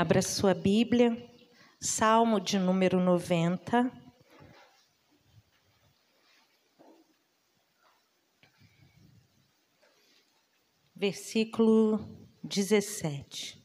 Abra 0.00 0.22
sua 0.22 0.54
Bíblia, 0.54 1.10
Salmo 1.80 2.38
de 2.38 2.56
número 2.56 3.00
90. 3.00 3.90
Versículo 10.94 12.28
17. 12.44 13.60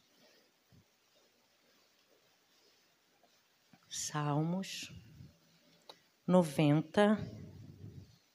Salmos 3.88 4.91
90, 6.25 7.15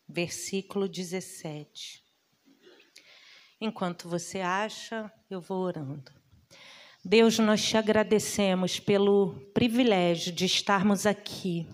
versículo 0.08 0.88
17. 0.88 2.04
Enquanto 3.60 4.08
você 4.08 4.38
acha, 4.38 5.12
eu 5.28 5.40
vou 5.40 5.58
orando. 5.64 6.17
Deus, 7.10 7.38
nós 7.38 7.66
te 7.66 7.74
agradecemos 7.74 8.78
pelo 8.78 9.50
privilégio 9.54 10.30
de 10.30 10.44
estarmos 10.44 11.06
aqui. 11.06 11.66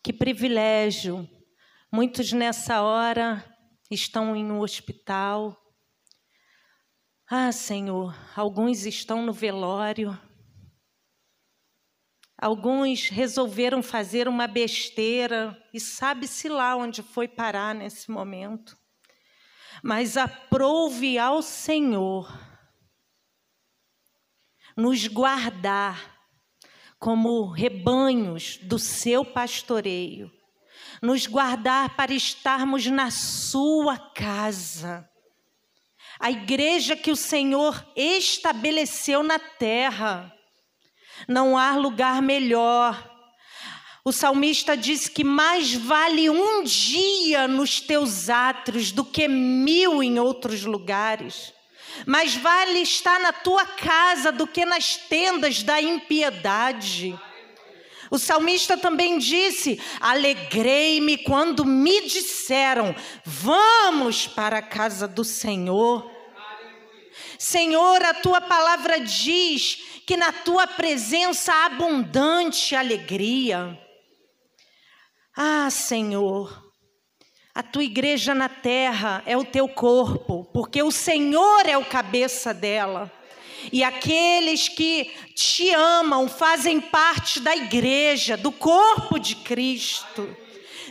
Que 0.00 0.12
privilégio! 0.12 1.28
Muitos 1.92 2.30
nessa 2.30 2.82
hora 2.82 3.44
estão 3.90 4.36
em 4.36 4.48
um 4.48 4.60
hospital. 4.60 5.60
Ah, 7.28 7.50
Senhor, 7.50 8.16
alguns 8.36 8.86
estão 8.86 9.26
no 9.26 9.32
velório. 9.32 10.16
Alguns 12.40 13.08
resolveram 13.08 13.82
fazer 13.82 14.28
uma 14.28 14.46
besteira 14.46 15.60
e 15.74 15.80
sabe-se 15.80 16.48
lá 16.48 16.76
onde 16.76 17.02
foi 17.02 17.26
parar 17.26 17.74
nesse 17.74 18.08
momento. 18.08 18.78
Mas 19.82 20.16
aprove 20.16 21.18
ao 21.18 21.42
Senhor 21.42 22.45
nos 24.76 25.06
guardar 25.06 26.16
como 26.98 27.46
rebanhos 27.46 28.58
do 28.62 28.78
seu 28.78 29.24
pastoreio, 29.24 30.30
nos 31.00 31.26
guardar 31.26 31.96
para 31.96 32.12
estarmos 32.12 32.86
na 32.86 33.10
sua 33.10 33.98
casa. 33.98 35.08
A 36.18 36.30
igreja 36.30 36.96
que 36.96 37.10
o 37.10 37.16
Senhor 37.16 37.86
estabeleceu 37.94 39.22
na 39.22 39.38
terra. 39.38 40.32
Não 41.28 41.56
há 41.56 41.76
lugar 41.76 42.22
melhor. 42.22 43.12
O 44.04 44.12
salmista 44.12 44.76
diz 44.76 45.08
que 45.08 45.24
mais 45.24 45.74
vale 45.74 46.30
um 46.30 46.62
dia 46.62 47.48
nos 47.48 47.80
teus 47.80 48.30
átrios 48.30 48.92
do 48.92 49.04
que 49.04 49.28
mil 49.28 50.02
em 50.02 50.18
outros 50.18 50.64
lugares. 50.64 51.52
Mais 52.04 52.34
vale 52.34 52.80
estar 52.80 53.20
na 53.20 53.32
tua 53.32 53.64
casa 53.64 54.32
do 54.32 54.46
que 54.46 54.64
nas 54.64 54.96
tendas 54.96 55.62
da 55.62 55.80
impiedade. 55.80 57.18
O 58.10 58.18
salmista 58.18 58.76
também 58.76 59.18
disse: 59.18 59.80
Alegrei-me 60.00 61.18
quando 61.18 61.64
me 61.64 62.02
disseram, 62.02 62.94
vamos 63.24 64.26
para 64.26 64.58
a 64.58 64.62
casa 64.62 65.08
do 65.08 65.24
Senhor. 65.24 66.10
Senhor, 67.38 68.02
a 68.02 68.14
tua 68.14 68.40
palavra 68.40 69.00
diz 69.00 70.02
que 70.06 70.16
na 70.16 70.32
tua 70.32 70.66
presença 70.66 71.52
há 71.52 71.66
abundante 71.66 72.74
alegria. 72.74 73.78
Ah, 75.36 75.68
Senhor, 75.68 76.65
a 77.56 77.62
tua 77.62 77.84
igreja 77.84 78.34
na 78.34 78.50
terra 78.50 79.22
é 79.24 79.34
o 79.34 79.42
teu 79.42 79.66
corpo, 79.66 80.46
porque 80.52 80.82
o 80.82 80.90
Senhor 80.90 81.64
é 81.64 81.78
o 81.78 81.86
cabeça 81.86 82.52
dela. 82.52 83.10
E 83.72 83.82
aqueles 83.82 84.68
que 84.68 85.10
te 85.34 85.70
amam 85.70 86.28
fazem 86.28 86.78
parte 86.78 87.40
da 87.40 87.56
igreja, 87.56 88.36
do 88.36 88.52
corpo 88.52 89.18
de 89.18 89.36
Cristo. 89.36 90.36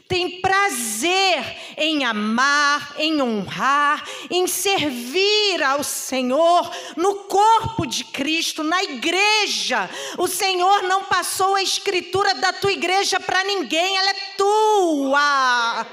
Tem 0.08 0.42
prazer 0.42 1.56
em 1.78 2.04
amar, 2.04 2.96
em 2.98 3.22
honrar, 3.22 4.04
em 4.32 4.48
servir 4.48 5.62
ao 5.62 5.84
Senhor 5.84 6.72
no 6.98 7.26
corpo 7.26 7.86
de 7.86 8.06
Cristo, 8.06 8.64
na 8.64 8.84
igreja. 8.84 9.88
O 10.18 10.28
Senhor 10.28 10.82
não 10.82 11.04
passou 11.04 11.54
a 11.54 11.62
escritura 11.62 12.34
da 12.34 12.52
tua 12.52 12.72
igreja 12.72 13.20
para 13.20 13.44
ninguém, 13.44 13.98
ela 13.98 14.10
é 14.10 14.34
tua 14.36 15.86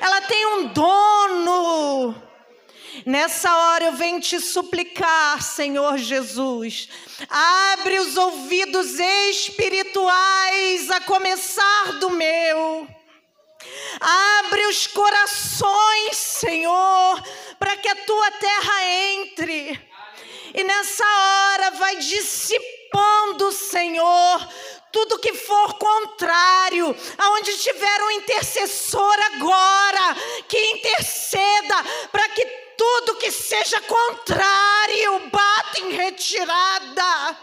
ela 0.00 0.20
tem 0.22 0.46
um 0.46 0.68
dono. 0.68 2.14
Nessa 3.06 3.54
hora 3.56 3.86
eu 3.86 3.92
venho 3.92 4.20
te 4.20 4.38
suplicar, 4.38 5.42
Senhor 5.42 5.96
Jesus, 5.98 6.88
abre 7.28 7.98
os 7.98 8.16
ouvidos 8.16 8.98
espirituais, 8.98 10.90
a 10.90 11.00
começar 11.00 11.92
do 11.98 12.10
meu. 12.10 12.86
Abre 14.00 14.66
os 14.66 14.86
corações, 14.86 16.16
Senhor, 16.16 17.22
para 17.58 17.76
que 17.76 17.88
a 17.88 17.96
tua 17.96 18.30
terra 18.32 18.84
entre. 18.84 19.80
E 20.54 20.64
nessa 20.64 21.04
hora 21.04 21.70
vai 21.72 21.96
dissipando, 21.96 23.50
Senhor, 23.52 24.48
tudo 24.92 25.18
que 25.18 25.32
for 25.32 25.74
contrário, 25.74 26.94
aonde 27.18 27.56
tiver 27.56 28.02
um 28.02 28.10
intercessor 28.12 29.16
agora, 29.34 30.16
que 30.46 30.58
interceda 30.58 31.82
para 32.12 32.28
que 32.28 32.44
tudo 32.76 33.16
que 33.16 33.30
seja 33.30 33.80
contrário 33.80 35.30
bata 35.30 35.80
em 35.80 35.92
retirada, 35.92 37.38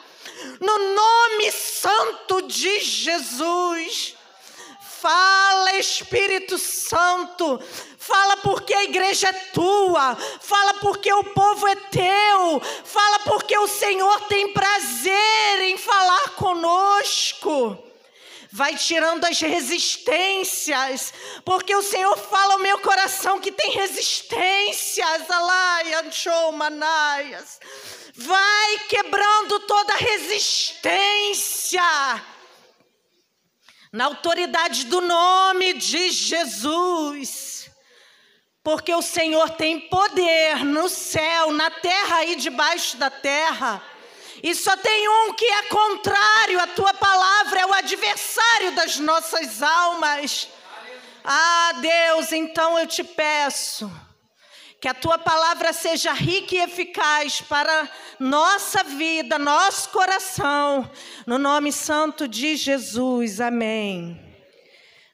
no 0.59 0.77
nome 0.77 1.51
santo 1.51 2.43
de 2.43 2.79
Jesus. 2.79 4.15
Fala, 5.01 5.75
Espírito 5.77 6.57
Santo, 6.57 7.59
Fala 7.99 8.37
porque 8.37 8.73
a 8.73 8.85
igreja 8.85 9.27
é 9.27 9.33
tua. 9.33 10.15
Fala 10.15 10.75
porque 10.75 11.11
o 11.11 11.21
povo 11.25 11.67
é 11.67 11.75
teu. 11.75 12.61
Fala 12.85 13.19
porque 13.19 13.57
o 13.57 13.67
Senhor 13.67 14.21
tem 14.21 14.53
prazer 14.53 15.61
em 15.63 15.77
falar 15.77 16.29
conosco. 16.29 17.77
Vai 18.51 18.77
tirando 18.77 19.25
as 19.25 19.39
resistências, 19.41 21.13
porque 21.43 21.75
o 21.75 21.83
Senhor 21.83 22.17
fala 22.17 22.53
ao 22.53 22.59
meu 22.59 22.79
coração 22.79 23.37
que 23.39 23.51
tem 23.51 23.71
resistências. 23.71 25.27
Manaias. 26.53 27.59
Vai 28.15 28.79
quebrando 28.87 29.59
toda 29.59 29.93
resistência 29.97 31.83
na 33.91 34.05
autoridade 34.05 34.85
do 34.85 35.01
nome 35.01 35.73
de 35.73 36.11
Jesus 36.11 37.58
porque 38.63 38.93
o 38.93 39.01
Senhor 39.01 39.49
tem 39.51 39.79
poder 39.79 40.63
no 40.65 40.89
céu, 40.89 41.51
na 41.51 41.69
terra 41.69 42.25
e 42.25 42.35
debaixo 42.35 42.97
da 42.97 43.09
terra. 43.09 43.81
E 44.41 44.55
só 44.55 44.75
tem 44.77 45.09
um 45.09 45.33
que 45.33 45.45
é 45.45 45.63
contrário 45.63 46.59
à 46.59 46.67
tua 46.67 46.93
palavra, 46.93 47.59
é 47.61 47.65
o 47.65 47.73
adversário 47.73 48.71
das 48.73 48.99
nossas 48.99 49.61
almas. 49.61 50.47
Ah, 51.23 51.73
Deus, 51.81 52.31
então 52.31 52.79
eu 52.79 52.87
te 52.87 53.03
peço 53.03 53.91
que 54.81 54.87
a 54.87 54.93
tua 54.93 55.17
palavra 55.17 55.73
seja 55.73 56.13
rica 56.13 56.55
e 56.55 56.59
eficaz 56.59 57.41
para 57.41 57.89
nossa 58.17 58.81
vida, 58.83 59.37
nosso 59.37 59.89
coração, 59.89 60.89
no 61.27 61.37
nome 61.37 61.73
santo 61.73 62.27
de 62.27 62.55
Jesus. 62.55 63.41
Amém. 63.41 64.17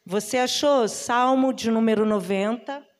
Você 0.05 0.37
achou 0.37 0.87
Salmo 0.87 1.51
de 1.51 1.71
número 1.71 2.05
90? 2.05 2.94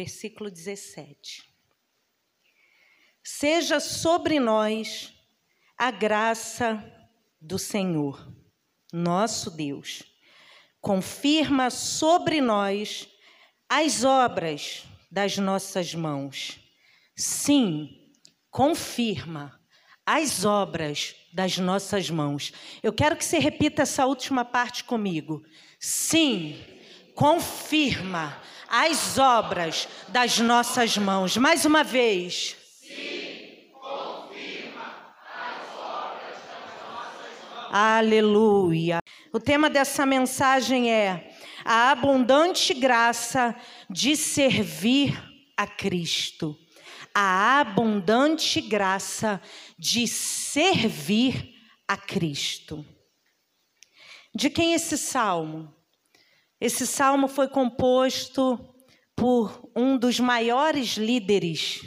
Versículo 0.00 0.50
17. 0.50 1.44
Seja 3.22 3.78
sobre 3.78 4.40
nós 4.40 5.12
a 5.76 5.90
graça 5.90 6.82
do 7.38 7.58
Senhor, 7.58 8.34
nosso 8.90 9.50
Deus. 9.50 10.02
Confirma 10.80 11.68
sobre 11.68 12.40
nós 12.40 13.08
as 13.68 14.02
obras 14.02 14.84
das 15.10 15.36
nossas 15.36 15.94
mãos. 15.94 16.58
Sim, 17.14 18.10
confirma 18.50 19.60
as 20.06 20.46
obras 20.46 21.14
das 21.30 21.58
nossas 21.58 22.08
mãos. 22.08 22.54
Eu 22.82 22.92
quero 22.94 23.16
que 23.16 23.24
você 23.24 23.38
repita 23.38 23.82
essa 23.82 24.06
última 24.06 24.46
parte 24.46 24.82
comigo. 24.82 25.44
Sim, 25.78 26.58
confirma 27.14 28.40
as 28.70 29.18
obras 29.18 29.88
das 30.08 30.38
nossas 30.38 30.96
mãos. 30.96 31.36
Mais 31.36 31.64
uma 31.64 31.82
vez. 31.82 32.56
Sim, 32.80 33.68
confirma 33.72 34.94
as 35.34 35.76
obras 35.76 36.36
das 36.46 36.88
nossas 36.88 37.52
mãos. 37.52 37.74
Aleluia. 37.74 39.00
O 39.32 39.40
tema 39.40 39.68
dessa 39.68 40.06
mensagem 40.06 40.92
é 40.92 41.36
a 41.64 41.90
abundante 41.90 42.72
graça 42.72 43.54
de 43.90 44.16
servir 44.16 45.20
a 45.56 45.66
Cristo. 45.66 46.56
a 47.12 47.58
abundante 47.58 48.60
graça 48.60 49.42
de 49.76 50.06
servir 50.06 51.54
a 51.88 51.96
Cristo. 51.96 52.86
De 54.32 54.48
quem 54.48 54.74
esse 54.74 54.96
salmo? 54.96 55.74
Esse 56.60 56.86
salmo 56.86 57.26
foi 57.26 57.48
composto 57.48 58.58
por 59.16 59.70
um 59.74 59.96
dos 59.96 60.20
maiores 60.20 60.96
líderes 60.96 61.80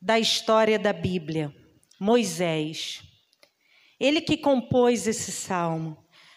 da 0.00 0.18
história 0.18 0.78
da 0.78 0.92
Bíblia, 0.92 1.54
Moisés. 1.98 3.02
Ele 3.98 4.20
que 4.20 4.36
compôs 4.36 5.06
esse 5.06 5.30
salmo. 5.30 5.96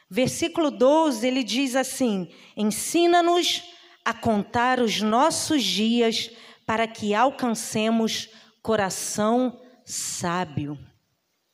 Versículo 0.10 0.70
12, 0.70 1.26
ele 1.26 1.44
diz 1.44 1.76
assim: 1.76 2.30
Ensina-nos 2.56 3.64
a 4.06 4.14
contar 4.14 4.80
os 4.80 5.02
nossos 5.02 5.64
dias 5.64 6.30
para 6.66 6.88
que 6.88 7.14
alcancemos 7.14 8.30
coração 8.62 9.60
sábio. 9.86 10.78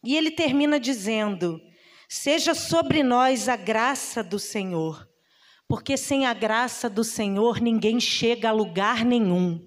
E 0.04 0.16
ele 0.16 0.32
termina 0.32 0.80
dizendo: 0.80 1.60
Seja 2.08 2.54
sobre 2.54 3.04
nós 3.04 3.50
a 3.50 3.56
graça 3.56 4.24
do 4.24 4.40
Senhor, 4.40 5.09
porque 5.70 5.96
sem 5.96 6.26
a 6.26 6.34
graça 6.34 6.90
do 6.90 7.04
Senhor 7.04 7.62
ninguém 7.62 8.00
chega 8.00 8.50
a 8.50 8.52
lugar 8.52 9.06
nenhum. 9.06 9.64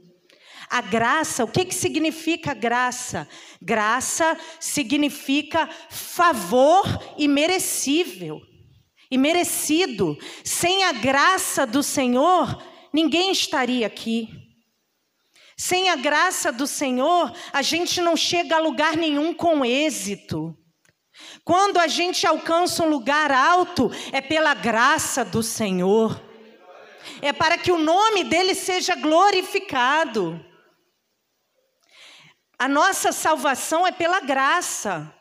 A 0.68 0.80
graça, 0.80 1.44
o 1.44 1.48
que, 1.48 1.64
que 1.64 1.74
significa 1.74 2.52
graça? 2.52 3.28
Graça 3.60 4.36
significa 4.58 5.68
favor 5.90 6.84
imerecível, 7.16 8.40
imerecido. 9.10 10.18
Sem 10.42 10.82
a 10.82 10.92
graça 10.92 11.64
do 11.64 11.84
Senhor, 11.84 12.60
ninguém 12.92 13.30
estaria 13.30 13.86
aqui. 13.86 14.28
Sem 15.56 15.88
a 15.88 15.94
graça 15.94 16.50
do 16.50 16.66
Senhor, 16.66 17.32
a 17.52 17.62
gente 17.62 18.00
não 18.00 18.16
chega 18.16 18.56
a 18.56 18.60
lugar 18.60 18.96
nenhum 18.96 19.32
com 19.32 19.64
êxito. 19.64 20.56
Quando 21.44 21.78
a 21.78 21.86
gente 21.86 22.26
alcança 22.26 22.82
um 22.82 22.88
lugar 22.88 23.30
alto, 23.30 23.90
é 24.12 24.20
pela 24.20 24.54
graça 24.54 25.24
do 25.24 25.42
Senhor. 25.42 26.20
É 27.20 27.32
para 27.32 27.58
que 27.58 27.72
o 27.72 27.78
nome 27.78 28.24
dele 28.24 28.54
seja 28.54 28.94
glorificado. 28.94 30.44
A 32.58 32.68
nossa 32.68 33.12
salvação 33.12 33.86
é 33.86 33.92
pela 33.92 34.20
graça. 34.20 35.12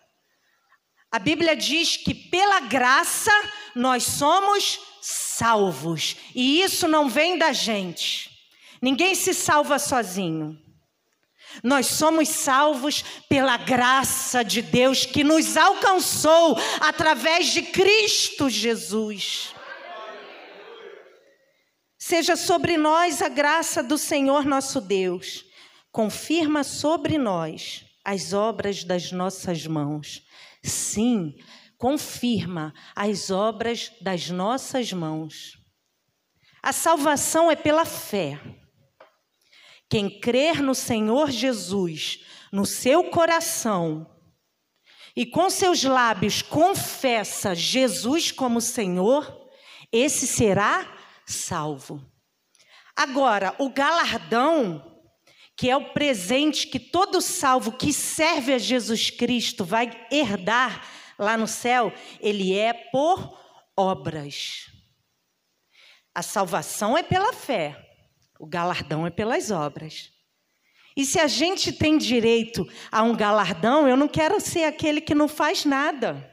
A 1.12 1.20
Bíblia 1.20 1.56
diz 1.56 1.98
que 1.98 2.14
pela 2.14 2.62
graça 2.62 3.32
nós 3.76 4.04
somos 4.04 4.80
salvos. 5.02 6.16
E 6.36 6.62
isso 6.62 6.88
não 6.88 7.10
vem 7.10 7.38
da 7.38 7.52
gente. 7.52 8.30
Ninguém 8.82 9.16
se 9.16 9.34
salva 9.34 9.78
sozinho. 9.78 10.58
Nós 11.64 11.88
somos 11.88 12.30
salvos 12.30 13.04
pela 13.28 13.58
graça 13.58 14.44
de 14.44 14.62
Deus 14.62 15.06
que 15.06 15.24
nos 15.24 15.58
alcançou 15.58 16.58
através 16.80 17.48
de 17.48 17.62
Cristo 17.62 18.50
Jesus. 18.50 19.54
Seja 21.98 22.36
sobre 22.36 22.78
nós 22.78 23.22
a 23.22 23.30
graça 23.30 23.84
do 23.84 23.98
Senhor 23.98 24.46
nosso 24.46 24.82
Deus 24.82 25.46
confirma 25.92 26.64
sobre 26.64 27.18
nós 27.18 27.86
as 28.04 28.34
obras 28.34 28.84
das 28.84 29.12
nossas 29.12 29.68
mãos. 29.68 30.26
Sim, 30.64 31.36
confirma 31.78 32.74
as 32.96 33.30
obras 33.30 33.92
das 34.02 34.30
nossas 34.30 34.92
mãos. 34.94 35.58
A 36.64 36.72
salvação 36.72 37.52
é 37.52 37.56
pela 37.56 37.86
fé. 37.86 38.40
Quem 39.92 40.10
crer 40.10 40.64
no 40.64 40.74
Senhor 40.74 41.30
Jesus, 41.30 42.26
no 42.50 42.66
seu 42.66 43.04
coração, 43.12 44.10
e 45.14 45.26
com 45.26 45.50
seus 45.50 45.84
lábios 45.84 46.42
confessa 46.42 47.54
Jesus 47.54 48.32
como 48.32 48.62
Senhor, 48.62 49.52
esse 49.92 50.26
será 50.26 50.90
salvo. 51.26 52.02
Agora, 52.96 53.54
o 53.60 53.70
galardão 53.70 54.90
que 55.58 55.70
é 55.70 55.76
o 55.76 55.92
presente 55.92 56.68
que 56.68 56.80
todo 56.80 57.20
salvo 57.20 57.74
que 57.74 57.92
serve 57.92 58.54
a 58.54 58.58
Jesus 58.58 59.10
Cristo 59.10 59.66
vai 59.66 59.92
herdar 60.10 60.88
lá 61.20 61.36
no 61.36 61.48
céu, 61.48 61.94
ele 62.22 62.58
é 62.58 62.72
por 62.74 63.38
obras. 63.76 64.72
A 66.16 66.22
salvação 66.22 66.98
é 66.98 67.04
pela 67.04 67.34
fé, 67.34 67.91
o 68.42 68.48
galardão 68.48 69.06
é 69.06 69.12
pelas 69.12 69.52
obras. 69.52 70.12
E 70.98 71.06
se 71.06 71.20
a 71.20 71.28
gente 71.28 71.72
tem 71.72 71.96
direito 71.96 72.68
a 72.92 73.04
um 73.04 73.16
galardão, 73.16 73.88
eu 73.88 73.96
não 73.96 74.08
quero 74.08 74.42
ser 74.42 74.64
aquele 74.64 75.00
que 75.00 75.14
não 75.14 75.28
faz 75.28 75.64
nada. 75.64 76.28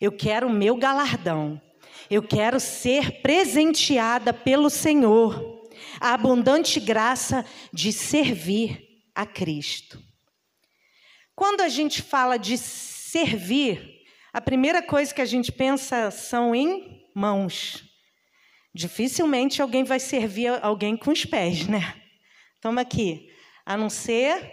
Eu 0.00 0.10
quero 0.10 0.48
o 0.48 0.52
meu 0.52 0.76
galardão. 0.76 1.62
Eu 2.10 2.24
quero 2.24 2.58
ser 2.58 3.22
presenteada 3.22 4.32
pelo 4.32 4.68
Senhor 4.68 5.64
a 6.00 6.12
abundante 6.12 6.80
graça 6.80 7.46
de 7.72 7.92
servir 7.92 9.04
a 9.14 9.24
Cristo. 9.24 10.02
Quando 11.36 11.60
a 11.60 11.68
gente 11.68 12.02
fala 12.02 12.36
de 12.36 12.58
servir, 12.58 14.02
a 14.32 14.40
primeira 14.40 14.82
coisa 14.82 15.14
que 15.14 15.22
a 15.22 15.26
gente 15.26 15.52
pensa 15.52 16.10
são 16.10 16.52
em 16.52 17.08
mãos. 17.14 17.85
Dificilmente 18.76 19.62
alguém 19.62 19.84
vai 19.84 19.98
servir 19.98 20.48
alguém 20.62 20.98
com 20.98 21.10
os 21.10 21.24
pés, 21.24 21.66
né? 21.66 21.94
Toma 22.60 22.82
aqui. 22.82 23.26
A 23.64 23.74
não 23.74 23.88
ser, 23.88 24.52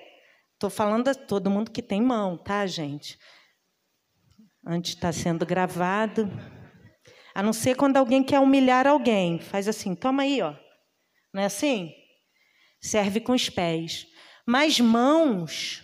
estou 0.54 0.70
falando 0.70 1.10
a 1.10 1.14
todo 1.14 1.50
mundo 1.50 1.70
que 1.70 1.82
tem 1.82 2.02
mão, 2.02 2.38
tá, 2.38 2.66
gente? 2.66 3.20
Antes 4.66 4.94
está 4.94 5.12
sendo 5.12 5.46
gravado. 5.46 6.32
A 7.36 7.44
não 7.44 7.52
ser 7.52 7.76
quando 7.76 7.98
alguém 7.98 8.24
quer 8.24 8.40
humilhar 8.40 8.88
alguém. 8.88 9.42
Faz 9.42 9.68
assim, 9.68 9.94
toma 9.94 10.24
aí, 10.24 10.42
ó. 10.42 10.56
Não 11.34 11.42
é 11.42 11.46
assim? 11.46 11.92
Serve 12.80 13.20
com 13.20 13.34
os 13.34 13.50
pés. 13.50 14.08
Mas 14.48 14.80
mãos 14.80 15.84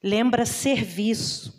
lembra 0.00 0.46
serviço. 0.46 1.52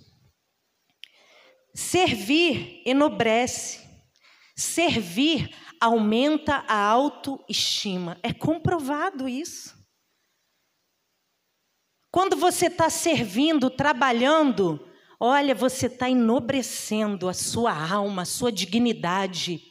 Servir 1.76 2.82
enobrece. 2.86 3.91
Servir 4.62 5.50
aumenta 5.80 6.64
a 6.68 6.78
autoestima. 6.78 8.20
É 8.22 8.32
comprovado 8.32 9.28
isso. 9.28 9.76
Quando 12.12 12.36
você 12.36 12.68
está 12.68 12.88
servindo, 12.88 13.72
trabalhando, 13.72 14.88
olha, 15.20 15.56
você 15.56 15.88
está 15.88 16.08
enobrecendo 16.08 17.28
a 17.28 17.34
sua 17.34 17.74
alma, 17.74 18.22
a 18.22 18.26
sua 18.26 18.52
dignidade. 18.52 19.64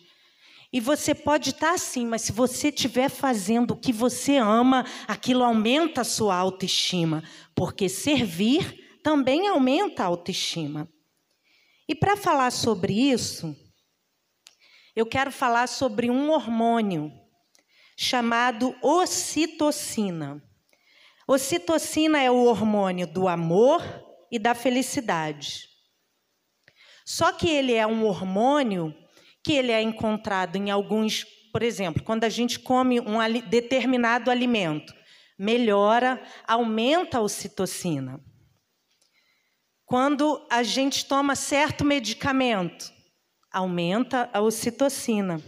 E 0.72 0.80
você 0.80 1.14
pode 1.14 1.50
estar 1.50 1.74
assim, 1.74 2.04
mas 2.04 2.22
se 2.22 2.32
você 2.32 2.68
estiver 2.68 3.08
fazendo 3.08 3.72
o 3.72 3.76
que 3.76 3.92
você 3.92 4.38
ama, 4.38 4.84
aquilo 5.06 5.44
aumenta 5.44 6.00
a 6.00 6.04
sua 6.04 6.34
autoestima, 6.34 7.22
porque 7.54 7.88
servir 7.88 8.98
também 9.04 9.46
aumenta 9.46 10.02
a 10.02 10.06
autoestima. 10.06 10.88
E 11.88 11.94
para 11.94 12.16
falar 12.16 12.50
sobre 12.50 12.92
isso, 12.92 13.54
eu 15.00 15.06
quero 15.06 15.32
falar 15.32 15.66
sobre 15.66 16.10
um 16.10 16.30
hormônio 16.30 17.10
chamado 17.96 18.76
ocitocina. 18.82 20.42
Ocitocina 21.26 22.20
é 22.22 22.30
o 22.30 22.44
hormônio 22.44 23.06
do 23.06 23.26
amor 23.26 23.82
e 24.30 24.38
da 24.38 24.54
felicidade. 24.54 25.70
Só 27.02 27.32
que 27.32 27.48
ele 27.48 27.72
é 27.72 27.86
um 27.86 28.04
hormônio 28.04 28.94
que 29.42 29.54
ele 29.54 29.72
é 29.72 29.80
encontrado 29.80 30.56
em 30.56 30.70
alguns, 30.70 31.24
por 31.50 31.62
exemplo, 31.62 32.02
quando 32.02 32.24
a 32.24 32.28
gente 32.28 32.58
come 32.58 33.00
um 33.00 33.18
determinado 33.48 34.30
alimento, 34.30 34.94
melhora, 35.38 36.22
aumenta 36.46 37.16
a 37.16 37.22
ocitocina. 37.22 38.22
Quando 39.86 40.46
a 40.50 40.62
gente 40.62 41.06
toma 41.06 41.34
certo 41.34 41.86
medicamento, 41.86 42.99
aumenta 43.52 44.30
a 44.32 44.40
ocitocina. 44.40 45.42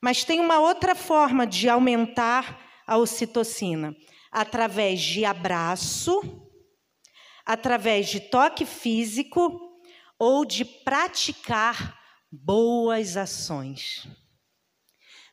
Mas 0.00 0.24
tem 0.24 0.40
uma 0.40 0.60
outra 0.60 0.94
forma 0.94 1.46
de 1.46 1.68
aumentar 1.68 2.58
a 2.86 2.96
ocitocina, 2.96 3.94
através 4.30 5.00
de 5.00 5.24
abraço, 5.24 6.20
através 7.44 8.08
de 8.08 8.20
toque 8.20 8.64
físico 8.64 9.60
ou 10.18 10.44
de 10.44 10.64
praticar 10.64 11.98
boas 12.30 13.16
ações. 13.16 14.08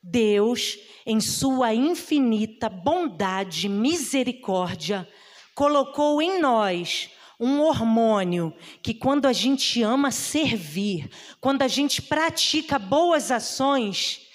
Deus, 0.02 0.78
em 1.06 1.20
sua 1.20 1.74
infinita 1.74 2.70
bondade 2.70 3.68
e 3.68 3.70
misericórdia, 3.70 5.08
colocou 5.54 6.22
em 6.22 6.40
nós 6.40 7.10
um 7.40 7.62
hormônio 7.62 8.54
que, 8.82 8.94
quando 8.94 9.28
a 9.28 9.34
gente 9.34 9.82
ama 9.84 10.12
servir, 10.12 11.10
quando 11.40 11.62
a 11.62 11.68
gente 11.68 12.02
pratica 12.02 12.80
boas 12.80 13.32
ações, 13.32 14.28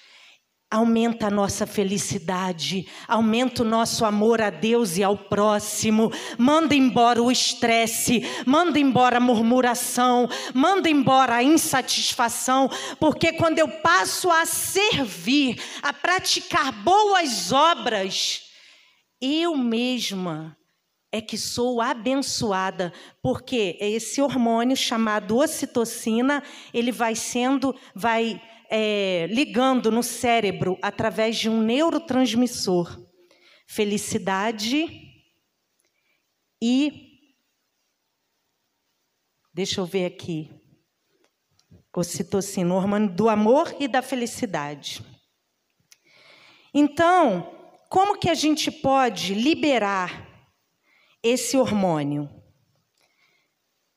aumenta 0.73 1.27
a 1.27 1.29
nossa 1.29 1.67
felicidade, 1.67 2.87
aumenta 3.07 3.61
o 3.61 3.65
nosso 3.65 4.03
amor 4.03 4.41
a 4.41 4.49
Deus 4.49 4.97
e 4.97 5.03
ao 5.03 5.15
próximo, 5.15 6.11
manda 6.35 6.73
embora 6.73 7.21
o 7.21 7.31
estresse, 7.31 8.23
manda 8.43 8.79
embora 8.79 9.17
a 9.17 9.19
murmuração, 9.19 10.27
manda 10.51 10.89
embora 10.89 11.35
a 11.35 11.43
insatisfação, 11.43 12.67
porque 12.99 13.33
quando 13.33 13.59
eu 13.59 13.67
passo 13.67 14.31
a 14.31 14.47
servir, 14.47 15.61
a 15.83 15.93
praticar 15.93 16.71
boas 16.71 17.51
obras, 17.51 18.41
eu 19.21 19.55
mesma 19.55 20.57
é 21.13 21.21
que 21.21 21.37
sou 21.37 21.79
abençoada, 21.79 22.91
porque 23.21 23.77
esse 23.79 24.19
hormônio 24.19 24.75
chamado 24.75 25.37
ocitocina, 25.37 26.41
ele 26.73 26.91
vai 26.91 27.13
sendo, 27.13 27.75
vai 27.93 28.41
é, 28.67 29.27
ligando 29.27 29.91
no 29.91 30.01
cérebro 30.01 30.75
através 30.81 31.37
de 31.37 31.47
um 31.47 31.61
neurotransmissor. 31.61 32.99
Felicidade 33.67 34.87
e. 36.59 37.13
Deixa 39.53 39.81
eu 39.81 39.85
ver 39.85 40.05
aqui. 40.05 40.49
Ocitocina, 41.95 42.73
hormônio 42.73 43.13
do 43.13 43.29
amor 43.29 43.75
e 43.79 43.87
da 43.87 44.01
felicidade. 44.01 45.05
Então, 46.73 47.55
como 47.87 48.17
que 48.17 48.31
a 48.31 48.33
gente 48.33 48.71
pode 48.71 49.35
liberar 49.35 50.32
esse 51.23 51.57
hormônio? 51.57 52.29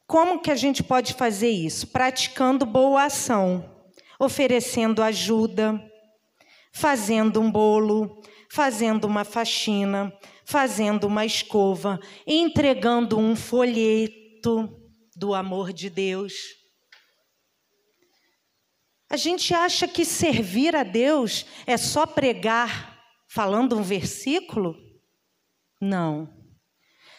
Como 0.06 0.40
que 0.40 0.50
a 0.50 0.56
gente 0.56 0.82
pode 0.82 1.14
fazer 1.14 1.50
isso? 1.50 1.88
Praticando 1.88 2.64
boa 2.64 3.04
ação 3.04 3.76
oferecendo 4.18 5.02
ajuda, 5.02 5.80
fazendo 6.72 7.40
um 7.40 7.50
bolo, 7.50 8.22
fazendo 8.50 9.04
uma 9.06 9.24
faxina, 9.24 10.12
fazendo 10.44 11.06
uma 11.06 11.24
escova, 11.24 12.00
entregando 12.26 13.18
um 13.18 13.36
folheto 13.36 14.68
do 15.14 15.34
amor 15.34 15.72
de 15.72 15.90
Deus. 15.90 16.34
A 19.08 19.16
gente 19.16 19.54
acha 19.54 19.86
que 19.86 20.04
servir 20.04 20.74
a 20.74 20.82
Deus 20.82 21.46
é 21.66 21.76
só 21.76 22.06
pregar 22.06 22.96
falando 23.28 23.76
um 23.76 23.82
versículo? 23.82 24.76
Não. 25.80 26.35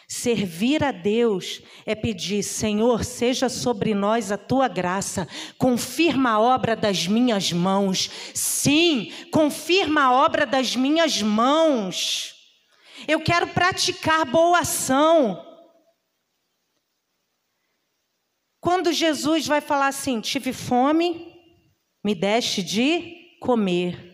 Servir 0.07 0.85
a 0.85 0.93
Deus 0.93 1.61
é 1.85 1.93
pedir, 1.93 2.41
Senhor, 2.41 3.03
seja 3.03 3.49
sobre 3.49 3.93
nós 3.93 4.31
a 4.31 4.37
tua 4.37 4.69
graça, 4.69 5.27
confirma 5.57 6.31
a 6.31 6.39
obra 6.39 6.77
das 6.77 7.05
minhas 7.07 7.51
mãos. 7.51 8.09
Sim, 8.33 9.11
confirma 9.33 10.03
a 10.03 10.13
obra 10.13 10.45
das 10.45 10.77
minhas 10.77 11.21
mãos. 11.21 12.33
Eu 13.05 13.19
quero 13.19 13.47
praticar 13.47 14.25
boa 14.25 14.59
ação. 14.59 15.43
Quando 18.61 18.93
Jesus 18.93 19.45
vai 19.45 19.59
falar 19.59 19.87
assim: 19.87 20.21
tive 20.21 20.53
fome, 20.53 21.35
me 22.01 22.15
deste 22.15 22.63
de 22.63 23.37
comer. 23.41 24.06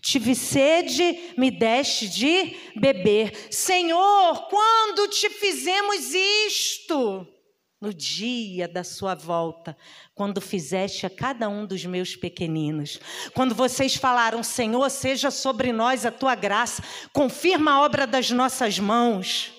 Tive 0.00 0.34
sede, 0.34 1.34
me 1.36 1.50
deste 1.50 2.08
de 2.08 2.56
beber. 2.76 3.48
Senhor, 3.50 4.48
quando 4.48 5.08
te 5.08 5.28
fizemos 5.28 6.14
isto? 6.46 7.26
No 7.80 7.94
dia 7.94 8.68
da 8.68 8.84
sua 8.84 9.14
volta, 9.14 9.76
quando 10.14 10.40
fizeste 10.40 11.06
a 11.06 11.10
cada 11.10 11.48
um 11.48 11.64
dos 11.66 11.84
meus 11.84 12.14
pequeninos. 12.14 13.00
Quando 13.32 13.54
vocês 13.54 13.94
falaram, 13.94 14.42
Senhor, 14.42 14.88
seja 14.90 15.30
sobre 15.30 15.72
nós 15.72 16.04
a 16.04 16.10
tua 16.10 16.34
graça, 16.34 16.82
confirma 17.12 17.72
a 17.72 17.82
obra 17.82 18.06
das 18.06 18.30
nossas 18.30 18.78
mãos. 18.78 19.50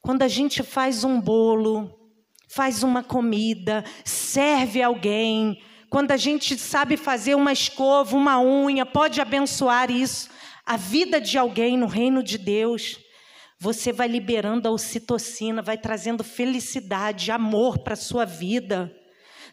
Quando 0.00 0.22
a 0.22 0.28
gente 0.28 0.62
faz 0.62 1.02
um 1.02 1.20
bolo, 1.20 2.04
faz 2.48 2.82
uma 2.82 3.02
comida, 3.02 3.84
serve 4.04 4.82
alguém, 4.82 5.60
quando 5.94 6.10
a 6.10 6.16
gente 6.16 6.58
sabe 6.58 6.96
fazer 6.96 7.36
uma 7.36 7.52
escova, 7.52 8.16
uma 8.16 8.42
unha, 8.42 8.84
pode 8.84 9.20
abençoar 9.20 9.92
isso, 9.92 10.28
a 10.66 10.76
vida 10.76 11.20
de 11.20 11.38
alguém 11.38 11.78
no 11.78 11.86
reino 11.86 12.20
de 12.20 12.36
Deus. 12.36 12.98
Você 13.60 13.92
vai 13.92 14.08
liberando 14.08 14.66
a 14.66 14.72
ocitocina, 14.72 15.62
vai 15.62 15.78
trazendo 15.78 16.24
felicidade, 16.24 17.30
amor 17.30 17.78
para 17.78 17.92
a 17.92 17.96
sua 17.96 18.24
vida. 18.24 18.92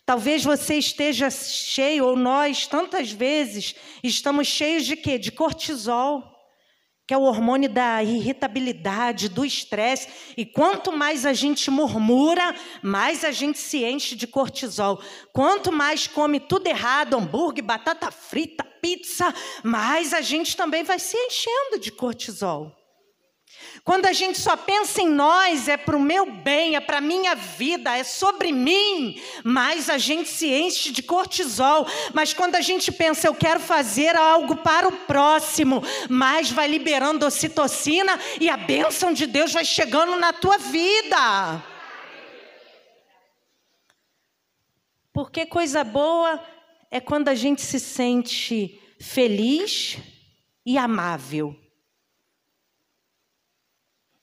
Talvez 0.03 0.43
você 0.43 0.79
esteja 0.79 1.29
cheio, 1.29 2.07
ou 2.07 2.15
nós, 2.15 2.65
tantas 2.65 3.11
vezes, 3.11 3.75
estamos 4.03 4.47
cheios 4.47 4.83
de 4.83 4.95
quê? 4.95 5.19
De 5.19 5.31
cortisol 5.31 6.30
que 7.11 7.15
é 7.15 7.17
o 7.17 7.23
hormônio 7.23 7.67
da 7.67 8.01
irritabilidade, 8.01 9.27
do 9.27 9.43
estresse. 9.43 10.07
E 10.37 10.45
quanto 10.45 10.93
mais 10.93 11.25
a 11.25 11.33
gente 11.33 11.69
murmura, 11.69 12.55
mais 12.81 13.25
a 13.25 13.31
gente 13.31 13.59
se 13.59 13.83
enche 13.83 14.15
de 14.15 14.25
cortisol. 14.25 14.97
Quanto 15.33 15.73
mais 15.73 16.07
come 16.07 16.39
tudo 16.39 16.67
errado, 16.67 17.17
hambúrguer, 17.17 17.65
batata 17.65 18.09
frita, 18.11 18.63
pizza, 18.63 19.33
mais 19.61 20.13
a 20.13 20.21
gente 20.21 20.55
também 20.55 20.85
vai 20.85 20.99
se 20.99 21.17
enchendo 21.17 21.81
de 21.81 21.91
cortisol. 21.91 22.80
Quando 23.83 24.05
a 24.05 24.13
gente 24.13 24.39
só 24.39 24.55
pensa 24.55 25.01
em 25.01 25.09
nós, 25.09 25.67
é 25.67 25.75
para 25.75 25.97
o 25.97 25.99
meu 25.99 26.31
bem, 26.31 26.75
é 26.75 26.79
para 26.79 26.99
a 26.99 27.01
minha 27.01 27.33
vida, 27.33 27.97
é 27.97 28.03
sobre 28.03 28.51
mim, 28.51 29.19
mais 29.43 29.89
a 29.89 29.97
gente 29.97 30.29
se 30.29 30.47
enche 30.47 30.91
de 30.91 31.01
cortisol. 31.01 31.87
Mas 32.13 32.31
quando 32.31 32.55
a 32.55 32.61
gente 32.61 32.91
pensa, 32.91 33.27
eu 33.27 33.33
quero 33.33 33.59
fazer 33.59 34.15
algo 34.15 34.57
para 34.57 34.87
o 34.87 34.91
próximo, 34.91 35.81
mais 36.07 36.51
vai 36.51 36.67
liberando 36.67 37.25
ocitocina 37.25 38.19
e 38.39 38.49
a 38.49 38.57
bênção 38.57 39.11
de 39.11 39.25
Deus 39.25 39.51
vai 39.51 39.65
chegando 39.65 40.15
na 40.15 40.31
tua 40.31 40.59
vida. 40.59 41.63
Porque 45.11 45.45
coisa 45.45 45.83
boa 45.83 46.41
é 46.91 46.99
quando 46.99 47.29
a 47.29 47.35
gente 47.35 47.61
se 47.63 47.79
sente 47.79 48.79
feliz 48.99 49.97
e 50.63 50.77
amável. 50.77 51.60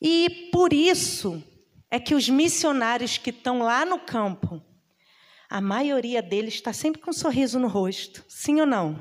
E 0.01 0.51
por 0.53 0.73
isso 0.73 1.43
é 1.91 1.99
que 1.99 2.15
os 2.15 2.29
missionários 2.29 3.19
que 3.19 3.31
estão 3.31 3.61
lá 3.61 3.85
no 3.85 3.99
campo, 3.99 4.63
a 5.49 5.61
maioria 5.61 6.23
deles 6.23 6.55
está 6.55 6.73
sempre 6.73 7.01
com 7.01 7.11
um 7.11 7.15
sorriso 7.15 7.59
no 7.59 7.69
rosto, 7.69 8.25
sim 8.29 8.61
ou 8.61 8.67
não? 8.67 8.99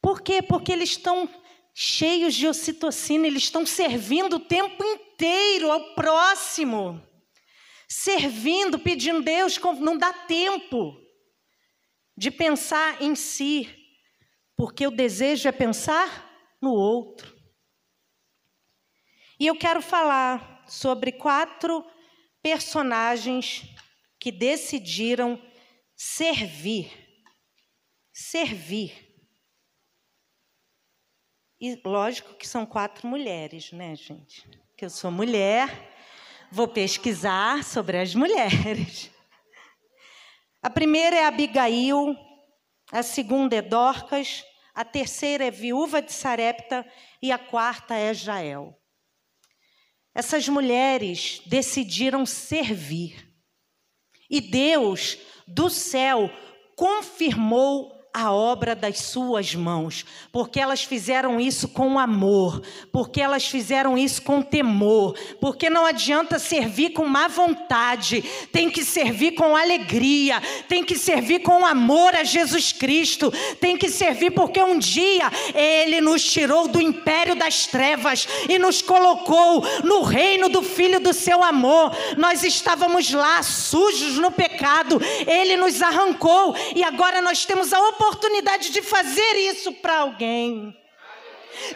Por 0.00 0.20
quê? 0.20 0.42
Porque 0.42 0.72
eles 0.72 0.90
estão 0.90 1.28
cheios 1.74 2.34
de 2.34 2.46
ocitocina, 2.46 3.26
eles 3.26 3.44
estão 3.44 3.64
servindo 3.64 4.36
o 4.36 4.40
tempo 4.40 4.82
inteiro 4.84 5.70
ao 5.70 5.94
próximo. 5.94 7.00
Servindo, 7.88 8.78
pedindo 8.78 9.22
Deus, 9.22 9.58
não 9.80 9.96
dá 9.96 10.12
tempo 10.12 10.96
de 12.16 12.30
pensar 12.30 13.00
em 13.02 13.14
si, 13.14 13.68
porque 14.56 14.86
o 14.86 14.90
desejo 14.90 15.48
é 15.48 15.52
pensar 15.52 16.56
no 16.60 16.72
outro. 16.72 17.31
E 19.42 19.46
eu 19.48 19.56
quero 19.56 19.82
falar 19.82 20.62
sobre 20.68 21.10
quatro 21.10 21.84
personagens 22.40 23.64
que 24.20 24.30
decidiram 24.30 25.36
servir. 25.96 26.92
Servir. 28.12 28.94
E 31.60 31.74
lógico 31.84 32.34
que 32.34 32.46
são 32.46 32.64
quatro 32.64 33.08
mulheres, 33.08 33.72
né, 33.72 33.96
gente? 33.96 34.48
Que 34.76 34.84
eu 34.84 34.90
sou 34.90 35.10
mulher, 35.10 35.92
vou 36.48 36.68
pesquisar 36.68 37.64
sobre 37.64 37.98
as 37.98 38.14
mulheres. 38.14 39.10
A 40.62 40.70
primeira 40.70 41.16
é 41.16 41.24
Abigail, 41.24 42.16
a 42.92 43.02
segunda 43.02 43.56
é 43.56 43.60
Dorcas, 43.60 44.44
a 44.72 44.84
terceira 44.84 45.44
é 45.44 45.50
Viúva 45.50 46.00
de 46.00 46.12
Sarepta 46.12 46.86
e 47.20 47.32
a 47.32 47.38
quarta 47.40 47.96
é 47.96 48.14
Jael. 48.14 48.78
Essas 50.14 50.48
mulheres 50.48 51.42
decidiram 51.46 52.26
servir. 52.26 53.28
E 54.28 54.40
Deus 54.40 55.18
do 55.46 55.70
céu 55.70 56.30
confirmou 56.76 58.01
a 58.14 58.30
obra 58.30 58.76
das 58.76 58.98
suas 58.98 59.54
mãos, 59.54 60.04
porque 60.30 60.60
elas 60.60 60.84
fizeram 60.84 61.40
isso 61.40 61.66
com 61.66 61.98
amor, 61.98 62.60
porque 62.92 63.22
elas 63.22 63.46
fizeram 63.46 63.96
isso 63.96 64.20
com 64.20 64.42
temor, 64.42 65.16
porque 65.40 65.70
não 65.70 65.86
adianta 65.86 66.38
servir 66.38 66.90
com 66.90 67.06
má 67.06 67.26
vontade, 67.26 68.22
tem 68.52 68.68
que 68.68 68.84
servir 68.84 69.32
com 69.32 69.56
alegria, 69.56 70.42
tem 70.68 70.84
que 70.84 70.98
servir 70.98 71.40
com 71.40 71.64
amor 71.64 72.14
a 72.14 72.22
Jesus 72.22 72.70
Cristo, 72.70 73.32
tem 73.58 73.78
que 73.78 73.88
servir 73.88 74.32
porque 74.32 74.62
um 74.62 74.78
dia 74.78 75.30
Ele 75.54 76.02
nos 76.02 76.22
tirou 76.22 76.68
do 76.68 76.82
império 76.82 77.34
das 77.34 77.66
trevas 77.66 78.28
e 78.46 78.58
nos 78.58 78.82
colocou 78.82 79.64
no 79.84 80.02
reino 80.02 80.50
do 80.50 80.62
Filho 80.62 81.00
do 81.00 81.14
seu 81.14 81.42
amor. 81.42 81.96
Nós 82.18 82.42
estávamos 82.42 83.10
lá 83.10 83.42
sujos 83.42 84.18
no 84.18 84.30
pecado, 84.30 85.00
Ele 85.26 85.56
nos 85.56 85.80
arrancou 85.80 86.54
e 86.76 86.84
agora 86.84 87.22
nós 87.22 87.46
temos 87.46 87.72
a 87.72 87.78
oportunidade 87.80 88.01
oportunidade 88.02 88.70
de 88.70 88.82
fazer 88.82 89.36
isso 89.36 89.72
para 89.74 89.98
alguém. 89.98 90.76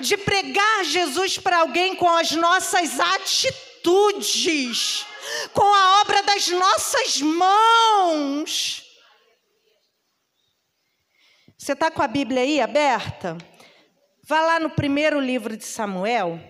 De 0.01 0.17
pregar 0.17 0.85
Jesus 0.85 1.39
para 1.39 1.59
alguém 1.59 1.95
com 1.95 2.09
as 2.09 2.33
nossas 2.33 2.99
atitudes, 2.99 4.27
com 5.53 5.63
a 5.63 6.01
obra 6.01 6.23
das 6.23 6.49
nossas 6.49 7.21
mãos. 7.21 8.83
Você 11.57 11.73
está 11.73 11.91
com 11.91 12.03
a 12.03 12.09
Bíblia 12.09 12.43
aí 12.43 12.61
aberta? 12.61 13.39
Vá 14.25 14.41
lá 14.41 14.59
no 14.59 14.71
primeiro 14.71 15.21
livro 15.21 15.57
de 15.57 15.65
Samuel. 15.65 16.41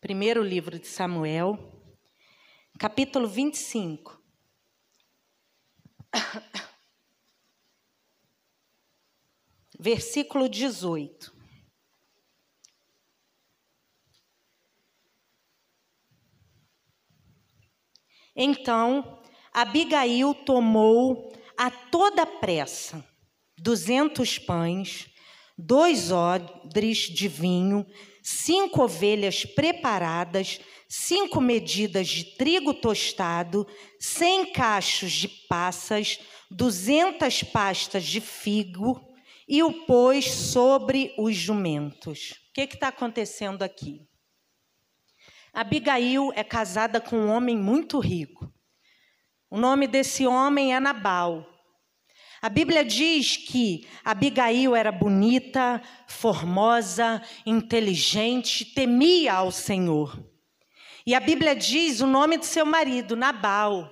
Primeiro 0.00 0.42
livro 0.42 0.78
de 0.78 0.86
Samuel, 0.86 1.58
capítulo 2.78 3.26
25. 3.28 4.16
Versículo 9.78 10.48
18. 10.48 11.34
Então, 18.34 19.22
Abigail 19.52 20.34
tomou 20.34 21.32
a 21.56 21.70
toda 21.70 22.26
pressa 22.26 23.02
duzentos 23.58 24.38
pães, 24.38 25.08
dois 25.56 26.12
odres 26.12 26.98
de 26.98 27.26
vinho, 27.26 27.86
cinco 28.22 28.82
ovelhas 28.82 29.46
preparadas, 29.46 30.60
cinco 30.88 31.40
medidas 31.40 32.08
de 32.08 32.24
trigo 32.36 32.74
tostado, 32.74 33.66
cem 33.98 34.52
cachos 34.52 35.12
de 35.12 35.28
passas, 35.48 36.18
duzentas 36.50 37.42
pastas 37.42 38.04
de 38.04 38.20
figo, 38.20 39.00
e 39.48 39.62
o 39.62 39.86
pôs 39.86 40.30
sobre 40.30 41.14
os 41.18 41.36
jumentos. 41.36 42.32
O 42.50 42.52
que 42.54 42.62
está 42.62 42.88
acontecendo 42.88 43.62
aqui? 43.62 44.00
Abigail 45.52 46.32
é 46.34 46.44
casada 46.44 47.00
com 47.00 47.16
um 47.16 47.30
homem 47.30 47.56
muito 47.56 47.98
rico. 47.98 48.52
O 49.50 49.56
nome 49.56 49.86
desse 49.86 50.26
homem 50.26 50.74
é 50.74 50.80
Nabal. 50.80 51.46
A 52.42 52.48
Bíblia 52.48 52.84
diz 52.84 53.36
que 53.36 53.88
Abigail 54.04 54.76
era 54.76 54.92
bonita, 54.92 55.80
formosa, 56.06 57.22
inteligente, 57.46 58.66
temia 58.74 59.34
ao 59.34 59.50
Senhor. 59.50 60.22
E 61.06 61.14
a 61.14 61.20
Bíblia 61.20 61.56
diz 61.56 62.00
o 62.00 62.06
nome 62.06 62.36
do 62.36 62.44
seu 62.44 62.66
marido, 62.66 63.16
Nabal, 63.16 63.90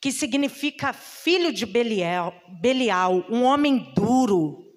que 0.00 0.12
significa 0.12 0.92
filho 0.92 1.52
de 1.52 1.64
Belial, 1.64 2.34
Belial 2.60 3.24
um 3.30 3.44
homem 3.44 3.92
duro, 3.94 4.67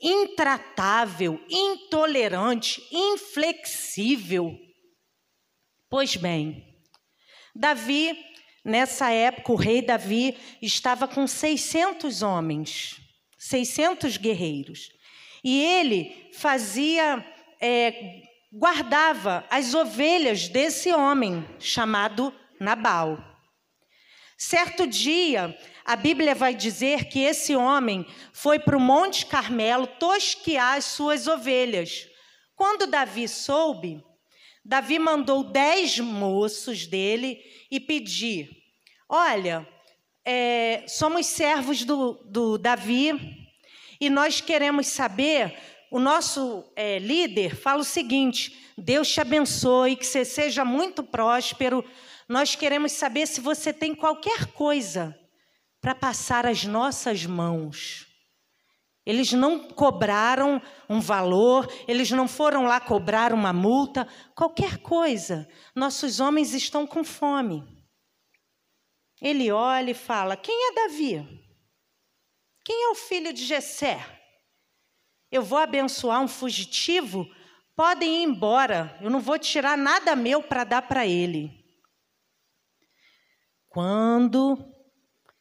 intratável, 0.00 1.40
intolerante, 1.48 2.82
inflexível. 2.90 4.56
Pois 5.88 6.16
bem, 6.16 6.64
Davi 7.54 8.16
Nessa 8.64 9.10
época, 9.10 9.52
o 9.52 9.56
rei 9.56 9.80
Davi 9.80 10.36
estava 10.60 11.08
com 11.08 11.26
600 11.26 12.22
homens, 12.22 13.00
600 13.38 14.18
guerreiros. 14.18 14.90
E 15.42 15.62
ele 15.62 16.30
fazia, 16.34 17.24
é, 17.60 18.22
guardava 18.52 19.46
as 19.50 19.72
ovelhas 19.72 20.48
desse 20.48 20.92
homem 20.92 21.44
chamado 21.58 22.32
Nabal. 22.60 23.29
Certo 24.42 24.86
dia, 24.86 25.54
a 25.84 25.94
Bíblia 25.94 26.34
vai 26.34 26.54
dizer 26.54 27.10
que 27.10 27.18
esse 27.18 27.54
homem 27.54 28.06
foi 28.32 28.58
para 28.58 28.74
o 28.74 28.80
Monte 28.80 29.26
Carmelo 29.26 29.86
tosquear 29.86 30.78
as 30.78 30.86
suas 30.86 31.26
ovelhas. 31.26 32.08
Quando 32.56 32.86
Davi 32.86 33.28
soube, 33.28 34.02
Davi 34.64 34.98
mandou 34.98 35.44
dez 35.44 35.98
moços 35.98 36.86
dele 36.86 37.38
e 37.70 37.78
pedir: 37.78 38.48
Olha, 39.06 39.68
é, 40.24 40.84
somos 40.88 41.26
servos 41.26 41.84
do, 41.84 42.14
do, 42.24 42.56
Davi 42.56 43.12
e 44.00 44.08
nós 44.08 44.40
queremos 44.40 44.86
saber. 44.86 45.54
O 45.90 45.98
nosso 45.98 46.64
é, 46.74 46.98
líder 46.98 47.54
fala 47.54 47.80
o 47.80 47.84
seguinte: 47.84 48.72
Deus 48.78 49.12
te 49.12 49.20
abençoe, 49.20 49.96
que 49.96 50.06
você 50.06 50.24
seja 50.24 50.64
muito 50.64 51.02
próspero. 51.02 51.84
Nós 52.30 52.54
queremos 52.54 52.92
saber 52.92 53.26
se 53.26 53.40
você 53.40 53.72
tem 53.72 53.92
qualquer 53.92 54.52
coisa 54.52 55.18
para 55.80 55.96
passar 55.96 56.46
às 56.46 56.64
nossas 56.64 57.26
mãos. 57.26 58.06
Eles 59.04 59.32
não 59.32 59.58
cobraram 59.70 60.62
um 60.88 61.00
valor, 61.00 61.66
eles 61.88 62.12
não 62.12 62.28
foram 62.28 62.66
lá 62.66 62.78
cobrar 62.78 63.32
uma 63.32 63.52
multa, 63.52 64.06
qualquer 64.36 64.78
coisa. 64.78 65.48
Nossos 65.74 66.20
homens 66.20 66.54
estão 66.54 66.86
com 66.86 67.02
fome. 67.02 67.64
Ele 69.20 69.50
olha 69.50 69.90
e 69.90 69.94
fala: 69.94 70.36
Quem 70.36 70.68
é 70.68 70.74
Davi? 70.74 71.26
Quem 72.64 72.84
é 72.84 72.88
o 72.90 72.94
filho 72.94 73.32
de 73.32 73.44
Jessé? 73.44 73.98
Eu 75.32 75.42
vou 75.42 75.58
abençoar 75.58 76.22
um 76.22 76.28
fugitivo? 76.28 77.26
Podem 77.74 78.22
ir 78.22 78.22
embora, 78.22 78.96
eu 79.00 79.10
não 79.10 79.18
vou 79.18 79.36
tirar 79.36 79.76
nada 79.76 80.14
meu 80.14 80.40
para 80.40 80.62
dar 80.62 80.82
para 80.82 81.04
ele. 81.04 81.59
Quando 83.70 84.58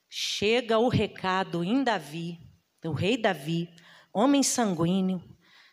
chega 0.07 0.77
o 0.77 0.87
recado 0.87 1.63
em 1.63 1.83
Davi, 1.83 2.37
o 2.85 2.91
rei 2.91 3.17
Davi, 3.17 3.67
homem 4.13 4.43
sanguíneo, 4.43 5.19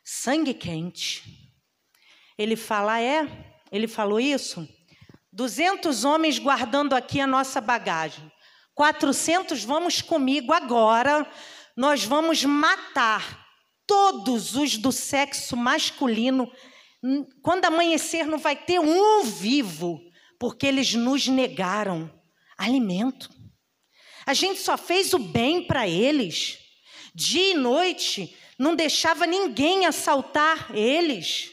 sangue 0.02 0.54
quente. 0.54 1.52
Ele 2.38 2.56
fala: 2.56 2.98
é, 2.98 3.28
ele 3.70 3.86
falou 3.86 4.18
isso. 4.18 4.66
200 5.30 6.06
homens 6.06 6.38
guardando 6.38 6.94
aqui 6.94 7.20
a 7.20 7.26
nossa 7.26 7.60
bagagem. 7.60 8.32
400 8.74 9.62
vamos 9.62 10.00
comigo 10.00 10.50
agora. 10.50 11.30
Nós 11.76 12.04
vamos 12.04 12.42
matar 12.42 13.46
todos 13.86 14.56
os 14.56 14.78
do 14.78 14.90
sexo 14.90 15.58
masculino. 15.58 16.50
Quando 17.42 17.66
amanhecer, 17.66 18.26
não 18.26 18.38
vai 18.38 18.56
ter 18.56 18.80
um 18.80 19.24
vivo, 19.24 20.00
porque 20.38 20.66
eles 20.66 20.94
nos 20.94 21.28
negaram 21.28 22.16
alimento. 22.56 23.30
A 24.26 24.34
gente 24.34 24.60
só 24.60 24.76
fez 24.76 25.12
o 25.12 25.18
bem 25.18 25.66
para 25.66 25.88
eles. 25.88 26.58
Dia 27.14 27.52
e 27.52 27.54
noite, 27.54 28.36
não 28.58 28.74
deixava 28.74 29.26
ninguém 29.26 29.86
assaltar 29.86 30.74
eles. 30.76 31.52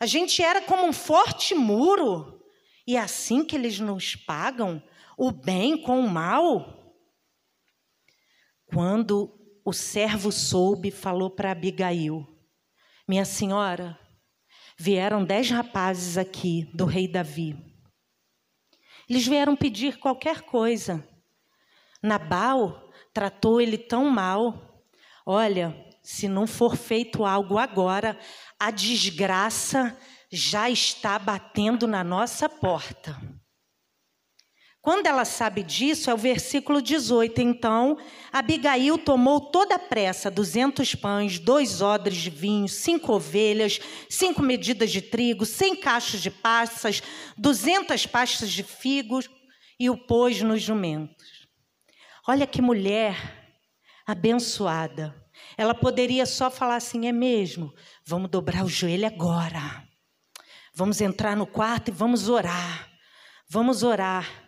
A 0.00 0.06
gente 0.06 0.42
era 0.42 0.62
como 0.62 0.86
um 0.86 0.92
forte 0.92 1.54
muro. 1.54 2.40
E 2.86 2.96
é 2.96 3.00
assim 3.00 3.44
que 3.44 3.56
eles 3.56 3.80
nos 3.80 4.14
pagam 4.14 4.82
o 5.16 5.30
bem 5.30 5.76
com 5.80 6.00
o 6.00 6.08
mal. 6.08 6.94
Quando 8.66 9.32
o 9.64 9.72
servo 9.72 10.30
soube, 10.30 10.90
falou 10.90 11.30
para 11.30 11.52
Abigail: 11.52 12.26
Minha 13.08 13.24
senhora, 13.24 13.98
vieram 14.78 15.24
dez 15.24 15.50
rapazes 15.50 16.16
aqui 16.16 16.70
do 16.74 16.84
rei 16.84 17.08
Davi. 17.08 17.56
Eles 19.08 19.26
vieram 19.26 19.56
pedir 19.56 19.98
qualquer 19.98 20.42
coisa. 20.42 21.06
Nabal 22.02 22.90
tratou 23.12 23.60
ele 23.60 23.78
tão 23.78 24.10
mal 24.10 24.66
Olha, 25.28 25.76
se 26.04 26.28
não 26.28 26.46
for 26.46 26.76
feito 26.76 27.24
algo 27.24 27.58
agora, 27.58 28.16
a 28.60 28.70
desgraça 28.70 29.98
já 30.30 30.70
está 30.70 31.18
batendo 31.18 31.88
na 31.88 32.04
nossa 32.04 32.48
porta. 32.48 33.20
Quando 34.86 35.08
ela 35.08 35.24
sabe 35.24 35.64
disso, 35.64 36.08
é 36.08 36.14
o 36.14 36.16
versículo 36.16 36.80
18. 36.80 37.40
Então, 37.40 37.98
Abigail 38.32 38.96
tomou 38.96 39.40
toda 39.40 39.74
a 39.74 39.80
pressa, 39.80 40.30
duzentos 40.30 40.94
pães, 40.94 41.40
dois 41.40 41.82
odres 41.82 42.18
de 42.18 42.30
vinho, 42.30 42.68
cinco 42.68 43.12
ovelhas, 43.12 43.80
cinco 44.08 44.40
medidas 44.40 44.92
de 44.92 45.02
trigo, 45.02 45.44
cem 45.44 45.74
cachos 45.74 46.22
de 46.22 46.30
passas, 46.30 47.02
duzentas 47.36 48.06
pastas 48.06 48.48
de 48.52 48.62
figos, 48.62 49.28
e 49.76 49.90
o 49.90 49.96
pôs 49.96 50.40
nos 50.40 50.62
jumentos. 50.62 51.48
Olha 52.28 52.46
que 52.46 52.62
mulher 52.62 53.16
abençoada. 54.06 55.20
Ela 55.58 55.74
poderia 55.74 56.24
só 56.24 56.48
falar 56.48 56.76
assim: 56.76 57.08
é 57.08 57.12
mesmo, 57.12 57.74
vamos 58.06 58.30
dobrar 58.30 58.64
o 58.64 58.68
joelho 58.68 59.08
agora. 59.08 59.84
Vamos 60.72 61.00
entrar 61.00 61.36
no 61.36 61.44
quarto 61.44 61.88
e 61.88 61.92
vamos 61.92 62.28
orar. 62.28 62.88
Vamos 63.50 63.82
orar. 63.82 64.45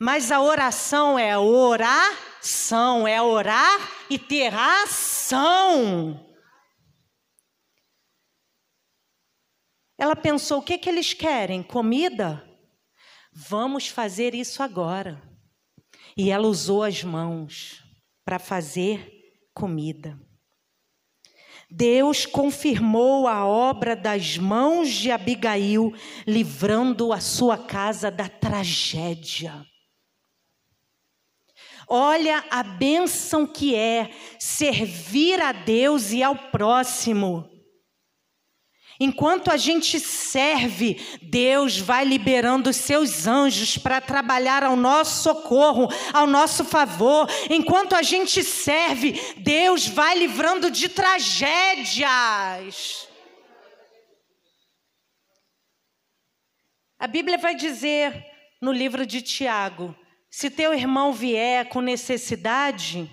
Mas 0.00 0.30
a 0.30 0.40
oração 0.40 1.18
é 1.18 1.36
oração, 1.38 3.08
é 3.08 3.20
orar 3.20 3.80
e 4.10 4.18
ter 4.18 4.54
ação. 4.54 6.24
Ela 9.98 10.14
pensou: 10.14 10.58
o 10.58 10.62
que, 10.62 10.78
que 10.78 10.88
eles 10.88 11.14
querem? 11.14 11.62
Comida? 11.62 12.46
Vamos 13.32 13.88
fazer 13.88 14.34
isso 14.34 14.62
agora. 14.62 15.22
E 16.16 16.30
ela 16.30 16.46
usou 16.46 16.82
as 16.82 17.02
mãos 17.02 17.82
para 18.24 18.38
fazer 18.38 19.12
comida. 19.54 20.18
Deus 21.70 22.24
confirmou 22.24 23.26
a 23.26 23.44
obra 23.44 23.96
das 23.96 24.38
mãos 24.38 24.90
de 24.90 25.10
Abigail, 25.10 25.92
livrando 26.26 27.12
a 27.12 27.20
sua 27.20 27.58
casa 27.58 28.10
da 28.10 28.28
tragédia. 28.28 29.66
Olha 31.88 32.44
a 32.50 32.62
bênção 32.62 33.46
que 33.46 33.74
é 33.74 34.10
servir 34.38 35.40
a 35.40 35.52
Deus 35.52 36.10
e 36.10 36.22
ao 36.22 36.34
próximo. 36.34 37.48
Enquanto 38.98 39.50
a 39.50 39.58
gente 39.58 40.00
serve, 40.00 40.98
Deus 41.20 41.78
vai 41.78 42.02
liberando 42.04 42.70
os 42.70 42.76
seus 42.76 43.26
anjos 43.26 43.76
para 43.76 44.00
trabalhar 44.00 44.64
ao 44.64 44.74
nosso 44.74 45.22
socorro, 45.22 45.88
ao 46.14 46.26
nosso 46.26 46.64
favor. 46.64 47.28
Enquanto 47.50 47.94
a 47.94 48.02
gente 48.02 48.42
serve, 48.42 49.12
Deus 49.36 49.86
vai 49.86 50.18
livrando 50.18 50.70
de 50.70 50.88
tragédias. 50.88 52.06
A 56.98 57.06
Bíblia 57.06 57.36
vai 57.36 57.54
dizer 57.54 58.24
no 58.62 58.72
livro 58.72 59.04
de 59.04 59.20
Tiago: 59.20 59.94
se 60.36 60.50
teu 60.50 60.74
irmão 60.74 61.14
vier 61.14 61.66
com 61.70 61.80
necessidade, 61.80 63.10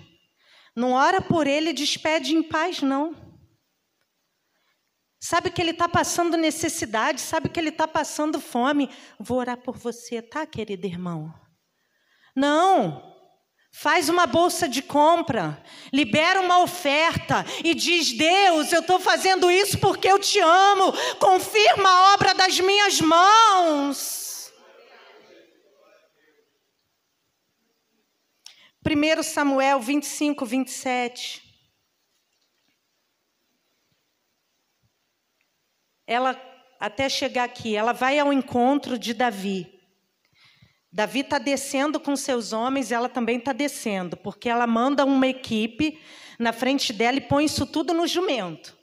não 0.76 0.92
ora 0.92 1.22
por 1.22 1.46
ele 1.46 1.70
e 1.70 1.72
despede 1.72 2.34
em 2.34 2.42
paz, 2.42 2.82
não 2.82 3.16
sabe 5.18 5.48
que 5.50 5.62
ele 5.62 5.70
está 5.70 5.88
passando 5.88 6.36
necessidade, 6.36 7.22
sabe 7.22 7.48
que 7.48 7.58
ele 7.58 7.70
está 7.70 7.88
passando 7.88 8.38
fome. 8.38 8.90
Vou 9.18 9.38
orar 9.38 9.56
por 9.56 9.78
você, 9.78 10.20
tá, 10.20 10.44
querido 10.44 10.86
irmão? 10.86 11.32
Não. 12.36 13.02
Faz 13.72 14.10
uma 14.10 14.26
bolsa 14.26 14.68
de 14.68 14.82
compra, 14.82 15.64
libera 15.90 16.42
uma 16.42 16.58
oferta 16.58 17.42
e 17.64 17.74
diz: 17.74 18.12
Deus, 18.12 18.70
eu 18.70 18.82
estou 18.82 19.00
fazendo 19.00 19.50
isso 19.50 19.78
porque 19.78 20.06
eu 20.06 20.18
te 20.18 20.38
amo, 20.40 20.92
confirma 21.18 21.88
a 21.88 22.14
obra 22.14 22.34
das 22.34 22.60
minhas 22.60 23.00
mãos. 23.00 24.23
1 28.86 29.22
Samuel 29.22 29.80
25, 29.80 30.44
27. 30.44 31.44
ela 36.06 36.38
até 36.78 37.08
chegar 37.08 37.44
aqui, 37.44 37.76
ela 37.76 37.92
vai 37.92 38.18
ao 38.18 38.32
encontro 38.32 38.98
de 38.98 39.14
Davi. 39.14 39.72
Davi 40.92 41.20
está 41.20 41.38
descendo 41.38 41.98
com 41.98 42.14
seus 42.14 42.52
homens, 42.52 42.92
ela 42.92 43.08
também 43.08 43.38
está 43.38 43.52
descendo, 43.52 44.16
porque 44.16 44.48
ela 44.48 44.66
manda 44.66 45.04
uma 45.04 45.26
equipe 45.26 45.98
na 46.38 46.52
frente 46.52 46.92
dela 46.92 47.16
e 47.16 47.22
põe 47.22 47.44
isso 47.46 47.66
tudo 47.66 47.92
no 47.92 48.06
jumento. 48.06 48.76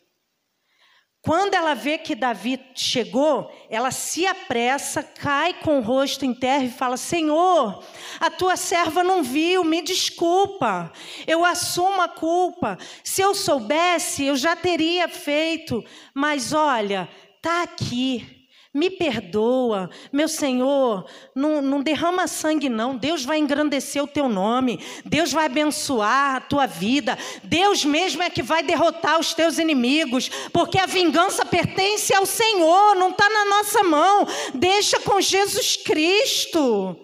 Quando 1.24 1.54
ela 1.54 1.76
vê 1.76 2.00
que 2.00 2.16
Davi 2.16 2.60
chegou, 2.74 3.52
ela 3.70 3.92
se 3.92 4.26
apressa, 4.26 5.04
cai 5.04 5.54
com 5.54 5.78
o 5.78 5.82
rosto 5.82 6.26
em 6.26 6.34
terra 6.34 6.64
e 6.64 6.72
fala: 6.72 6.98
Senhor, 6.98 7.84
a 8.20 8.32
tua 8.32 8.56
serva 8.56 9.04
não 9.04 9.22
viu, 9.22 9.64
me 9.64 9.84
desculpa, 9.84 10.92
eu 11.28 11.46
assumo 11.46 12.02
a 12.02 12.08
culpa. 12.08 12.76
Se 13.04 13.22
eu 13.22 13.36
soubesse, 13.36 14.26
eu 14.26 14.36
já 14.36 14.56
teria 14.56 15.08
feito, 15.08 15.84
mas 16.12 16.54
olha, 16.54 17.08
está 17.38 17.62
aqui. 17.62 18.41
Me 18.74 18.90
perdoa, 18.90 19.90
meu 20.14 20.30
Senhor, 20.30 21.06
não, 21.36 21.62
não, 21.62 21.84
derrama 21.84 22.26
sangue, 22.26 22.70
não. 22.70 22.96
Deus 22.96 23.26
vai 23.26 23.38
engrandecer 23.38 24.02
o 24.02 24.08
teu 24.08 24.30
nome, 24.30 24.80
Deus 25.04 25.34
vai 25.34 25.48
abençoar 25.48 26.38
a 26.38 26.40
tua 26.40 26.68
vida, 26.68 27.18
Deus 27.44 27.84
mesmo 27.84 28.24
é 28.24 28.30
que 28.30 28.42
vai 28.42 28.64
derrotar 28.64 29.20
os 29.20 29.34
teus 29.34 29.58
inimigos, 29.58 30.30
porque 30.54 30.80
a 30.80 30.86
vingança 30.86 31.46
pertence 31.46 32.14
ao 32.14 32.26
Senhor, 32.26 32.96
não 32.96 33.10
está 33.10 33.30
na 33.30 33.44
nossa 33.44 33.84
mão. 33.84 34.26
Deixa 34.54 35.02
com 35.02 35.20
Jesus 35.20 35.76
Cristo, 35.76 36.96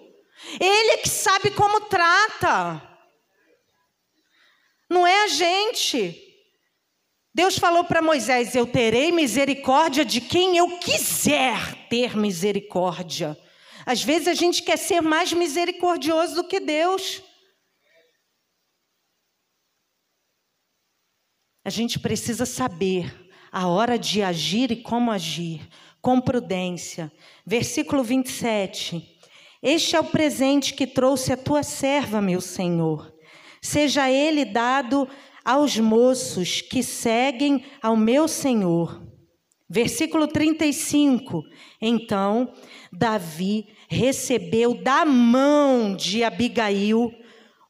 Ele 0.58 0.92
é 0.92 0.96
que 0.96 1.08
sabe 1.10 1.50
como 1.50 1.82
trata, 1.82 2.82
não 4.88 5.06
é 5.06 5.24
a 5.24 5.28
gente. 5.28 6.27
Deus 7.38 7.56
falou 7.56 7.84
para 7.84 8.02
Moisés: 8.02 8.56
Eu 8.56 8.66
terei 8.66 9.12
misericórdia 9.12 10.04
de 10.04 10.20
quem 10.20 10.56
eu 10.56 10.80
quiser 10.80 11.86
ter 11.88 12.16
misericórdia. 12.16 13.38
Às 13.86 14.02
vezes 14.02 14.26
a 14.26 14.34
gente 14.34 14.60
quer 14.60 14.76
ser 14.76 15.00
mais 15.00 15.32
misericordioso 15.32 16.34
do 16.34 16.48
que 16.48 16.58
Deus. 16.58 17.22
A 21.64 21.70
gente 21.70 22.00
precisa 22.00 22.44
saber 22.44 23.30
a 23.52 23.68
hora 23.68 23.96
de 23.96 24.20
agir 24.20 24.72
e 24.72 24.82
como 24.82 25.12
agir, 25.12 25.60
com 26.02 26.20
prudência. 26.20 27.12
Versículo 27.46 28.02
27. 28.02 29.16
Este 29.62 29.94
é 29.94 30.00
o 30.00 30.10
presente 30.10 30.74
que 30.74 30.88
trouxe 30.88 31.32
a 31.32 31.36
tua 31.36 31.62
serva, 31.62 32.20
meu 32.20 32.40
Senhor. 32.40 33.16
Seja 33.62 34.10
ele 34.10 34.44
dado 34.44 35.08
aos 35.48 35.78
moços 35.78 36.60
que 36.60 36.82
seguem 36.82 37.64
ao 37.80 37.96
meu 37.96 38.28
Senhor. 38.28 39.02
Versículo 39.66 40.28
35. 40.28 41.42
Então, 41.80 42.52
Davi 42.92 43.66
recebeu 43.88 44.74
da 44.74 45.06
mão 45.06 45.96
de 45.96 46.22
Abigail 46.22 47.10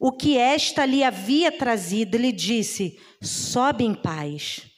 o 0.00 0.10
que 0.10 0.36
esta 0.36 0.84
lhe 0.84 1.04
havia 1.04 1.52
trazido 1.52 2.16
e 2.16 2.18
lhe 2.18 2.32
disse: 2.32 2.98
Sobe 3.22 3.84
em 3.84 3.94
paz 3.94 4.68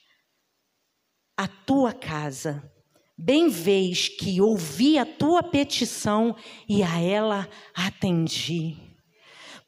a 1.38 1.48
tua 1.48 1.94
casa. 1.94 2.70
Bem 3.16 3.48
vês 3.48 4.10
que 4.10 4.42
ouvi 4.42 4.98
a 4.98 5.06
tua 5.06 5.42
petição 5.42 6.36
e 6.68 6.82
a 6.82 7.00
ela 7.00 7.48
atendi. 7.74 8.89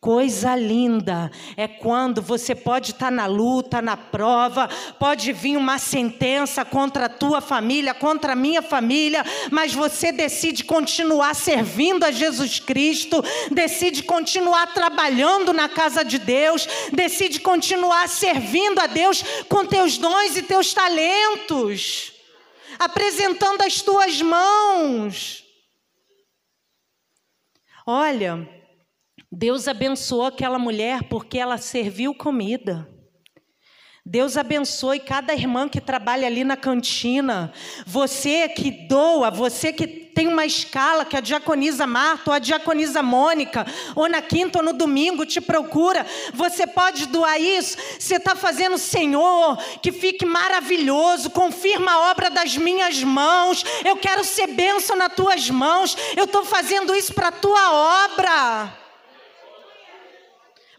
Coisa 0.02 0.56
linda 0.56 1.30
é 1.56 1.68
quando 1.68 2.20
você 2.20 2.56
pode 2.56 2.90
estar 2.90 3.12
na 3.12 3.26
luta, 3.26 3.80
na 3.80 3.96
prova, 3.96 4.68
pode 4.98 5.32
vir 5.32 5.56
uma 5.56 5.78
sentença 5.78 6.64
contra 6.64 7.06
a 7.06 7.08
tua 7.08 7.40
família, 7.40 7.94
contra 7.94 8.32
a 8.32 8.34
minha 8.34 8.60
família, 8.62 9.24
mas 9.52 9.72
você 9.72 10.10
decide 10.10 10.64
continuar 10.64 11.36
servindo 11.36 12.02
a 12.02 12.10
Jesus 12.10 12.58
Cristo, 12.58 13.22
decide 13.52 14.02
continuar 14.02 14.74
trabalhando 14.74 15.52
na 15.52 15.68
casa 15.68 16.04
de 16.04 16.18
Deus, 16.18 16.66
decide 16.92 17.38
continuar 17.38 18.08
servindo 18.08 18.80
a 18.80 18.88
Deus 18.88 19.22
com 19.48 19.64
teus 19.64 19.98
dons 19.98 20.36
e 20.36 20.42
teus 20.42 20.74
talentos, 20.74 22.12
apresentando 22.76 23.62
as 23.62 23.80
tuas 23.80 24.20
mãos. 24.20 25.44
Olha, 27.86 28.61
Deus 29.34 29.66
abençoou 29.66 30.26
aquela 30.26 30.58
mulher 30.58 31.04
porque 31.04 31.38
ela 31.38 31.56
serviu 31.56 32.14
comida. 32.14 32.86
Deus 34.04 34.36
abençoe 34.36 35.00
cada 35.00 35.32
irmã 35.32 35.70
que 35.70 35.80
trabalha 35.80 36.26
ali 36.26 36.44
na 36.44 36.54
cantina. 36.54 37.50
Você 37.86 38.46
que 38.48 38.70
doa, 38.88 39.30
você 39.30 39.72
que 39.72 39.86
tem 39.86 40.28
uma 40.28 40.44
escala 40.44 41.06
que 41.06 41.16
a 41.16 41.20
diaconisa 41.20 41.86
Marta 41.86 42.28
ou 42.30 42.34
a 42.34 42.38
diaconisa 42.38 43.02
Mônica, 43.02 43.64
ou 43.96 44.06
na 44.06 44.20
quinta 44.20 44.58
ou 44.58 44.64
no 44.64 44.74
domingo 44.74 45.24
te 45.24 45.40
procura. 45.40 46.04
Você 46.34 46.66
pode 46.66 47.06
doar 47.06 47.40
isso. 47.40 47.78
Você 47.98 48.16
está 48.16 48.36
fazendo, 48.36 48.76
Senhor, 48.76 49.56
que 49.80 49.92
fique 49.92 50.26
maravilhoso. 50.26 51.30
Confirma 51.30 51.92
a 51.92 52.10
obra 52.10 52.28
das 52.28 52.54
minhas 52.54 53.02
mãos. 53.02 53.64
Eu 53.82 53.96
quero 53.96 54.24
ser 54.24 54.48
bênção 54.48 54.94
nas 54.94 55.14
tuas 55.14 55.48
mãos. 55.48 55.96
Eu 56.14 56.24
estou 56.24 56.44
fazendo 56.44 56.94
isso 56.94 57.14
para 57.14 57.28
a 57.28 57.32
tua 57.32 58.04
obra. 58.04 58.81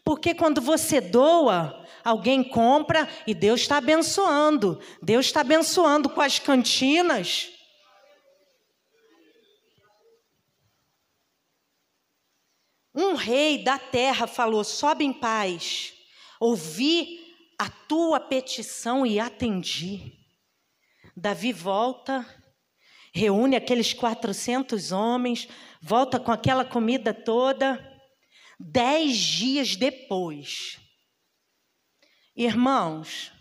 Porque 0.04 0.36
quando 0.36 0.60
você 0.60 1.00
doa, 1.00 1.86
alguém 2.04 2.44
compra 2.44 3.08
e 3.26 3.34
Deus 3.34 3.62
está 3.62 3.78
abençoando. 3.78 4.80
Deus 5.02 5.28
está 5.28 5.42
abençoando 5.42 6.10
com 6.10 6.20
as 6.22 6.40
cantinas. 6.40 7.50
Um 12.94 13.16
rei 13.16 13.64
da 13.64 13.80
terra 13.80 14.28
falou: 14.28 14.64
sobe 14.64 15.04
em 15.04 15.14
paz, 15.14 15.94
ouvi 16.40 17.20
a 17.58 17.70
tua 17.70 18.20
petição 18.20 19.06
e 19.06 19.20
atendi. 19.20 20.20
Davi 21.16 21.54
volta, 21.54 22.26
reúne 23.14 23.56
aqueles 23.56 23.94
400 23.94 24.92
homens, 24.92 25.48
volta 25.82 26.20
com 26.20 26.32
aquela 26.32 26.66
comida 26.66 27.14
toda. 27.14 27.93
Dez 28.60 29.16
dias 29.18 29.76
depois, 29.76 30.80
irmãos, 32.36 33.32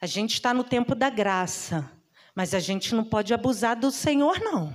a 0.00 0.06
gente 0.06 0.34
está 0.34 0.52
no 0.52 0.64
tempo 0.64 0.94
da 0.94 1.10
graça, 1.10 1.90
mas 2.34 2.54
a 2.54 2.60
gente 2.60 2.94
não 2.94 3.04
pode 3.04 3.34
abusar 3.34 3.78
do 3.78 3.90
Senhor, 3.90 4.40
não. 4.40 4.72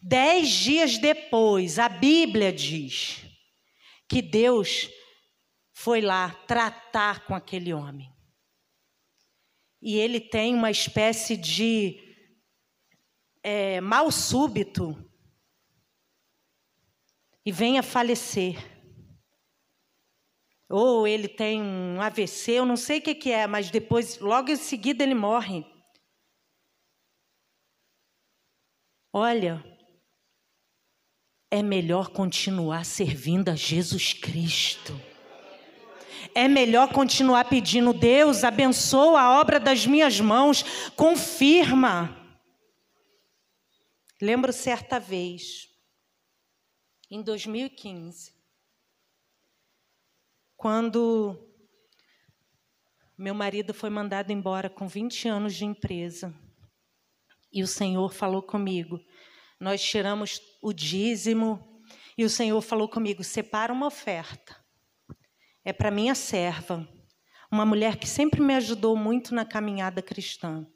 Dez 0.00 0.48
dias 0.48 0.98
depois, 0.98 1.78
a 1.78 1.88
Bíblia 1.88 2.52
diz 2.52 3.24
que 4.08 4.20
Deus 4.20 4.90
foi 5.72 6.00
lá 6.00 6.30
tratar 6.46 7.26
com 7.26 7.34
aquele 7.34 7.72
homem. 7.72 8.14
E 9.80 9.96
ele 9.96 10.20
tem 10.20 10.54
uma 10.54 10.70
espécie 10.70 11.36
de 11.36 12.00
é, 13.42 13.80
mal 13.82 14.10
súbito 14.10 14.96
e 17.44 17.52
vem 17.52 17.78
a 17.78 17.82
falecer. 17.82 18.73
Ou 20.76 21.06
ele 21.06 21.28
tem 21.28 21.62
um 21.62 22.00
AVC, 22.00 22.50
eu 22.50 22.66
não 22.66 22.76
sei 22.76 22.98
o 22.98 23.02
que, 23.02 23.14
que 23.14 23.30
é, 23.30 23.46
mas 23.46 23.70
depois, 23.70 24.18
logo 24.18 24.50
em 24.50 24.56
seguida, 24.56 25.04
ele 25.04 25.14
morre. 25.14 25.64
Olha, 29.12 29.64
é 31.48 31.62
melhor 31.62 32.08
continuar 32.08 32.84
servindo 32.84 33.50
a 33.50 33.54
Jesus 33.54 34.14
Cristo. 34.14 35.00
É 36.34 36.48
melhor 36.48 36.92
continuar 36.92 37.44
pedindo, 37.44 37.92
Deus, 37.92 38.42
abençoa 38.42 39.20
a 39.20 39.40
obra 39.40 39.60
das 39.60 39.86
minhas 39.86 40.18
mãos, 40.18 40.90
confirma. 40.96 42.20
Lembro 44.20 44.52
certa 44.52 44.98
vez, 44.98 45.68
em 47.08 47.22
2015, 47.22 48.33
quando 50.64 51.38
meu 53.18 53.34
marido 53.34 53.74
foi 53.74 53.90
mandado 53.90 54.32
embora 54.32 54.70
com 54.70 54.88
20 54.88 55.28
anos 55.28 55.54
de 55.54 55.66
empresa. 55.66 56.34
E 57.52 57.62
o 57.62 57.66
Senhor 57.66 58.14
falou 58.14 58.42
comigo. 58.42 58.98
Nós 59.60 59.84
tiramos 59.84 60.40
o 60.62 60.72
dízimo 60.72 61.82
e 62.16 62.24
o 62.24 62.30
Senhor 62.30 62.58
falou 62.62 62.88
comigo: 62.88 63.22
separa 63.22 63.74
uma 63.74 63.88
oferta. 63.88 64.56
É 65.62 65.70
para 65.70 65.90
minha 65.90 66.14
serva, 66.14 66.88
uma 67.52 67.66
mulher 67.66 67.98
que 67.98 68.08
sempre 68.08 68.40
me 68.40 68.54
ajudou 68.54 68.96
muito 68.96 69.34
na 69.34 69.44
caminhada 69.44 70.00
cristã. 70.00 70.66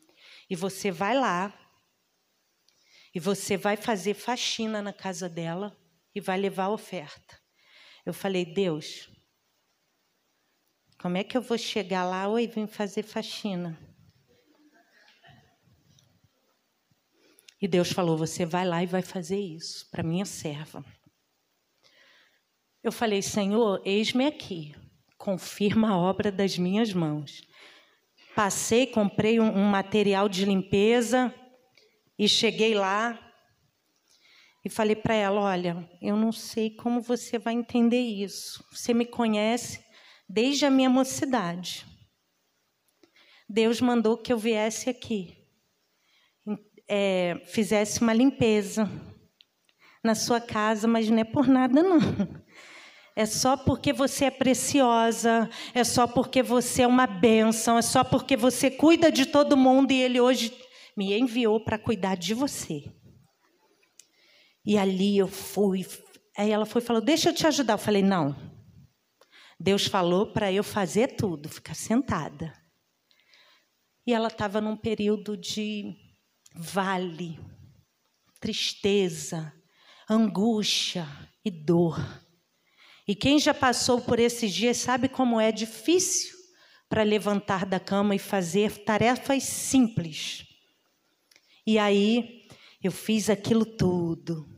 E 0.51 0.55
você 0.55 0.91
vai 0.91 1.19
lá 1.19 1.59
e 3.15 3.19
você 3.19 3.57
vai 3.57 3.75
fazer 3.75 4.13
faxina 4.13 4.83
na 4.83 4.93
casa 4.93 5.31
dela 5.31 5.75
e 6.15 6.21
vai 6.21 6.39
levar 6.39 6.65
a 6.65 6.73
oferta. 6.73 7.41
Eu 8.05 8.13
falei: 8.13 8.45
Deus, 8.45 9.08
como 11.01 11.17
é 11.17 11.23
que 11.23 11.37
eu 11.37 11.43
vou 11.43 11.57
chegar 11.57 12.05
lá? 12.05 12.27
Oi, 12.29 12.47
vim 12.49 12.67
fazer 12.67 13.05
faxina. 13.05 13.79
E 17.61 17.69
Deus 17.69 17.93
falou: 17.93 18.17
Você 18.17 18.45
vai 18.45 18.67
lá 18.67 18.83
e 18.83 18.87
vai 18.87 19.03
fazer 19.03 19.39
isso 19.39 19.89
para 19.91 20.03
minha 20.03 20.25
serva. 20.25 20.85
Eu 22.83 22.91
falei: 22.91 23.23
Senhor, 23.23 23.81
eis-me 23.85 24.27
aqui, 24.27 24.75
confirma 25.17 25.91
a 25.91 25.97
obra 25.97 26.33
das 26.33 26.59
minhas 26.59 26.93
mãos. 26.93 27.43
Passei, 28.35 28.87
comprei 28.87 29.39
um, 29.39 29.57
um 29.57 29.65
material 29.65 30.29
de 30.29 30.45
limpeza 30.45 31.33
e 32.19 32.29
cheguei 32.29 32.75
lá 32.75 33.19
e 34.65 34.69
falei 34.69 34.97
para 34.97 35.15
ela: 35.15 35.41
Olha, 35.41 35.89
eu 36.03 36.17
não 36.17 36.33
sei 36.33 36.71
como 36.71 37.01
você 37.01 37.39
vai 37.39 37.55
entender 37.55 38.01
isso. 38.01 38.65
Você 38.73 38.93
me 38.93 39.07
conhece 39.07 39.88
desde 40.29 40.67
a 40.67 40.71
minha 40.71 40.91
mocidade. 40.91 41.87
Deus 43.49 43.81
mandou 43.81 44.17
que 44.17 44.33
eu 44.33 44.39
viesse 44.39 44.91
aqui 44.91 45.39
é, 46.89 47.41
fizesse 47.45 48.01
uma 48.01 48.15
limpeza 48.15 48.91
na 50.03 50.15
sua 50.15 50.41
casa, 50.41 50.89
mas 50.89 51.11
não 51.11 51.19
é 51.19 51.25
por 51.25 51.47
nada, 51.47 51.83
não. 51.83 51.99
É 53.15 53.27
só 53.27 53.57
porque 53.57 53.93
você 53.93 54.27
é 54.27 54.31
preciosa, 54.31 55.51
é 55.75 55.83
só 55.83 56.07
porque 56.07 56.41
você 56.41 56.83
é 56.83 56.87
uma 56.87 57.05
bênção, 57.05 57.77
é 57.77 57.83
só 57.83 58.05
porque 58.05 58.37
você 58.37 58.71
cuida 58.71 59.11
de 59.11 59.27
todo 59.27 59.57
mundo 59.57 59.91
e 59.91 60.01
Ele 60.01 60.21
hoje 60.21 60.57
me 60.97 61.19
enviou 61.19 61.59
para 61.65 61.77
cuidar 61.81 62.17
de 62.17 62.33
você. 62.33 62.85
E 64.65 64.79
ali 64.79 65.19
eu 65.19 65.27
fui. 65.27 65.85
Aí 66.37 66.53
ela 66.53 66.65
foi 66.65 66.81
e 66.81 66.85
falou: 66.85 67.03
Deixa 67.03 67.31
eu 67.31 67.35
te 67.35 67.45
ajudar. 67.45 67.75
Eu 67.75 67.79
falei: 67.79 68.03
Não. 68.03 68.37
Deus 69.59 69.87
falou 69.87 70.33
para 70.33 70.53
eu 70.53 70.63
fazer 70.63 71.17
tudo, 71.17 71.49
ficar 71.49 71.75
sentada. 71.75 72.53
E 74.07 74.13
ela 74.13 74.29
estava 74.29 74.61
num 74.61 74.77
período 74.77 75.37
de 75.37 75.97
vale, 76.55 77.39
tristeza, 78.41 79.53
angústia 80.09 81.07
e 81.45 81.51
dor. 81.51 81.99
E 83.07 83.15
quem 83.15 83.39
já 83.39 83.53
passou 83.53 84.01
por 84.01 84.19
esses 84.19 84.53
dias 84.53 84.77
sabe 84.77 85.09
como 85.09 85.41
é 85.41 85.51
difícil 85.51 86.37
para 86.89 87.03
levantar 87.03 87.67
da 87.67 87.81
cama 87.81 88.15
e 88.15 88.19
fazer 88.19 88.85
tarefas 88.85 89.45
simples. 89.45 90.47
E 91.67 91.79
aí 91.79 92.47
eu 92.83 92.93
fiz 92.93 93.29
aquilo 93.29 93.67
tudo. 93.67 94.58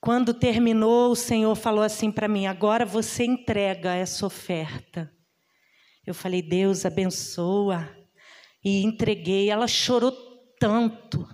Quando 0.00 0.32
terminou, 0.32 1.10
o 1.10 1.16
Senhor 1.16 1.54
falou 1.54 1.82
assim 1.82 2.10
para 2.10 2.28
mim: 2.28 2.46
agora 2.46 2.84
você 2.84 3.24
entrega 3.24 3.94
essa 3.94 4.24
oferta. 4.24 5.12
Eu 6.06 6.14
falei: 6.14 6.40
Deus 6.40 6.86
abençoa. 6.86 7.88
E 8.64 8.82
entreguei. 8.82 9.50
Ela 9.50 9.66
chorou 9.66 10.12
tanto, 10.58 11.28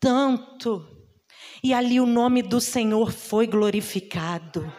tanto. 0.00 0.97
E 1.62 1.74
ali 1.74 2.00
o 2.00 2.06
nome 2.06 2.42
do 2.42 2.60
Senhor 2.60 3.12
foi 3.12 3.46
glorificado. 3.46 4.72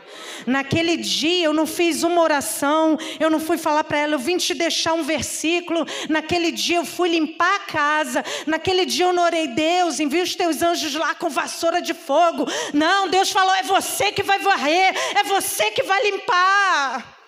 Naquele 0.46 0.98
dia 0.98 1.46
eu 1.46 1.54
não 1.54 1.68
fiz 1.68 2.04
uma 2.04 2.22
oração, 2.22 2.98
eu 3.20 3.30
não 3.30 3.39
fui 3.39 3.58
falar 3.58 3.84
para 3.84 3.98
ela, 3.98 4.13
eu 4.13 4.20
vim 4.20 4.38
te 4.38 4.54
deixar 4.54 4.94
um 4.94 5.04
versículo. 5.04 5.86
Naquele 6.08 6.52
dia 6.52 6.78
eu 6.78 6.86
fui 6.86 7.10
limpar 7.10 7.56
a 7.56 7.60
casa. 7.60 8.24
Naquele 8.48 8.86
dia 8.86 9.06
eu 9.06 9.13
não 9.13 9.24
orei, 9.24 9.48
Deus, 9.48 10.00
envia 10.00 10.24
os 10.24 10.36
teus 10.36 10.62
anjos 10.62 10.94
lá 10.96 11.13
com 11.15 11.30
vassoura 11.30 11.82
de 11.82 11.94
fogo. 11.94 12.46
Não, 12.74 13.10
Deus 13.10 13.32
falou, 13.32 13.54
é 13.56 13.63
você 13.63 14.12
que 14.12 14.24
vai 14.24 14.39
varrer, 14.39 14.94
é 15.18 15.24
você 15.24 15.72
que 15.72 15.84
vai 15.84 16.02
limpar. 16.10 17.19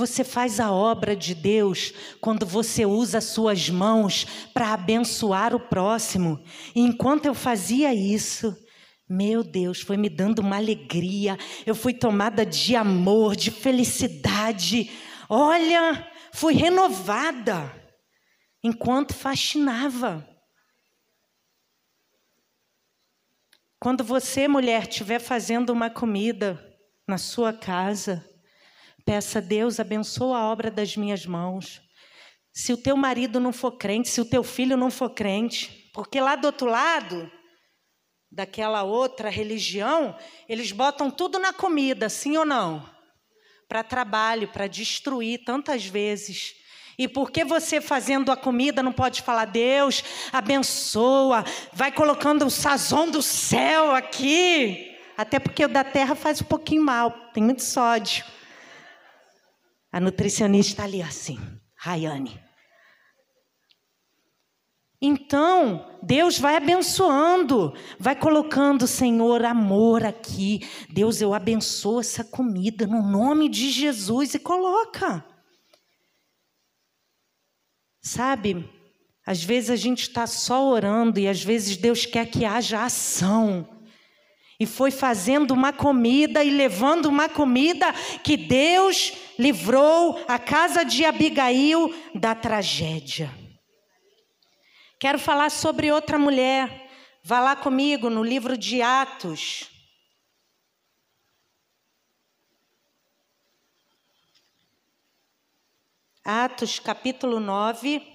Você 0.00 0.24
faz 0.24 0.58
a 0.58 0.72
obra 0.72 1.14
de 1.14 1.34
Deus 1.34 1.92
quando 2.22 2.46
você 2.46 2.86
usa 2.86 3.18
as 3.18 3.24
suas 3.24 3.68
mãos 3.68 4.26
para 4.54 4.72
abençoar 4.72 5.54
o 5.54 5.60
próximo. 5.60 6.42
E 6.74 6.80
enquanto 6.80 7.26
eu 7.26 7.34
fazia 7.34 7.92
isso, 7.92 8.56
meu 9.06 9.44
Deus, 9.44 9.82
foi 9.82 9.98
me 9.98 10.08
dando 10.08 10.38
uma 10.38 10.56
alegria. 10.56 11.36
Eu 11.66 11.74
fui 11.74 11.92
tomada 11.92 12.46
de 12.46 12.74
amor, 12.74 13.36
de 13.36 13.50
felicidade. 13.50 14.90
Olha, 15.28 16.10
fui 16.32 16.54
renovada 16.54 17.70
enquanto 18.64 19.12
faxinava. 19.12 20.26
Quando 23.78 24.02
você, 24.02 24.48
mulher, 24.48 24.84
estiver 24.84 25.18
fazendo 25.18 25.68
uma 25.68 25.90
comida 25.90 26.58
na 27.06 27.18
sua 27.18 27.52
casa, 27.52 28.29
Peça 29.04 29.38
a 29.38 29.42
Deus, 29.42 29.80
abençoa 29.80 30.38
a 30.38 30.44
obra 30.50 30.70
das 30.70 30.96
minhas 30.96 31.24
mãos. 31.24 31.80
Se 32.52 32.72
o 32.72 32.76
teu 32.76 32.96
marido 32.96 33.38
não 33.38 33.52
for 33.52 33.72
crente, 33.72 34.08
se 34.08 34.20
o 34.20 34.24
teu 34.24 34.42
filho 34.42 34.76
não 34.76 34.90
for 34.90 35.10
crente, 35.10 35.90
porque 35.94 36.20
lá 36.20 36.36
do 36.36 36.46
outro 36.46 36.68
lado, 36.68 37.30
daquela 38.30 38.82
outra 38.82 39.28
religião, 39.28 40.16
eles 40.48 40.72
botam 40.72 41.10
tudo 41.10 41.38
na 41.38 41.52
comida, 41.52 42.08
sim 42.08 42.36
ou 42.36 42.44
não? 42.44 42.88
Para 43.68 43.82
trabalho, 43.82 44.48
para 44.48 44.66
destruir 44.66 45.44
tantas 45.44 45.86
vezes. 45.86 46.54
E 46.98 47.08
porque 47.08 47.44
você 47.44 47.80
fazendo 47.80 48.30
a 48.30 48.36
comida 48.36 48.82
não 48.82 48.92
pode 48.92 49.22
falar, 49.22 49.46
Deus, 49.46 50.04
abençoa, 50.32 51.44
vai 51.72 51.90
colocando 51.90 52.44
o 52.44 52.50
sazão 52.50 53.10
do 53.10 53.22
céu 53.22 53.94
aqui. 53.94 54.94
Até 55.16 55.38
porque 55.38 55.64
o 55.64 55.68
da 55.68 55.84
terra 55.84 56.14
faz 56.14 56.42
um 56.42 56.44
pouquinho 56.44 56.82
mal, 56.82 57.10
tem 57.32 57.42
muito 57.42 57.62
sódio. 57.62 58.24
A 59.92 59.98
nutricionista 59.98 60.84
ali 60.84 61.02
assim, 61.02 61.38
Rayane. 61.74 62.40
Então, 65.02 65.98
Deus 66.02 66.38
vai 66.38 66.56
abençoando, 66.56 67.72
vai 67.98 68.14
colocando, 68.14 68.86
Senhor, 68.86 69.42
amor 69.44 70.04
aqui. 70.04 70.60
Deus, 70.90 71.22
eu 71.22 71.32
abençoo 71.32 72.00
essa 72.00 72.22
comida 72.22 72.86
no 72.86 73.02
nome 73.02 73.48
de 73.48 73.70
Jesus 73.70 74.34
e 74.34 74.38
coloca. 74.38 75.24
Sabe, 78.02 78.68
às 79.24 79.42
vezes 79.42 79.70
a 79.70 79.76
gente 79.76 80.02
está 80.02 80.26
só 80.26 80.68
orando 80.68 81.18
e 81.18 81.26
às 81.26 81.42
vezes 81.42 81.78
Deus 81.78 82.04
quer 82.04 82.26
que 82.26 82.44
haja 82.44 82.84
ação 82.84 83.79
e 84.60 84.66
foi 84.66 84.90
fazendo 84.90 85.52
uma 85.54 85.72
comida 85.72 86.44
e 86.44 86.50
levando 86.50 87.06
uma 87.06 87.30
comida 87.30 87.90
que 88.22 88.36
Deus 88.36 89.14
livrou 89.38 90.22
a 90.28 90.38
casa 90.38 90.84
de 90.84 91.02
Abigail 91.02 91.88
da 92.14 92.34
tragédia. 92.34 93.34
Quero 94.98 95.18
falar 95.18 95.50
sobre 95.50 95.90
outra 95.90 96.18
mulher. 96.18 96.90
Vá 97.24 97.40
lá 97.40 97.56
comigo 97.56 98.10
no 98.10 98.22
livro 98.22 98.54
de 98.58 98.82
Atos. 98.82 99.70
Atos 106.22 106.78
capítulo 106.78 107.40
9, 107.40 108.06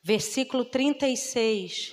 versículo 0.00 0.64
36. 0.64 1.90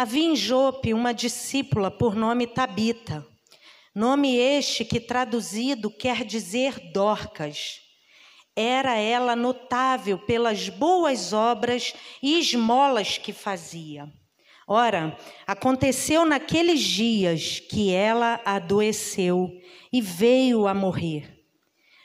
Havia 0.00 0.30
em 0.30 0.34
Jope 0.34 0.94
uma 0.94 1.12
discípula 1.12 1.90
por 1.90 2.16
nome 2.16 2.46
Tabita, 2.46 3.22
nome 3.94 4.34
este 4.34 4.82
que 4.82 4.98
traduzido 4.98 5.90
quer 5.90 6.24
dizer 6.24 6.90
Dorcas. 6.90 7.82
Era 8.56 8.96
ela 8.96 9.36
notável 9.36 10.18
pelas 10.18 10.70
boas 10.70 11.34
obras 11.34 11.92
e 12.22 12.40
esmolas 12.40 13.18
que 13.18 13.30
fazia. 13.30 14.10
Ora, 14.66 15.18
aconteceu 15.46 16.24
naqueles 16.24 16.80
dias 16.80 17.60
que 17.60 17.92
ela 17.92 18.40
adoeceu 18.42 19.50
e 19.92 20.00
veio 20.00 20.66
a 20.66 20.72
morrer. 20.72 21.44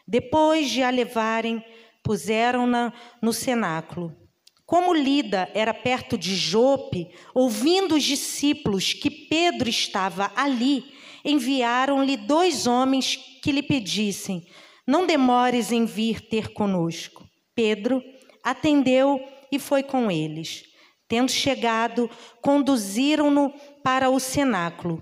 Depois 0.05 0.69
de 0.69 0.83
a 0.83 0.89
levarem, 0.89 1.63
puseram-na 2.03 2.91
no 3.21 3.31
cenáculo. 3.31 4.24
Como 4.65 4.93
Lida 4.93 5.49
era 5.53 5.73
perto 5.73 6.17
de 6.17 6.35
Jope, 6.35 7.09
ouvindo 7.33 7.95
os 7.95 8.03
discípulos 8.03 8.93
que 8.93 9.09
Pedro 9.09 9.69
estava 9.69 10.31
ali, 10.35 10.83
enviaram-lhe 11.23 12.17
dois 12.17 12.65
homens 12.65 13.15
que 13.41 13.51
lhe 13.51 13.61
pedissem: 13.61 14.45
Não 14.87 15.05
demores 15.05 15.71
em 15.71 15.85
vir 15.85 16.21
ter 16.21 16.53
conosco. 16.53 17.27
Pedro 17.53 18.03
atendeu 18.43 19.21
e 19.51 19.59
foi 19.59 19.83
com 19.83 20.09
eles. 20.09 20.63
Tendo 21.07 21.31
chegado, 21.31 22.09
conduziram-no 22.41 23.53
para 23.83 24.09
o 24.09 24.19
cenáculo 24.19 25.01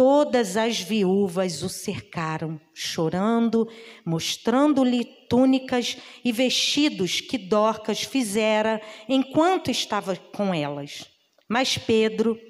todas 0.00 0.56
as 0.56 0.80
viúvas 0.80 1.62
o 1.62 1.68
cercaram, 1.68 2.58
chorando, 2.72 3.68
mostrando-lhe 4.02 5.04
túnicas 5.28 5.98
e 6.24 6.32
vestidos 6.32 7.20
que 7.20 7.36
Dorcas 7.36 8.02
fizera 8.02 8.80
enquanto 9.06 9.70
estava 9.70 10.16
com 10.16 10.54
elas. 10.54 11.04
Mas 11.46 11.76
Pedro, 11.76 12.40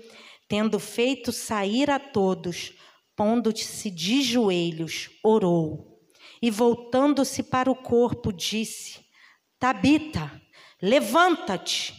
tendo 0.46 0.78
feito 0.78 1.32
sair 1.32 1.90
a 1.90 1.98
todos, 1.98 2.72
pondo-se 3.16 3.90
de 3.90 4.22
joelhos, 4.22 5.10
orou 5.20 5.98
e 6.40 6.52
voltando-se 6.52 7.42
para 7.42 7.68
o 7.68 7.74
corpo, 7.74 8.32
disse: 8.32 9.00
Tabita, 9.58 10.40
levanta-te. 10.80 11.92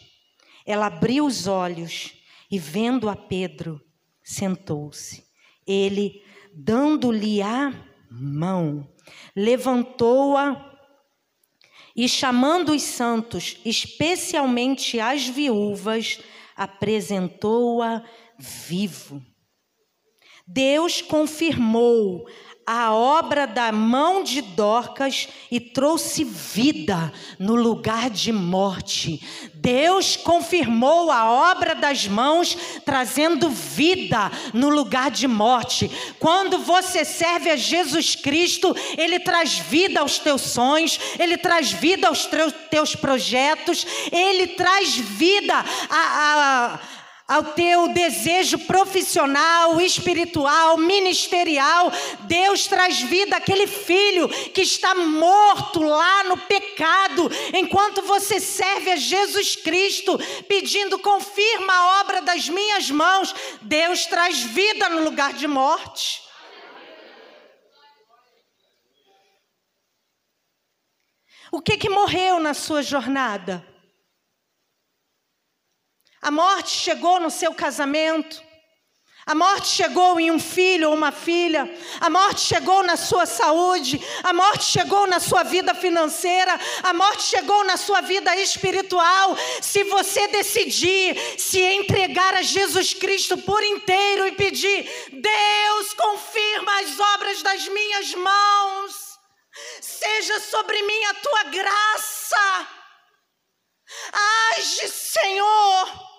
Ela 0.65 0.85
abriu 0.85 1.25
os 1.25 1.45
olhos 1.45 2.13
e, 2.49 2.57
vendo 2.57 3.09
a 3.09 3.17
Pedro, 3.17 3.81
sentou-se. 4.23 5.29
Ele, 5.65 6.21
dando-lhe 6.53 7.41
a 7.41 7.73
mão, 8.09 8.87
levantou-a 9.35 10.69
e, 11.95 12.07
chamando 12.07 12.71
os 12.73 12.81
santos, 12.81 13.57
especialmente 13.65 14.99
as 14.99 15.27
viúvas, 15.27 16.19
apresentou-a 16.55 18.03
vivo. 18.37 19.21
Deus 20.47 21.01
confirmou 21.01 22.27
a 22.65 22.93
obra 22.93 23.45
da 23.47 23.71
mão 23.71 24.23
de 24.23 24.41
Dorcas 24.41 25.27
e 25.49 25.59
trouxe 25.59 26.23
vida 26.23 27.11
no 27.39 27.55
lugar 27.55 28.09
de 28.09 28.31
morte. 28.31 29.21
Deus 29.53 30.15
confirmou 30.15 31.11
a 31.11 31.29
obra 31.51 31.75
das 31.75 32.07
mãos, 32.07 32.57
trazendo 32.85 33.49
vida 33.49 34.31
no 34.53 34.69
lugar 34.69 35.11
de 35.11 35.27
morte. 35.27 35.91
Quando 36.19 36.59
você 36.59 37.03
serve 37.03 37.49
a 37.49 37.55
Jesus 37.55 38.15
Cristo, 38.15 38.75
Ele 38.97 39.19
traz 39.19 39.57
vida 39.57 39.99
aos 39.99 40.19
teus 40.19 40.41
sonhos, 40.41 40.99
Ele 41.19 41.37
traz 41.37 41.71
vida 41.71 42.07
aos 42.07 42.27
teus 42.69 42.95
projetos, 42.95 43.85
Ele 44.11 44.47
traz 44.47 44.95
vida 44.95 45.53
a, 45.89 46.75
a 46.75 47.00
ao 47.31 47.43
teu 47.53 47.87
desejo 47.87 48.59
profissional, 48.59 49.79
espiritual, 49.79 50.75
ministerial. 50.77 51.89
Deus 52.27 52.67
traz 52.67 52.99
vida 52.99 53.37
àquele 53.37 53.67
filho 53.67 54.27
que 54.27 54.61
está 54.61 54.93
morto 54.93 55.81
lá 55.81 56.25
no 56.25 56.35
pecado, 56.35 57.31
enquanto 57.53 58.01
você 58.01 58.37
serve 58.37 58.91
a 58.91 58.97
Jesus 58.97 59.55
Cristo, 59.55 60.19
pedindo 60.49 60.99
confirma 60.99 61.71
a 61.71 62.01
obra 62.01 62.21
das 62.21 62.49
minhas 62.49 62.91
mãos. 62.91 63.33
Deus 63.61 64.05
traz 64.05 64.41
vida 64.41 64.89
no 64.89 65.01
lugar 65.01 65.31
de 65.31 65.47
morte. 65.47 66.21
O 71.49 71.61
que 71.61 71.77
que 71.77 71.89
morreu 71.89 72.41
na 72.41 72.53
sua 72.53 72.83
jornada? 72.83 73.70
A 76.21 76.29
morte 76.29 76.69
chegou 76.69 77.19
no 77.19 77.31
seu 77.31 77.53
casamento. 77.53 78.51
A 79.25 79.35
morte 79.35 79.67
chegou 79.67 80.19
em 80.19 80.31
um 80.31 80.39
filho 80.39 80.89
ou 80.89 80.95
uma 80.95 81.11
filha, 81.11 81.71
a 81.99 82.09
morte 82.09 82.41
chegou 82.41 82.81
na 82.81 82.97
sua 82.97 83.27
saúde, 83.27 84.01
a 84.23 84.33
morte 84.33 84.63
chegou 84.63 85.05
na 85.05 85.19
sua 85.19 85.43
vida 85.43 85.75
financeira, 85.75 86.59
a 86.81 86.91
morte 86.91 87.23
chegou 87.23 87.63
na 87.63 87.77
sua 87.77 88.01
vida 88.01 88.35
espiritual. 88.37 89.37
Se 89.61 89.83
você 89.83 90.27
decidir 90.27 91.15
se 91.39 91.61
entregar 91.61 92.33
a 92.33 92.41
Jesus 92.41 92.95
Cristo 92.95 93.37
por 93.37 93.63
inteiro 93.63 94.25
e 94.25 94.31
pedir, 94.31 94.89
Deus, 95.11 95.93
confirma 95.93 96.81
as 96.81 96.99
obras 96.99 97.43
das 97.43 97.67
minhas 97.67 98.15
mãos, 98.15 99.19
seja 99.79 100.39
sobre 100.39 100.81
mim 100.81 101.05
a 101.05 101.13
tua 101.13 101.43
graça, 101.43 102.67
age, 104.57 104.87
Senhor 104.87 106.10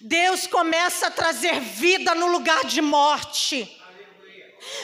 Deus 0.00 0.46
começa 0.46 1.06
a 1.06 1.10
trazer 1.10 1.60
vida 1.60 2.14
no 2.14 2.26
lugar 2.26 2.64
de 2.64 2.80
morte. 2.80 3.77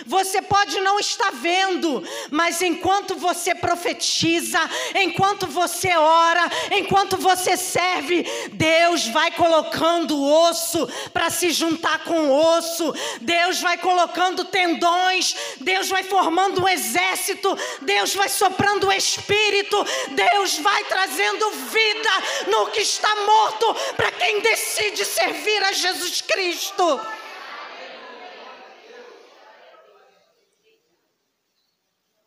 Você 0.06 0.40
pode 0.42 0.80
não 0.80 0.98
estar 0.98 1.30
vendo, 1.32 2.02
mas 2.30 2.62
enquanto 2.62 3.16
você 3.16 3.54
profetiza, 3.54 4.58
enquanto 4.94 5.46
você 5.46 5.94
ora, 5.96 6.50
enquanto 6.72 7.16
você 7.16 7.56
serve, 7.56 8.24
Deus 8.52 9.06
vai 9.08 9.30
colocando 9.32 10.22
osso 10.22 10.86
para 11.12 11.30
se 11.30 11.50
juntar 11.50 12.04
com 12.04 12.30
osso, 12.30 12.94
Deus 13.20 13.60
vai 13.60 13.76
colocando 13.78 14.44
tendões, 14.44 15.34
Deus 15.60 15.88
vai 15.88 16.04
formando 16.04 16.62
um 16.62 16.68
exército, 16.68 17.56
Deus 17.82 18.14
vai 18.14 18.28
soprando 18.28 18.88
o 18.88 18.92
espírito, 18.92 19.84
Deus 20.10 20.58
vai 20.58 20.84
trazendo 20.84 21.50
vida 21.50 22.10
no 22.48 22.66
que 22.68 22.80
está 22.80 23.14
morto 23.16 23.74
para 23.96 24.12
quem 24.12 24.40
decide 24.40 25.04
servir 25.04 25.62
a 25.64 25.72
Jesus 25.72 26.20
Cristo. 26.20 27.00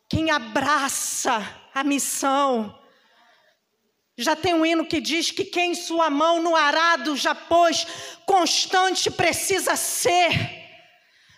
Quem 0.08 0.30
abraça 0.30 1.46
a 1.74 1.84
missão. 1.84 2.74
Já 4.16 4.34
tem 4.34 4.54
um 4.54 4.66
hino 4.66 4.86
que 4.86 5.00
diz 5.00 5.30
que 5.30 5.44
quem 5.44 5.74
sua 5.74 6.10
mão 6.10 6.42
no 6.42 6.56
arado 6.56 7.16
já 7.16 7.34
pôs, 7.34 7.86
constante 8.26 9.10
precisa 9.10 9.76
ser. 9.76 10.32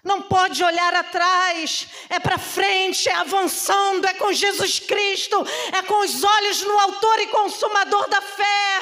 Não 0.02 0.22
pode 0.22 0.64
olhar 0.64 0.94
atrás, 0.94 1.86
é 2.08 2.18
para 2.18 2.38
frente, 2.38 3.06
é 3.06 3.14
avançando, 3.14 4.06
é 4.06 4.14
com 4.14 4.32
Jesus 4.32 4.78
Cristo, 4.78 5.36
é 5.76 5.82
com 5.82 6.02
os 6.02 6.24
olhos 6.24 6.62
no 6.62 6.78
Autor 6.78 7.20
e 7.20 7.26
Consumador 7.26 8.08
da 8.08 8.22
fé. 8.22 8.80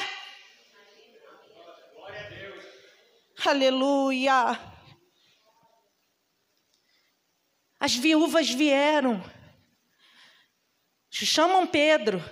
Aleluia. 3.45 4.61
As 7.81 7.97
viúvas 7.97 8.51
vieram 8.51 9.25
chamam 11.11 11.67
Pedro. 11.67 12.23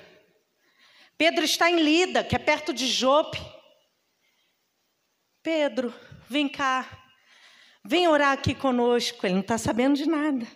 Pedro 1.19 1.45
está 1.45 1.71
em 1.71 1.81
Lida, 1.81 2.23
que 2.23 2.37
é 2.37 2.39
perto 2.39 2.73
de 2.73 2.87
Jope. 2.87 3.39
Pedro, 5.43 5.95
vem 6.29 6.49
cá, 6.49 6.87
vem 7.85 8.09
orar 8.09 8.33
aqui 8.33 8.55
conosco. 8.55 9.27
Ele 9.27 9.35
não 9.35 9.41
está 9.41 9.57
sabendo 9.57 9.97
de 9.97 10.07
nada. 10.07 10.47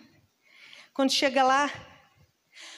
Quando 0.93 1.11
chega 1.11 1.41
lá, 1.43 1.71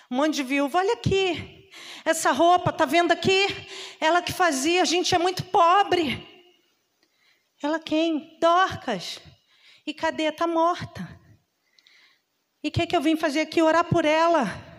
um 0.10 0.16
monte 0.16 0.36
de 0.36 0.44
viúva, 0.44 0.78
olha 0.78 0.94
aqui, 0.94 1.70
essa 2.06 2.32
roupa, 2.32 2.72
tá 2.72 2.86
vendo 2.86 3.12
aqui? 3.12 3.48
Ela 4.00 4.22
que 4.22 4.32
fazia, 4.32 4.82
a 4.82 4.86
gente 4.86 5.14
é 5.14 5.18
muito 5.18 5.44
pobre. 5.46 6.26
Ela 7.62 7.80
quem? 7.80 8.38
Dorcas. 8.40 9.20
E 9.86 9.94
cadê? 9.94 10.24
Está 10.24 10.46
morta. 10.46 11.20
E 12.64 12.70
o 12.70 12.72
que, 12.72 12.88
que 12.88 12.96
eu 12.96 13.02
vim 13.02 13.18
fazer 13.18 13.42
aqui? 13.42 13.62
Orar 13.62 13.84
por 13.86 14.06
ela. 14.06 14.73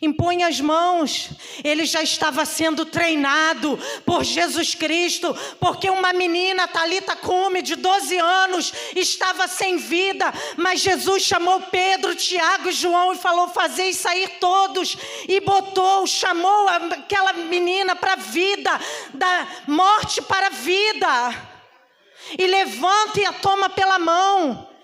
Impõe 0.00 0.42
as 0.42 0.60
mãos. 0.60 1.30
Ele 1.64 1.84
já 1.86 2.02
estava 2.02 2.44
sendo 2.44 2.84
treinado 2.84 3.78
por 4.04 4.24
Jesus 4.24 4.74
Cristo, 4.74 5.34
porque 5.58 5.88
uma 5.88 6.12
menina, 6.12 6.68
Talita 6.68 7.16
Cume, 7.16 7.62
de 7.62 7.76
12 7.76 8.16
anos, 8.18 8.72
estava 8.94 9.48
sem 9.48 9.76
vida, 9.78 10.32
mas 10.56 10.80
Jesus 10.80 11.22
chamou 11.22 11.60
Pedro, 11.62 12.14
Tiago 12.14 12.68
e 12.68 12.72
João 12.72 13.12
e 13.12 13.18
falou: 13.18 13.48
Fazei 13.48 13.92
sair 13.92 14.28
todos. 14.38 14.96
E 15.28 15.40
botou, 15.40 16.06
chamou 16.06 16.68
aquela 16.68 17.32
menina 17.32 17.96
para 17.96 18.14
a 18.14 18.16
vida, 18.16 18.70
da 19.14 19.46
morte 19.66 20.20
para 20.22 20.48
a 20.48 20.50
vida. 20.50 21.56
E 22.38 22.46
levanta 22.46 23.20
e 23.20 23.24
a 23.24 23.32
toma 23.32 23.68
pela 23.70 23.98
mão. 23.98 24.75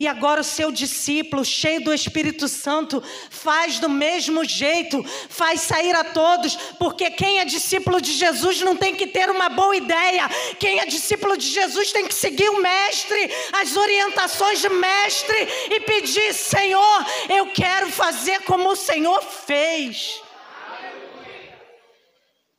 E 0.00 0.08
agora 0.08 0.40
o 0.40 0.44
seu 0.44 0.72
discípulo, 0.72 1.44
cheio 1.44 1.84
do 1.84 1.92
Espírito 1.92 2.48
Santo, 2.48 3.02
faz 3.28 3.78
do 3.78 3.88
mesmo 3.90 4.42
jeito, 4.46 5.04
faz 5.28 5.60
sair 5.60 5.94
a 5.94 6.02
todos, 6.02 6.56
porque 6.78 7.10
quem 7.10 7.38
é 7.38 7.44
discípulo 7.44 8.00
de 8.00 8.12
Jesus 8.12 8.62
não 8.62 8.74
tem 8.74 8.96
que 8.96 9.06
ter 9.06 9.28
uma 9.28 9.50
boa 9.50 9.76
ideia, 9.76 10.26
quem 10.58 10.80
é 10.80 10.86
discípulo 10.86 11.36
de 11.36 11.46
Jesus 11.46 11.92
tem 11.92 12.06
que 12.06 12.14
seguir 12.14 12.48
o 12.48 12.62
Mestre, 12.62 13.30
as 13.52 13.76
orientações 13.76 14.62
do 14.62 14.70
Mestre 14.70 15.36
e 15.70 15.80
pedir: 15.80 16.32
Senhor, 16.32 17.06
eu 17.28 17.52
quero 17.52 17.90
fazer 17.90 18.40
como 18.44 18.70
o 18.70 18.76
Senhor 18.76 19.22
fez. 19.22 20.22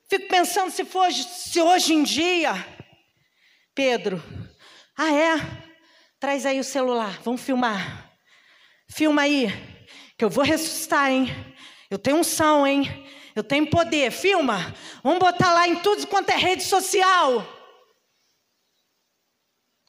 Fico 0.08 0.28
pensando 0.28 0.70
se, 0.70 0.86
for, 0.86 1.12
se 1.12 1.60
hoje 1.60 1.96
em 1.96 2.04
dia, 2.04 2.54
Pedro, 3.74 4.22
ah 4.96 5.12
é? 5.12 5.61
Traz 6.22 6.46
aí 6.46 6.60
o 6.60 6.64
celular, 6.64 7.20
vamos 7.24 7.42
filmar. 7.42 8.12
Filma 8.88 9.24
aí, 9.24 9.48
que 10.16 10.24
eu 10.24 10.30
vou 10.30 10.44
ressuscitar, 10.44 11.10
hein? 11.10 11.28
Eu 11.90 11.98
tenho 11.98 12.18
unção, 12.18 12.68
hein? 12.68 13.08
Eu 13.36 13.44
tenho 13.44 13.68
poder. 13.68 14.12
Filma. 14.12 14.72
Vamos 15.04 15.18
botar 15.18 15.52
lá 15.52 15.68
em 15.68 15.78
tudo 15.78 16.06
quanto 16.06 16.30
é 16.30 16.36
rede 16.36 16.62
social. 16.62 17.44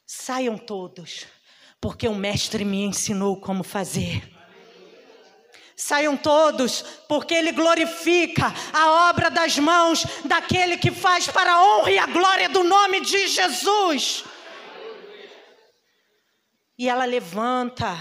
Saiam 0.06 0.56
todos, 0.56 1.26
porque 1.78 2.08
o 2.08 2.14
Mestre 2.14 2.64
me 2.64 2.82
ensinou 2.82 3.38
como 3.38 3.62
fazer. 3.62 4.26
Saiam 5.76 6.16
todos, 6.16 6.80
porque 7.06 7.34
Ele 7.34 7.52
glorifica 7.52 8.54
a 8.72 9.10
obra 9.10 9.30
das 9.30 9.58
mãos 9.58 10.06
daquele 10.24 10.78
que 10.78 10.90
faz 10.90 11.28
para 11.28 11.52
a 11.52 11.62
honra 11.62 11.90
e 11.90 11.98
a 11.98 12.06
glória 12.06 12.48
do 12.48 12.64
nome 12.64 13.02
de 13.02 13.28
Jesus. 13.28 14.31
E 16.78 16.88
ela 16.88 17.04
levanta. 17.04 17.94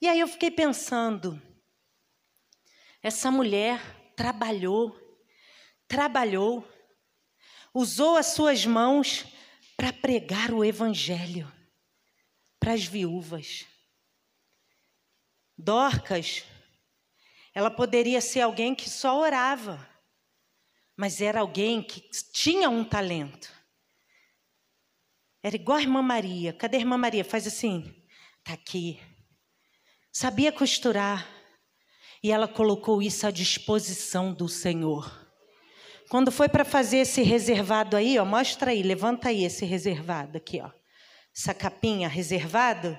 E 0.00 0.08
aí 0.08 0.20
eu 0.20 0.28
fiquei 0.28 0.50
pensando, 0.50 1.40
essa 3.02 3.30
mulher 3.30 3.80
trabalhou, 4.16 4.98
trabalhou, 5.88 6.66
usou 7.72 8.16
as 8.16 8.26
suas 8.26 8.66
mãos 8.66 9.24
para 9.76 9.92
pregar 9.92 10.52
o 10.52 10.64
evangelho 10.64 11.50
para 12.58 12.72
as 12.72 12.84
viúvas. 12.84 13.66
Dorcas, 15.56 16.44
ela 17.52 17.70
poderia 17.70 18.20
ser 18.20 18.40
alguém 18.40 18.74
que 18.74 18.88
só 18.88 19.20
orava, 19.20 19.86
mas 20.96 21.20
era 21.20 21.40
alguém 21.40 21.82
que 21.82 22.00
tinha 22.32 22.70
um 22.70 22.84
talento. 22.84 23.53
Era 25.44 25.56
igual 25.56 25.76
a 25.76 25.82
irmã 25.82 26.00
Maria. 26.00 26.54
Cadê 26.54 26.78
a 26.78 26.80
irmã 26.80 26.96
Maria? 26.96 27.22
Faz 27.22 27.46
assim. 27.46 27.94
Está 28.38 28.54
aqui. 28.54 28.98
Sabia 30.10 30.50
costurar. 30.50 31.28
E 32.22 32.32
ela 32.32 32.48
colocou 32.48 33.02
isso 33.02 33.26
à 33.26 33.30
disposição 33.30 34.32
do 34.32 34.48
Senhor. 34.48 35.28
Quando 36.08 36.32
foi 36.32 36.48
para 36.48 36.64
fazer 36.64 36.98
esse 36.98 37.20
reservado 37.20 37.94
aí, 37.94 38.18
ó, 38.18 38.24
mostra 38.24 38.70
aí, 38.70 38.82
levanta 38.82 39.28
aí 39.28 39.44
esse 39.44 39.66
reservado 39.66 40.38
aqui, 40.38 40.62
ó. 40.62 40.70
Essa 41.36 41.52
capinha 41.52 42.08
reservado. 42.08 42.98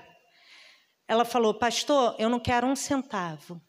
Ela 1.08 1.26
falou: 1.26 1.52
"Pastor, 1.52 2.16
eu 2.20 2.30
não 2.30 2.40
quero 2.40 2.68
um 2.68 2.76
centavo. 2.76 3.60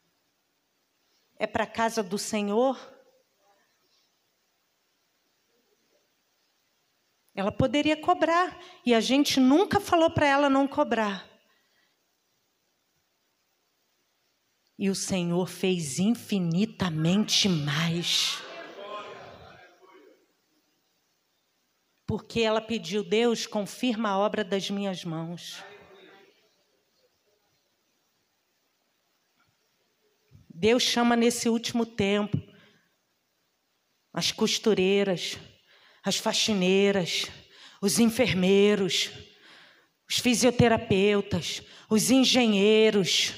É 1.38 1.46
para 1.46 1.64
a 1.64 1.66
casa 1.66 2.02
do 2.02 2.18
Senhor 2.18 2.78
Ela 7.36 7.52
poderia 7.52 8.00
cobrar 8.00 8.58
e 8.84 8.94
a 8.94 9.00
gente 9.00 9.38
nunca 9.38 9.78
falou 9.78 10.10
para 10.10 10.26
ela 10.26 10.48
não 10.48 10.66
cobrar. 10.66 11.28
E 14.78 14.88
o 14.88 14.94
Senhor 14.94 15.46
fez 15.46 15.98
infinitamente 15.98 17.46
mais. 17.46 18.42
Porque 22.06 22.40
ela 22.40 22.60
pediu, 22.60 23.04
Deus, 23.04 23.46
confirma 23.46 24.08
a 24.10 24.18
obra 24.18 24.42
das 24.42 24.70
minhas 24.70 25.04
mãos. 25.04 25.62
Deus 30.48 30.82
chama 30.82 31.14
nesse 31.14 31.50
último 31.50 31.84
tempo 31.84 32.38
as 34.10 34.32
costureiras, 34.32 35.38
as 36.06 36.18
faxineiras, 36.18 37.26
os 37.82 37.98
enfermeiros, 37.98 39.10
os 40.08 40.20
fisioterapeutas, 40.20 41.62
os 41.90 42.12
engenheiros, 42.12 43.34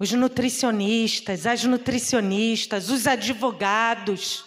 os 0.00 0.10
nutricionistas, 0.10 1.46
as 1.46 1.62
nutricionistas, 1.62 2.90
os 2.90 3.06
advogados. 3.06 4.44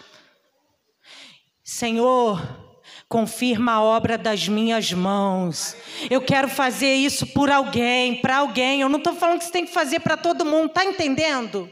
Senhor, 1.63 2.41
confirma 3.07 3.71
a 3.71 3.81
obra 3.81 4.17
das 4.17 4.49
minhas 4.49 4.91
mãos. 4.91 5.77
Eu 6.09 6.21
quero 6.21 6.49
fazer 6.49 6.93
isso 6.93 7.25
por 7.27 7.49
alguém, 7.49 8.19
para 8.19 8.39
alguém. 8.39 8.81
Eu 8.81 8.89
não 8.89 8.97
estou 8.97 9.15
falando 9.15 9.39
que 9.39 9.45
você 9.45 9.51
tem 9.53 9.65
que 9.65 9.73
fazer 9.73 10.01
para 10.01 10.17
todo 10.17 10.43
mundo, 10.43 10.73
tá 10.73 10.83
entendendo? 10.83 11.71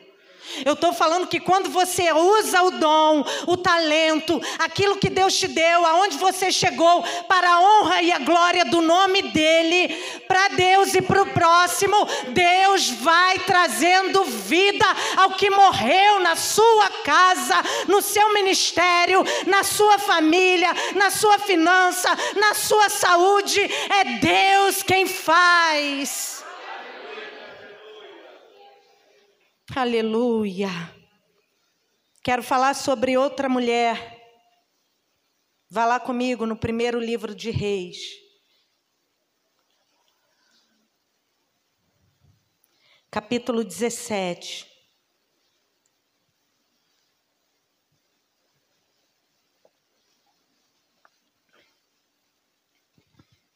Eu 0.66 0.74
estou 0.74 0.94
falando 0.94 1.28
que 1.28 1.40
quando 1.40 1.70
você 1.70 2.12
usa 2.12 2.62
o 2.64 2.72
dom, 2.72 3.24
o 3.48 3.58
talento, 3.58 4.40
aquilo 4.60 4.98
que 4.98 5.10
Deus 5.10 5.36
te 5.36 5.48
deu, 5.48 5.86
aonde 5.86 6.18
você 6.18 6.52
chegou, 6.52 7.04
para 7.28 7.50
a 7.50 7.62
honra 7.62 8.02
e 8.02 8.12
a 8.12 8.20
glória 8.20 8.66
do 8.66 8.82
nome 8.82 9.22
dEle, 9.22 9.90
para 10.28 10.50
Deus 10.50 10.94
e 10.94 11.02
para 11.02 11.22
o 11.22 11.28
próximo, 11.28 11.96
Deus 12.30 12.90
vai 12.90 13.40
trazendo 13.40 14.24
vida 14.24 14.86
ao 15.18 15.32
que 15.32 15.50
morreu 15.50 16.20
na 16.20 16.36
sua 16.36 16.90
casa, 17.04 17.56
no 17.88 18.02
seu 18.02 18.34
ministério, 18.34 19.24
na 19.48 19.64
sua 19.64 19.98
família, 19.98 20.70
na 20.96 21.10
sua 21.10 21.40
finança, 21.40 22.10
na 22.36 22.54
sua 22.54 22.90
saúde. 22.90 23.62
É 23.62 24.04
Deus 24.20 24.84
quem 24.84 25.06
faz. 25.06 26.33
Aleluia. 29.76 30.70
Quero 32.24 32.44
falar 32.44 32.76
sobre 32.76 33.18
outra 33.18 33.50
mulher. 33.50 34.22
Vá 35.68 35.84
lá 35.84 36.00
comigo 36.00 36.46
no 36.46 36.56
primeiro 36.56 37.00
livro 37.00 37.34
de 37.34 37.50
Reis. 37.50 37.98
Capítulo 43.10 43.64
17. 43.64 44.68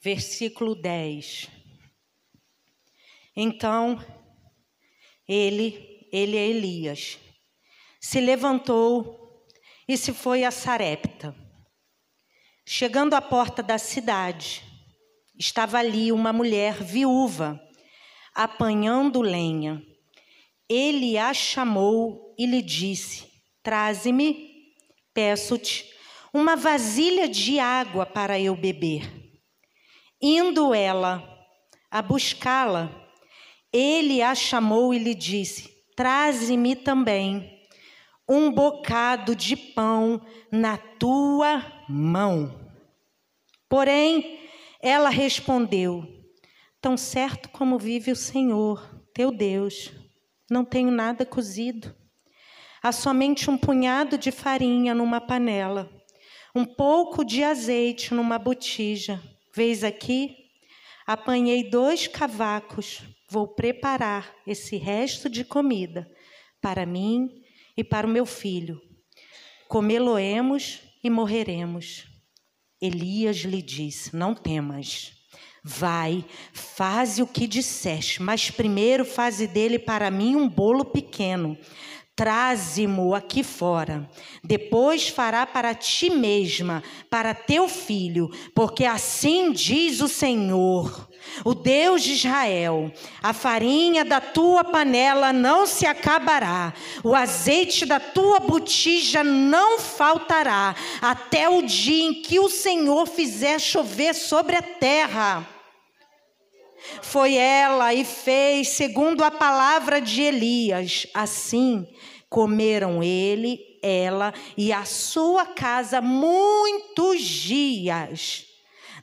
Versículo 0.01 0.73
10. 0.73 1.47
Então, 3.35 4.03
ele 5.27 5.96
ele 6.17 6.37
é 6.37 6.47
Elias, 6.47 7.19
se 7.99 8.19
levantou 8.19 9.45
e 9.87 9.97
se 9.97 10.13
foi 10.13 10.43
a 10.43 10.51
Sarepta. 10.51 11.35
Chegando 12.65 13.13
à 13.13 13.21
porta 13.21 13.63
da 13.63 13.77
cidade, 13.77 14.63
estava 15.37 15.77
ali 15.77 16.11
uma 16.11 16.33
mulher 16.33 16.83
viúva, 16.83 17.59
apanhando 18.33 19.21
lenha. 19.21 19.81
Ele 20.67 21.17
a 21.17 21.33
chamou 21.33 22.35
e 22.37 22.45
lhe 22.45 22.61
disse: 22.61 23.25
Traze-me, 23.63 24.73
peço-te, 25.13 25.85
uma 26.33 26.55
vasilha 26.55 27.27
de 27.27 27.59
água 27.59 28.05
para 28.05 28.39
eu 28.39 28.55
beber. 28.55 29.09
Indo 30.21 30.73
ela 30.73 31.23
a 31.89 32.01
buscá-la, 32.01 32.91
ele 33.71 34.21
a 34.21 34.35
chamou 34.35 34.93
e 34.93 34.99
lhe 34.99 35.15
disse: 35.15 35.76
traze-me 35.97 36.75
também 36.75 37.59
um 38.29 38.51
bocado 38.51 39.35
de 39.35 39.57
pão 39.57 40.21
na 40.51 40.77
tua 40.77 41.65
mão. 41.89 42.69
Porém, 43.67 44.39
ela 44.79 45.09
respondeu: 45.09 46.05
Tão 46.79 46.95
certo 46.95 47.49
como 47.49 47.79
vive 47.79 48.11
o 48.11 48.15
Senhor, 48.15 49.03
teu 49.11 49.31
Deus, 49.31 49.91
não 50.49 50.63
tenho 50.63 50.91
nada 50.91 51.25
cozido. 51.25 51.95
Há 52.83 52.91
somente 52.91 53.49
um 53.49 53.57
punhado 53.57 54.19
de 54.19 54.31
farinha 54.31 54.93
numa 54.93 55.19
panela, 55.19 55.89
um 56.53 56.63
pouco 56.63 57.25
de 57.25 57.43
azeite 57.43 58.13
numa 58.13 58.37
botija. 58.37 59.19
Vês 59.51 59.83
aqui? 59.83 60.37
Apanhei 61.07 61.67
dois 61.67 62.05
cavacos. 62.05 63.16
Vou 63.29 63.47
preparar 63.47 64.33
esse 64.45 64.77
resto 64.77 65.29
de 65.29 65.43
comida 65.43 66.09
para 66.61 66.85
mim 66.85 67.29
e 67.75 67.83
para 67.83 68.07
o 68.07 68.09
meu 68.09 68.25
filho. 68.25 68.81
Comê-lo-emos 69.67 70.81
e 71.03 71.09
morreremos. 71.09 72.05
Elias 72.81 73.37
lhe 73.37 73.61
disse: 73.61 74.15
Não 74.15 74.33
temas. 74.33 75.13
Vai, 75.63 76.23
faze 76.53 77.21
o 77.21 77.27
que 77.27 77.45
disseste, 77.45 78.21
mas 78.21 78.49
primeiro 78.49 79.03
faze 79.03 79.45
dele 79.45 79.77
para 79.77 80.09
mim 80.09 80.35
um 80.35 80.47
bolo 80.47 80.85
pequeno. 80.85 81.57
Traze-mo 82.15 83.13
aqui 83.13 83.43
fora. 83.43 84.09
Depois 84.43 85.09
fará 85.09 85.45
para 85.45 85.75
ti 85.75 86.09
mesma, 86.09 86.81
para 87.09 87.35
teu 87.35 87.67
filho, 87.67 88.29
porque 88.55 88.85
assim 88.85 89.51
diz 89.51 89.99
o 89.99 90.07
Senhor, 90.07 91.06
o 91.43 91.53
Deus 91.53 92.03
de 92.03 92.13
Israel: 92.13 92.91
a 93.21 93.33
farinha 93.33 94.03
da 94.03 94.19
tua 94.19 94.63
panela 94.63 95.31
não 95.31 95.65
se 95.65 95.85
acabará, 95.85 96.73
o 97.03 97.15
azeite 97.15 97.85
da 97.85 97.99
tua 97.99 98.39
botija 98.39 99.23
não 99.23 99.79
faltará, 99.79 100.75
até 101.01 101.49
o 101.49 101.61
dia 101.61 102.05
em 102.05 102.21
que 102.21 102.39
o 102.39 102.49
Senhor 102.49 103.07
fizer 103.07 103.59
chover 103.59 104.13
sobre 104.13 104.55
a 104.55 104.61
terra. 104.61 105.47
Foi 107.01 107.35
ela 107.35 107.93
e 107.93 108.05
fez 108.05 108.69
segundo 108.69 109.23
a 109.23 109.31
palavra 109.31 109.99
de 109.99 110.21
Elias. 110.21 111.05
Assim 111.13 111.87
comeram 112.29 113.03
ele, 113.03 113.59
ela 113.81 114.33
e 114.55 114.71
a 114.71 114.85
sua 114.85 115.45
casa 115.45 116.01
muitos 116.01 117.21
dias. 117.21 118.46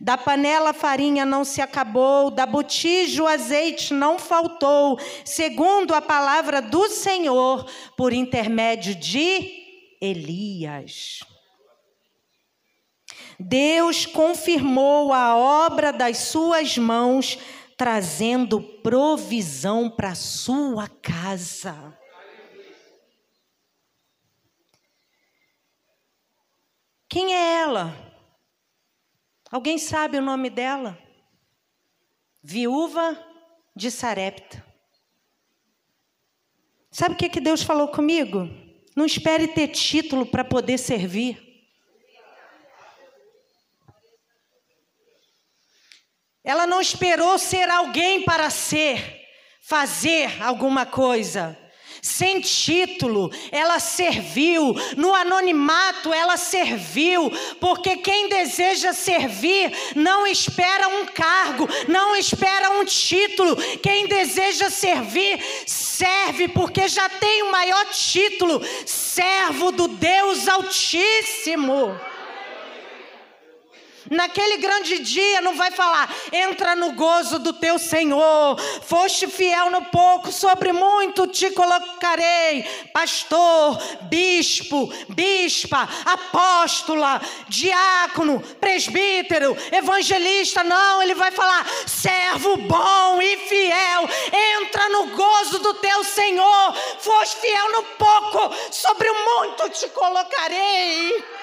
Da 0.00 0.18
panela 0.18 0.70
a 0.70 0.74
farinha 0.74 1.24
não 1.24 1.44
se 1.44 1.60
acabou, 1.60 2.30
da 2.30 2.46
botija 2.46 3.22
o 3.22 3.26
azeite 3.26 3.94
não 3.94 4.18
faltou, 4.18 4.98
segundo 5.24 5.94
a 5.94 6.02
palavra 6.02 6.60
do 6.60 6.88
Senhor, 6.88 7.64
por 7.96 8.12
intermédio 8.12 8.94
de 8.94 9.62
Elias. 10.00 11.20
Deus 13.38 14.06
confirmou 14.06 15.12
a 15.12 15.36
obra 15.36 15.92
das 15.92 16.18
suas 16.18 16.78
mãos 16.78 17.38
trazendo 17.76 18.60
provisão 18.60 19.90
para 19.90 20.14
sua 20.14 20.88
casa. 20.88 21.98
Quem 27.08 27.34
é 27.34 27.60
ela? 27.60 28.03
Alguém 29.54 29.78
sabe 29.78 30.18
o 30.18 30.20
nome 30.20 30.50
dela? 30.50 30.98
Viúva 32.42 33.16
de 33.76 33.88
Sarepta. 33.88 34.66
Sabe 36.90 37.14
o 37.14 37.16
que, 37.16 37.28
que 37.28 37.40
Deus 37.40 37.62
falou 37.62 37.86
comigo? 37.86 38.50
Não 38.96 39.06
espere 39.06 39.46
ter 39.46 39.68
título 39.68 40.26
para 40.26 40.44
poder 40.44 40.76
servir. 40.76 41.40
Ela 46.42 46.66
não 46.66 46.80
esperou 46.80 47.38
ser 47.38 47.70
alguém 47.70 48.24
para 48.24 48.50
ser, 48.50 49.24
fazer 49.62 50.42
alguma 50.42 50.84
coisa. 50.84 51.56
Sem 52.04 52.38
título, 52.38 53.30
ela 53.50 53.78
serviu, 53.78 54.74
no 54.94 55.14
anonimato, 55.14 56.12
ela 56.12 56.36
serviu, 56.36 57.32
porque 57.58 57.96
quem 57.96 58.28
deseja 58.28 58.92
servir 58.92 59.72
não 59.96 60.26
espera 60.26 60.86
um 60.86 61.06
cargo, 61.06 61.66
não 61.88 62.14
espera 62.14 62.72
um 62.72 62.84
título. 62.84 63.56
Quem 63.82 64.06
deseja 64.06 64.68
servir, 64.68 65.42
serve, 65.66 66.48
porque 66.48 66.88
já 66.88 67.08
tem 67.08 67.42
o 67.44 67.50
maior 67.50 67.86
título: 67.86 68.60
servo 68.84 69.72
do 69.72 69.88
Deus 69.88 70.46
Altíssimo. 70.46 71.98
Naquele 74.10 74.58
grande 74.58 74.98
dia 74.98 75.40
não 75.40 75.54
vai 75.54 75.70
falar, 75.70 76.12
entra 76.32 76.76
no 76.76 76.92
gozo 76.92 77.38
do 77.38 77.52
teu 77.52 77.78
Senhor, 77.78 78.58
foste 78.82 79.26
fiel 79.26 79.70
no 79.70 79.82
pouco, 79.86 80.30
sobre 80.30 80.72
muito 80.72 81.26
te 81.26 81.50
colocarei. 81.50 82.64
Pastor, 82.92 83.78
bispo, 84.02 84.92
bispa, 85.08 85.88
apóstola, 86.04 87.20
diácono, 87.48 88.40
presbítero, 88.60 89.56
evangelista, 89.72 90.62
não, 90.62 91.02
ele 91.02 91.14
vai 91.14 91.30
falar, 91.30 91.66
servo 91.86 92.56
bom 92.58 93.22
e 93.22 93.36
fiel, 93.48 94.08
entra 94.60 94.88
no 94.90 95.06
gozo 95.08 95.58
do 95.60 95.74
teu 95.74 96.04
Senhor, 96.04 96.74
foste 96.98 97.40
fiel 97.40 97.72
no 97.72 97.82
pouco, 97.82 98.54
sobre 98.70 99.10
muito 99.10 99.70
te 99.70 99.88
colocarei. 99.88 101.33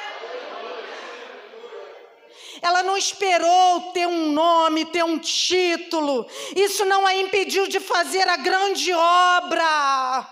Ela 2.62 2.84
não 2.84 2.96
esperou 2.96 3.92
ter 3.92 4.08
um 4.08 4.32
nome, 4.32 4.86
ter 4.86 5.04
um 5.04 5.18
título. 5.18 6.28
Isso 6.56 6.86
não 6.86 7.08
a 7.08 7.16
impediu 7.16 7.68
de 7.68 7.80
fazer 7.80 8.28
a 8.30 8.38
grande 8.38 8.94
obra. 8.94 10.28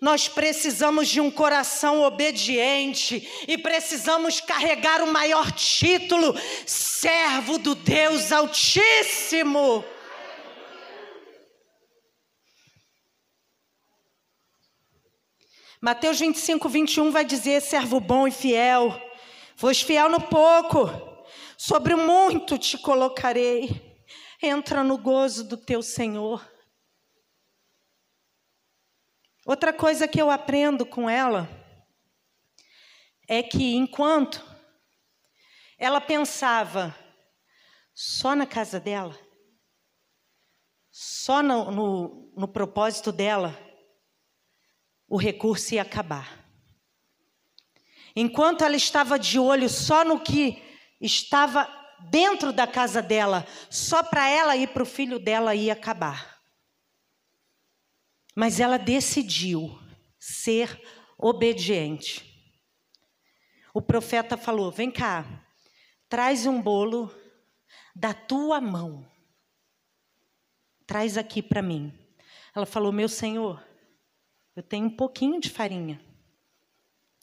Nós 0.00 0.26
precisamos 0.26 1.08
de 1.08 1.20
um 1.20 1.30
coração 1.30 2.02
obediente 2.02 3.28
e 3.46 3.58
precisamos 3.58 4.40
carregar 4.40 5.02
o 5.02 5.12
maior 5.12 5.52
título, 5.52 6.34
servo 6.64 7.58
do 7.58 7.74
Deus 7.74 8.32
Altíssimo. 8.32 9.84
Mateus 15.78 16.18
25, 16.18 16.66
21 16.66 17.10
vai 17.10 17.24
dizer: 17.24 17.60
servo 17.60 18.00
bom 18.00 18.26
e 18.26 18.30
fiel 18.30 19.09
Foste 19.60 19.84
fiel 19.84 20.08
no 20.08 20.26
pouco, 20.26 20.86
sobre 21.58 21.94
muito 21.94 22.56
te 22.56 22.78
colocarei. 22.78 24.02
Entra 24.42 24.82
no 24.82 24.96
gozo 24.96 25.46
do 25.46 25.54
teu 25.54 25.82
Senhor. 25.82 26.50
Outra 29.44 29.70
coisa 29.70 30.08
que 30.08 30.18
eu 30.18 30.30
aprendo 30.30 30.86
com 30.86 31.10
ela 31.10 31.46
é 33.28 33.42
que 33.42 33.74
enquanto 33.76 34.42
ela 35.76 36.00
pensava 36.00 36.96
só 37.92 38.34
na 38.34 38.46
casa 38.46 38.80
dela, 38.80 39.14
só 40.90 41.42
no, 41.42 41.70
no, 41.70 42.32
no 42.34 42.48
propósito 42.48 43.12
dela, 43.12 43.54
o 45.06 45.18
recurso 45.18 45.74
ia 45.74 45.82
acabar. 45.82 46.39
Enquanto 48.14 48.62
ela 48.62 48.76
estava 48.76 49.18
de 49.18 49.38
olho 49.38 49.68
só 49.68 50.04
no 50.04 50.20
que 50.20 50.62
estava 51.00 51.68
dentro 52.10 52.52
da 52.52 52.66
casa 52.66 53.02
dela, 53.02 53.46
só 53.68 54.02
para 54.02 54.28
ela 54.28 54.56
e 54.56 54.66
para 54.66 54.82
o 54.82 54.86
filho 54.86 55.18
dela 55.18 55.54
ia 55.54 55.72
acabar. 55.72 56.40
Mas 58.34 58.58
ela 58.58 58.78
decidiu 58.78 59.78
ser 60.18 60.80
obediente. 61.18 62.26
O 63.72 63.80
profeta 63.82 64.36
falou: 64.36 64.70
Vem 64.70 64.90
cá, 64.90 65.24
traz 66.08 66.46
um 66.46 66.60
bolo 66.60 67.14
da 67.94 68.12
tua 68.12 68.60
mão. 68.60 69.08
Traz 70.86 71.16
aqui 71.16 71.42
para 71.42 71.62
mim. 71.62 71.96
Ela 72.54 72.66
falou: 72.66 72.90
Meu 72.90 73.08
senhor, 73.08 73.62
eu 74.56 74.62
tenho 74.62 74.86
um 74.86 74.96
pouquinho 74.96 75.40
de 75.40 75.50
farinha 75.50 76.09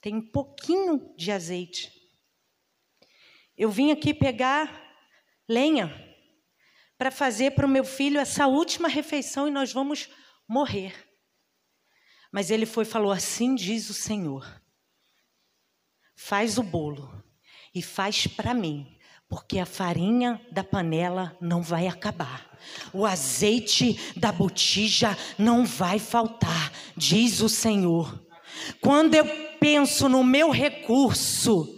tem 0.02 0.16
um 0.16 0.32
pouquinho 0.32 1.14
de 1.16 1.32
azeite. 1.32 1.91
Eu 3.58 3.72
vim 3.72 3.91
aqui 3.91 4.14
pegar 4.14 4.84
lenha 5.50 5.91
para 6.98 7.12
fazer 7.12 7.52
para 7.52 7.66
o 7.66 7.70
meu 7.70 7.84
filho 7.84 8.20
essa 8.20 8.48
última 8.48 8.88
refeição 8.88 9.48
e 9.48 9.52
nós 9.52 9.72
vamos 9.72 10.10
morrer. 10.48 10.93
Mas 12.32 12.52
ele 12.52 12.66
foi 12.66 12.84
e 12.84 12.88
falou: 12.88 13.12
Assim 13.12 13.56
diz 13.56 13.89
o 13.89 13.93
Senhor. 13.93 14.62
Faz 16.16 16.58
o 16.58 16.64
bolo 16.64 17.24
e 17.74 17.82
faz 17.82 18.26
para 18.26 18.54
mim, 18.54 18.98
porque 19.30 19.60
a 19.60 19.66
farinha 19.66 20.41
da 20.52 20.64
panela 20.64 21.38
não 21.39 21.62
vai 21.62 21.88
acabar. 21.88 22.58
O 22.91 23.06
azeite 23.06 24.00
da 24.18 24.32
botija 24.32 25.16
não 25.38 25.64
vai 25.64 26.00
faltar, 26.00 26.72
diz 26.95 27.39
o 27.41 27.50
Senhor. 27.50 28.26
Quando 28.82 29.14
eu 29.14 29.47
penso 29.60 30.08
no 30.08 30.24
meu 30.24 30.49
recurso 30.49 31.78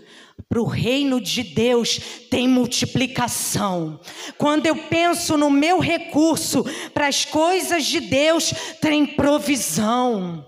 para 0.49 0.59
o 0.59 0.65
reino 0.65 1.21
de 1.21 1.43
Deus 1.43 1.99
tem 2.29 2.47
multiplicação. 2.47 3.99
Quando 4.35 4.65
eu 4.65 4.75
penso 4.75 5.37
no 5.37 5.49
meu 5.49 5.79
recurso 5.79 6.63
para 6.91 7.07
as 7.07 7.23
coisas 7.23 7.85
de 7.85 7.99
Deus, 7.99 8.51
tem 8.81 9.05
provisão. 9.05 10.43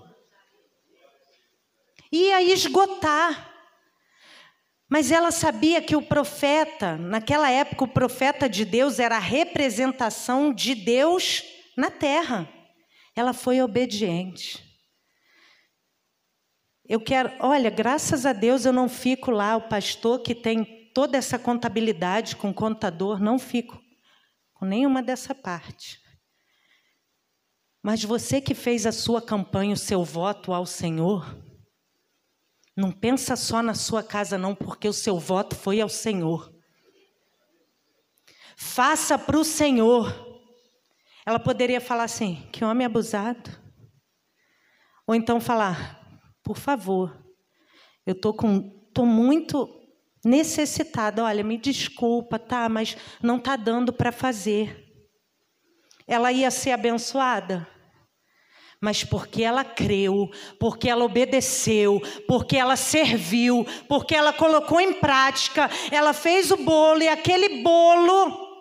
Ia 2.10 2.42
esgotar. 2.42 3.50
Mas 4.88 5.10
ela 5.10 5.30
sabia 5.30 5.80
que 5.80 5.96
o 5.96 6.02
profeta, 6.02 6.98
naquela 6.98 7.48
época, 7.50 7.84
o 7.84 7.88
profeta 7.88 8.48
de 8.48 8.64
Deus 8.64 8.98
era 8.98 9.16
a 9.16 9.20
representação 9.20 10.52
de 10.52 10.74
Deus 10.74 11.42
na 11.76 11.90
terra. 11.90 12.46
Ela 13.14 13.32
foi 13.32 13.62
obediente. 13.62 14.71
Eu 16.92 17.00
quero, 17.00 17.32
olha, 17.40 17.70
graças 17.70 18.26
a 18.26 18.34
Deus 18.34 18.66
eu 18.66 18.72
não 18.72 18.86
fico 18.86 19.30
lá, 19.30 19.56
o 19.56 19.66
pastor 19.66 20.20
que 20.20 20.34
tem 20.34 20.90
toda 20.92 21.16
essa 21.16 21.38
contabilidade 21.38 22.36
com 22.36 22.52
contador, 22.52 23.18
não 23.18 23.38
fico 23.38 23.82
com 24.52 24.66
nenhuma 24.66 25.02
dessa 25.02 25.34
parte. 25.34 25.98
Mas 27.82 28.04
você 28.04 28.42
que 28.42 28.54
fez 28.54 28.84
a 28.84 28.92
sua 28.92 29.22
campanha, 29.22 29.72
o 29.72 29.78
seu 29.78 30.04
voto 30.04 30.52
ao 30.52 30.66
Senhor, 30.66 31.34
não 32.76 32.92
pensa 32.92 33.36
só 33.36 33.62
na 33.62 33.72
sua 33.72 34.02
casa, 34.02 34.36
não, 34.36 34.54
porque 34.54 34.86
o 34.86 34.92
seu 34.92 35.18
voto 35.18 35.56
foi 35.56 35.80
ao 35.80 35.88
Senhor. 35.88 36.54
Faça 38.54 39.18
para 39.18 39.38
o 39.38 39.44
Senhor. 39.44 40.14
Ela 41.24 41.40
poderia 41.40 41.80
falar 41.80 42.04
assim: 42.04 42.46
que 42.52 42.62
homem 42.62 42.84
abusado. 42.84 43.50
Ou 45.06 45.14
então 45.14 45.40
falar: 45.40 46.01
por 46.52 46.58
favor, 46.58 47.18
eu 48.04 48.14
tô 48.14 48.34
com, 48.34 48.68
tô 48.92 49.06
muito 49.06 49.66
necessitada. 50.22 51.24
Olha, 51.24 51.42
me 51.42 51.56
desculpa, 51.56 52.38
tá? 52.38 52.68
Mas 52.68 52.94
não 53.22 53.38
tá 53.38 53.56
dando 53.56 53.90
para 53.90 54.12
fazer. 54.12 54.86
Ela 56.06 56.30
ia 56.30 56.50
ser 56.50 56.72
abençoada, 56.72 57.66
mas 58.78 59.02
porque 59.02 59.42
ela 59.42 59.64
creu, 59.64 60.30
porque 60.60 60.90
ela 60.90 61.06
obedeceu, 61.06 62.02
porque 62.28 62.58
ela 62.58 62.76
serviu, 62.76 63.64
porque 63.88 64.14
ela 64.14 64.34
colocou 64.34 64.78
em 64.78 64.92
prática, 64.92 65.70
ela 65.90 66.12
fez 66.12 66.50
o 66.50 66.58
bolo 66.58 67.02
e 67.02 67.08
aquele 67.08 67.62
bolo 67.62 68.52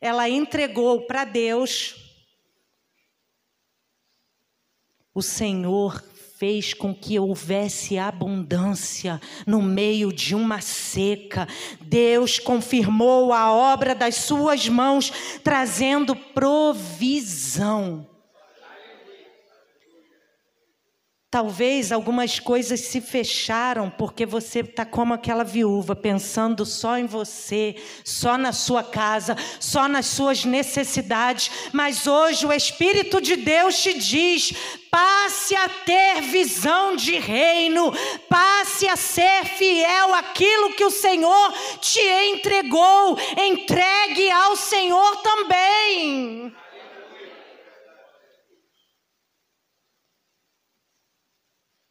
ela 0.00 0.28
entregou 0.28 1.06
para 1.06 1.24
Deus. 1.24 1.94
O 5.14 5.22
Senhor 5.22 6.07
fez 6.38 6.72
com 6.72 6.94
que 6.94 7.18
houvesse 7.18 7.98
abundância 7.98 9.20
no 9.44 9.60
meio 9.60 10.12
de 10.12 10.36
uma 10.36 10.60
seca. 10.60 11.48
Deus 11.80 12.38
confirmou 12.38 13.32
a 13.32 13.52
obra 13.52 13.92
das 13.92 14.14
suas 14.14 14.68
mãos, 14.68 15.12
trazendo 15.42 16.14
provisão. 16.14 18.06
Talvez 21.30 21.92
algumas 21.92 22.40
coisas 22.40 22.80
se 22.80 23.02
fecharam 23.02 23.90
porque 23.90 24.24
você 24.24 24.60
está 24.60 24.86
como 24.86 25.12
aquela 25.12 25.44
viúva, 25.44 25.94
pensando 25.94 26.64
só 26.64 26.96
em 26.96 27.04
você, 27.04 27.76
só 28.02 28.38
na 28.38 28.50
sua 28.50 28.82
casa, 28.82 29.36
só 29.60 29.86
nas 29.86 30.06
suas 30.06 30.46
necessidades. 30.46 31.50
Mas 31.70 32.06
hoje 32.06 32.46
o 32.46 32.52
Espírito 32.52 33.20
de 33.20 33.36
Deus 33.36 33.78
te 33.78 33.92
diz: 33.98 34.54
passe 34.90 35.54
a 35.54 35.68
ter 35.68 36.22
visão 36.22 36.96
de 36.96 37.18
reino, 37.18 37.92
passe 38.26 38.88
a 38.88 38.96
ser 38.96 39.44
fiel 39.44 40.14
àquilo 40.14 40.72
que 40.72 40.84
o 40.86 40.90
Senhor 40.90 41.52
te 41.78 42.00
entregou. 42.00 43.18
Entregue 43.36 44.30
ao 44.30 44.56
Senhor 44.56 45.16
também. 45.16 46.54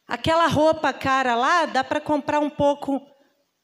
Aquela 0.08 0.46
roupa 0.46 0.90
cara 0.90 1.36
lá 1.36 1.66
dá 1.66 1.84
para 1.84 2.00
comprar 2.00 2.40
um 2.40 2.48
pouco, 2.48 3.06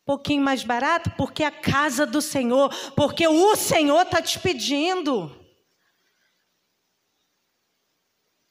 pouquinho 0.04 0.42
mais 0.42 0.62
barato, 0.62 1.10
porque 1.16 1.42
a 1.42 1.50
casa 1.50 2.04
do 2.04 2.20
Senhor, 2.20 2.68
porque 2.94 3.26
o 3.26 3.56
Senhor 3.56 4.02
está 4.02 4.20
te 4.20 4.38
pedindo. 4.38 5.34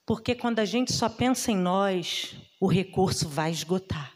Porque 0.07 0.33
quando 0.33 0.57
a 0.57 0.65
gente 0.65 0.91
só 0.91 1.07
pensa 1.07 1.51
em 1.51 1.55
nós, 1.55 2.35
o 2.59 2.67
recurso 2.67 3.29
vai 3.29 3.51
esgotar. 3.51 4.11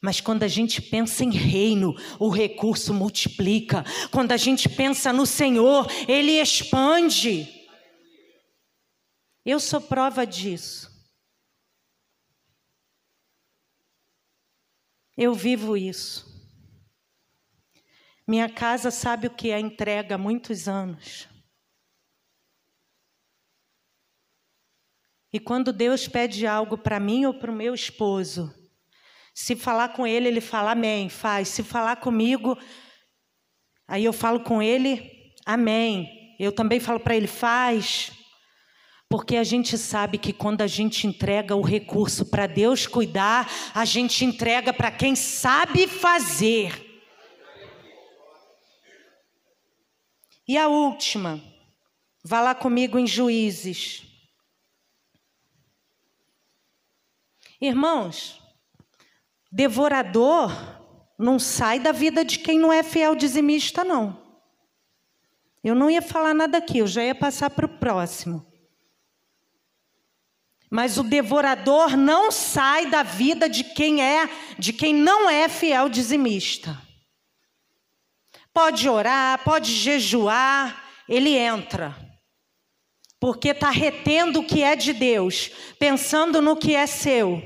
Mas 0.00 0.20
quando 0.20 0.44
a 0.44 0.48
gente 0.48 0.80
pensa 0.80 1.24
em 1.24 1.30
reino, 1.30 1.94
o 2.20 2.28
recurso 2.28 2.94
multiplica. 2.94 3.84
Quando 4.12 4.30
a 4.30 4.36
gente 4.36 4.68
pensa 4.68 5.12
no 5.12 5.26
Senhor, 5.26 5.86
ele 6.08 6.40
expande. 6.40 7.48
Eu 9.44 9.58
sou 9.58 9.80
prova 9.80 10.24
disso. 10.24 10.91
Eu 15.16 15.34
vivo 15.34 15.76
isso. 15.76 16.30
Minha 18.26 18.48
casa 18.48 18.90
sabe 18.90 19.26
o 19.26 19.34
que 19.34 19.50
é 19.50 19.60
entrega 19.60 20.14
há 20.14 20.18
muitos 20.18 20.68
anos. 20.68 21.28
E 25.32 25.40
quando 25.40 25.72
Deus 25.72 26.06
pede 26.06 26.46
algo 26.46 26.76
para 26.76 27.00
mim 27.00 27.24
ou 27.24 27.34
para 27.34 27.50
o 27.50 27.54
meu 27.54 27.74
esposo, 27.74 28.54
se 29.34 29.56
falar 29.56 29.90
com 29.90 30.06
ele, 30.06 30.28
ele 30.28 30.40
fala 30.40 30.72
amém, 30.72 31.08
faz. 31.08 31.48
Se 31.48 31.62
falar 31.62 31.96
comigo, 31.96 32.56
aí 33.88 34.04
eu 34.04 34.12
falo 34.12 34.40
com 34.40 34.62
ele, 34.62 35.34
amém. 35.44 36.36
Eu 36.38 36.52
também 36.52 36.78
falo 36.78 37.00
para 37.00 37.16
ele, 37.16 37.26
faz. 37.26 38.12
Porque 39.12 39.36
a 39.36 39.44
gente 39.44 39.76
sabe 39.76 40.16
que 40.16 40.32
quando 40.32 40.62
a 40.62 40.66
gente 40.66 41.06
entrega 41.06 41.54
o 41.54 41.60
recurso 41.60 42.24
para 42.24 42.46
Deus 42.46 42.86
cuidar, 42.86 43.46
a 43.74 43.84
gente 43.84 44.24
entrega 44.24 44.72
para 44.72 44.90
quem 44.90 45.14
sabe 45.14 45.86
fazer. 45.86 47.04
E 50.48 50.56
a 50.56 50.66
última, 50.66 51.44
vá 52.24 52.40
lá 52.40 52.54
comigo 52.54 52.98
em 52.98 53.06
Juízes. 53.06 54.02
Irmãos, 57.60 58.40
devorador 59.52 60.50
não 61.18 61.38
sai 61.38 61.78
da 61.78 61.92
vida 61.92 62.24
de 62.24 62.38
quem 62.38 62.58
não 62.58 62.72
é 62.72 62.82
fiel 62.82 63.14
dizimista, 63.14 63.84
não. 63.84 64.38
Eu 65.62 65.74
não 65.74 65.90
ia 65.90 66.00
falar 66.00 66.32
nada 66.32 66.56
aqui, 66.56 66.78
eu 66.78 66.86
já 66.86 67.04
ia 67.04 67.14
passar 67.14 67.50
para 67.50 67.66
o 67.66 67.78
próximo. 67.78 68.50
Mas 70.74 70.96
o 70.96 71.02
devorador 71.02 71.98
não 71.98 72.30
sai 72.30 72.86
da 72.86 73.02
vida 73.02 73.46
de 73.46 73.62
quem 73.62 74.02
é, 74.02 74.26
de 74.58 74.72
quem 74.72 74.94
não 74.94 75.28
é 75.28 75.46
fiel 75.46 75.86
dizimista. 75.86 76.80
Pode 78.54 78.88
orar, 78.88 79.44
pode 79.44 79.70
jejuar, 79.70 80.82
ele 81.06 81.36
entra. 81.36 81.94
Porque 83.20 83.50
está 83.50 83.68
retendo 83.68 84.40
o 84.40 84.46
que 84.46 84.62
é 84.62 84.74
de 84.74 84.94
Deus, 84.94 85.50
pensando 85.78 86.40
no 86.40 86.56
que 86.56 86.74
é 86.74 86.86
seu. 86.86 87.42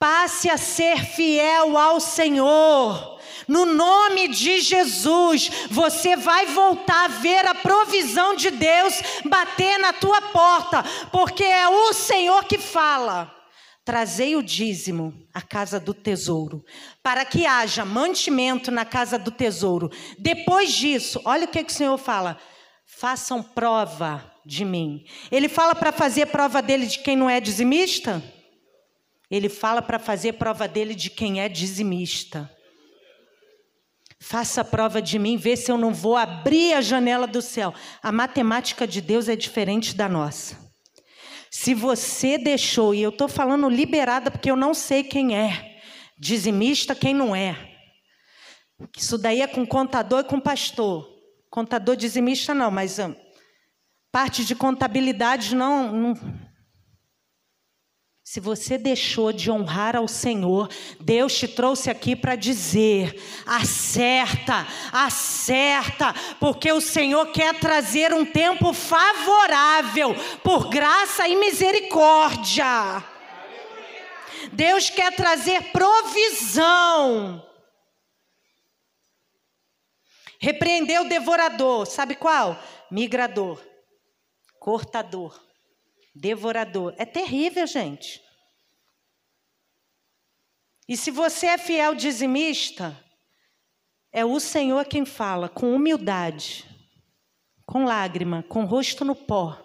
Passe 0.00 0.50
a 0.50 0.56
ser 0.58 1.04
fiel 1.04 1.78
ao 1.78 2.00
Senhor. 2.00 3.15
No 3.46 3.64
nome 3.64 4.28
de 4.28 4.60
Jesus, 4.60 5.50
você 5.70 6.16
vai 6.16 6.46
voltar 6.46 7.04
a 7.04 7.08
ver 7.08 7.46
a 7.46 7.54
provisão 7.54 8.34
de 8.34 8.50
Deus 8.50 9.02
bater 9.24 9.78
na 9.78 9.92
tua 9.92 10.20
porta, 10.22 10.84
porque 11.12 11.44
é 11.44 11.68
o 11.68 11.92
Senhor 11.92 12.44
que 12.44 12.58
fala. 12.58 13.32
Trazei 13.84 14.34
o 14.34 14.42
dízimo 14.42 15.14
à 15.32 15.40
casa 15.40 15.78
do 15.78 15.94
tesouro, 15.94 16.64
para 17.04 17.24
que 17.24 17.46
haja 17.46 17.84
mantimento 17.84 18.72
na 18.72 18.84
casa 18.84 19.16
do 19.16 19.30
tesouro. 19.30 19.90
Depois 20.18 20.72
disso, 20.72 21.20
olha 21.24 21.44
o 21.44 21.48
que, 21.48 21.62
que 21.62 21.70
o 21.70 21.76
Senhor 21.76 21.96
fala: 21.96 22.36
façam 22.84 23.40
prova 23.42 24.32
de 24.44 24.64
mim. 24.64 25.04
Ele 25.30 25.48
fala 25.48 25.74
para 25.74 25.92
fazer 25.92 26.26
prova 26.26 26.60
dele 26.60 26.86
de 26.86 26.98
quem 26.98 27.14
não 27.14 27.30
é 27.30 27.40
dizimista? 27.40 28.20
Ele 29.30 29.48
fala 29.48 29.82
para 29.82 29.98
fazer 29.98 30.32
prova 30.34 30.66
dele 30.68 30.94
de 30.94 31.10
quem 31.10 31.40
é 31.40 31.48
dizimista. 31.48 32.50
Faça 34.18 34.62
a 34.62 34.64
prova 34.64 35.00
de 35.00 35.18
mim, 35.18 35.36
vê 35.36 35.56
se 35.56 35.70
eu 35.70 35.76
não 35.76 35.92
vou 35.92 36.16
abrir 36.16 36.74
a 36.74 36.80
janela 36.80 37.26
do 37.26 37.42
céu. 37.42 37.74
A 38.02 38.10
matemática 38.10 38.86
de 38.86 39.00
Deus 39.00 39.28
é 39.28 39.36
diferente 39.36 39.94
da 39.94 40.08
nossa. 40.08 40.56
Se 41.50 41.74
você 41.74 42.38
deixou, 42.38 42.94
e 42.94 43.02
eu 43.02 43.10
estou 43.10 43.28
falando 43.28 43.68
liberada 43.68 44.30
porque 44.30 44.50
eu 44.50 44.56
não 44.56 44.74
sei 44.74 45.02
quem 45.02 45.36
é, 45.36 45.80
dizimista, 46.18 46.94
quem 46.94 47.14
não 47.14 47.36
é. 47.36 47.56
Isso 48.96 49.16
daí 49.16 49.40
é 49.40 49.46
com 49.46 49.66
contador 49.66 50.20
e 50.20 50.24
com 50.24 50.40
pastor. 50.40 51.08
Contador 51.50 51.96
dizimista 51.96 52.54
não, 52.54 52.70
mas 52.70 52.98
hum, 52.98 53.14
parte 54.10 54.44
de 54.44 54.54
contabilidade 54.54 55.54
não, 55.54 55.92
não 55.92 56.14
Se 58.28 58.40
você 58.40 58.76
deixou 58.76 59.32
de 59.32 59.52
honrar 59.52 59.94
ao 59.94 60.08
Senhor, 60.08 60.68
Deus 60.98 61.32
te 61.38 61.46
trouxe 61.46 61.88
aqui 61.88 62.16
para 62.16 62.34
dizer: 62.34 63.22
acerta, 63.46 64.66
acerta, 64.92 66.12
porque 66.40 66.72
o 66.72 66.80
Senhor 66.80 67.30
quer 67.30 67.54
trazer 67.60 68.12
um 68.12 68.24
tempo 68.24 68.72
favorável, 68.72 70.12
por 70.42 70.68
graça 70.68 71.28
e 71.28 71.36
misericórdia. 71.36 72.66
Deus 74.52 74.90
quer 74.90 75.14
trazer 75.14 75.70
provisão. 75.70 77.40
Repreendeu 80.40 81.02
o 81.02 81.08
devorador, 81.08 81.86
sabe 81.86 82.16
qual? 82.16 82.60
Migrador, 82.90 83.62
cortador 84.58 85.45
devorador. 86.16 86.94
É 86.96 87.04
terrível, 87.04 87.66
gente. 87.66 88.22
E 90.88 90.96
se 90.96 91.10
você 91.10 91.46
é 91.46 91.58
fiel 91.58 91.94
dizimista, 91.94 92.96
é 94.12 94.24
o 94.24 94.40
Senhor 94.40 94.86
quem 94.86 95.04
fala 95.04 95.48
com 95.48 95.74
humildade, 95.74 96.64
com 97.66 97.84
lágrima, 97.84 98.44
com 98.48 98.64
rosto 98.64 99.04
no 99.04 99.14
pó, 99.14 99.60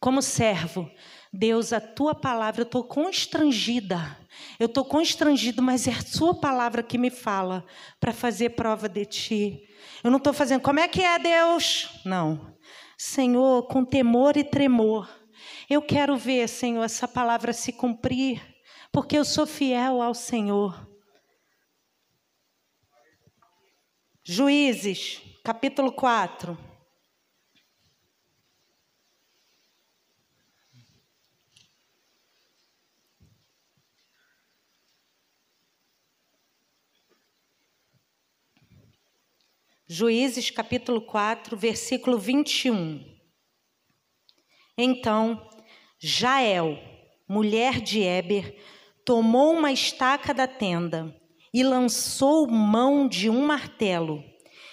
como 0.00 0.20
servo. 0.20 0.90
Deus, 1.32 1.72
a 1.72 1.80
tua 1.80 2.14
palavra, 2.14 2.62
eu 2.62 2.66
estou 2.66 2.84
constrangida. 2.84 4.18
Eu 4.58 4.66
estou 4.66 4.84
constrangido, 4.84 5.62
mas 5.62 5.86
é 5.86 5.92
a 5.92 6.00
sua 6.00 6.34
palavra 6.34 6.82
que 6.82 6.98
me 6.98 7.10
fala 7.10 7.64
para 8.00 8.12
fazer 8.12 8.50
prova 8.50 8.88
de 8.88 9.04
ti. 9.04 9.68
Eu 10.02 10.10
não 10.10 10.18
estou 10.18 10.32
fazendo, 10.32 10.60
como 10.60 10.80
é 10.80 10.88
que 10.88 11.02
é 11.02 11.18
Deus? 11.18 12.00
Não. 12.04 12.56
Senhor, 12.96 13.66
com 13.68 13.84
temor 13.84 14.36
e 14.36 14.44
tremor 14.44 15.08
eu 15.68 15.80
quero 15.82 16.16
ver, 16.16 16.48
Senhor, 16.48 16.82
essa 16.82 17.08
palavra 17.08 17.52
se 17.52 17.72
cumprir, 17.72 18.42
porque 18.92 19.16
eu 19.16 19.24
sou 19.24 19.46
fiel 19.46 20.02
ao 20.02 20.14
Senhor. 20.14 20.88
Juízes, 24.22 25.20
capítulo 25.44 25.92
4. 25.92 26.56
Juízes 39.86 40.50
capítulo 40.50 41.02
4, 41.02 41.56
versículo 41.56 42.18
21. 42.18 43.04
Então 44.76 45.53
Jael, 46.06 46.78
mulher 47.26 47.80
de 47.80 48.02
Eber, 48.02 48.54
tomou 49.06 49.54
uma 49.54 49.72
estaca 49.72 50.34
da 50.34 50.46
tenda 50.46 51.16
e 51.52 51.62
lançou 51.62 52.46
mão 52.46 53.08
de 53.08 53.30
um 53.30 53.46
martelo 53.46 54.22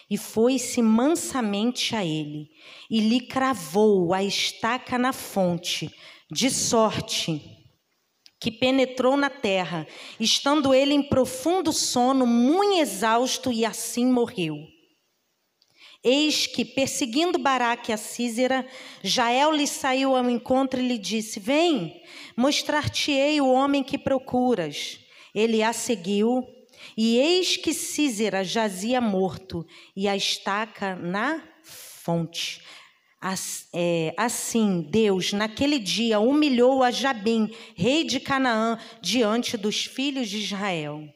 e 0.09 0.17
foi-se 0.17 0.81
mansamente 0.81 1.95
a 1.95 2.03
ele 2.03 2.49
e 2.89 2.99
lhe 2.99 3.21
cravou 3.21 4.13
a 4.13 4.21
estaca 4.21 4.97
na 4.97 5.13
fonte, 5.13 5.89
de 6.29 6.49
sorte 6.49 7.41
que 8.37 8.51
penetrou 8.51 9.15
na 9.15 9.29
terra, 9.29 9.87
estando 10.19 10.73
ele 10.73 10.93
em 10.93 11.01
profundo 11.01 11.71
sono, 11.71 12.27
muito 12.27 12.81
exausto, 12.81 13.53
e 13.53 13.63
assim 13.63 14.05
morreu. 14.05 14.57
Eis 16.03 16.47
que, 16.47 16.65
perseguindo 16.65 17.37
Baraque 17.37 17.91
a 17.91 17.97
Císera, 17.97 18.65
Jael 19.03 19.51
lhe 19.51 19.67
saiu 19.67 20.15
ao 20.15 20.29
encontro 20.29 20.79
e 20.79 20.87
lhe 20.87 20.97
disse: 20.97 21.39
Vem, 21.39 22.01
mostrar-te-ei 22.35 23.39
o 23.39 23.51
homem 23.51 23.83
que 23.83 23.99
procuras. 23.99 24.99
Ele 25.33 25.61
a 25.61 25.71
seguiu, 25.71 26.43
e 26.97 27.17
eis 27.17 27.55
que 27.55 27.71
Císera 27.71 28.43
jazia 28.43 28.99
morto, 28.99 29.65
e 29.95 30.07
a 30.07 30.15
estaca 30.15 30.95
na 30.95 31.41
fonte. 31.63 32.61
É, 33.71 34.15
assim, 34.17 34.81
Deus, 34.89 35.31
naquele 35.31 35.77
dia, 35.77 36.19
humilhou 36.19 36.81
a 36.81 36.89
Jabim, 36.89 37.53
rei 37.75 38.03
de 38.03 38.19
Canaã, 38.19 38.79
diante 38.99 39.55
dos 39.55 39.85
filhos 39.85 40.27
de 40.27 40.39
Israel. 40.39 41.07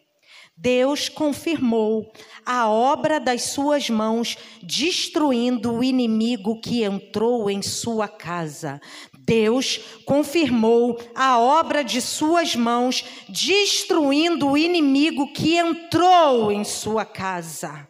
Deus 0.58 1.10
confirmou 1.10 2.12
a 2.46 2.70
obra 2.70 3.20
das 3.20 3.44
suas 3.44 3.90
mãos, 3.90 4.38
destruindo 4.64 5.74
o 5.74 5.84
inimigo 5.84 6.62
que 6.62 6.84
entrou 6.84 7.50
em 7.50 7.62
sua 7.62 8.08
casa. 8.08 8.80
Deus 9.14 9.80
confirmou 10.06 10.98
a 11.14 11.38
obra 11.40 11.84
de 11.84 12.00
suas 12.00 12.56
mãos, 12.56 13.04
destruindo 13.28 14.50
o 14.50 14.58
inimigo 14.58 15.34
que 15.34 15.58
entrou 15.58 16.52
em 16.52 16.64
sua 16.64 17.04
casa. 17.04 17.88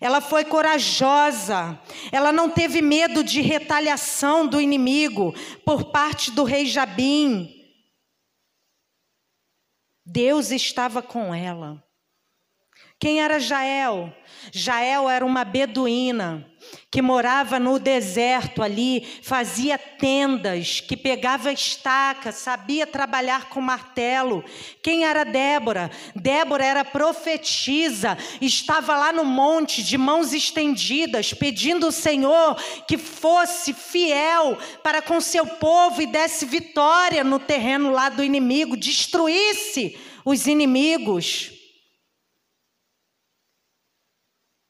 Ela 0.00 0.20
foi 0.20 0.44
corajosa, 0.44 1.78
ela 2.10 2.32
não 2.32 2.48
teve 2.48 2.82
medo 2.82 3.22
de 3.22 3.40
retaliação 3.40 4.46
do 4.46 4.60
inimigo 4.60 5.34
por 5.64 5.92
parte 5.92 6.30
do 6.30 6.42
rei 6.42 6.66
Jabim. 6.66 7.59
Deus 10.12 10.50
estava 10.50 11.00
com 11.00 11.32
ela. 11.32 11.80
Quem 13.00 13.22
era 13.22 13.40
Jael? 13.40 14.12
Jael 14.52 15.08
era 15.08 15.24
uma 15.24 15.42
beduína 15.42 16.46
que 16.90 17.00
morava 17.00 17.58
no 17.58 17.78
deserto 17.78 18.62
ali, 18.62 19.06
fazia 19.22 19.78
tendas, 19.78 20.80
que 20.80 20.98
pegava 20.98 21.50
estaca, 21.50 22.30
sabia 22.30 22.86
trabalhar 22.86 23.48
com 23.48 23.58
martelo. 23.58 24.44
Quem 24.82 25.04
era 25.04 25.24
Débora? 25.24 25.90
Débora 26.14 26.62
era 26.62 26.84
profetisa, 26.84 28.18
estava 28.38 28.94
lá 28.98 29.14
no 29.14 29.24
monte 29.24 29.82
de 29.82 29.96
mãos 29.96 30.34
estendidas, 30.34 31.32
pedindo 31.32 31.86
ao 31.86 31.92
Senhor 31.92 32.54
que 32.86 32.98
fosse 32.98 33.72
fiel 33.72 34.58
para 34.82 35.00
com 35.00 35.22
seu 35.22 35.46
povo 35.46 36.02
e 36.02 36.06
desse 36.06 36.44
vitória 36.44 37.24
no 37.24 37.38
terreno 37.38 37.90
lá 37.90 38.10
do 38.10 38.22
inimigo, 38.22 38.76
destruísse 38.76 39.98
os 40.22 40.46
inimigos. 40.46 41.59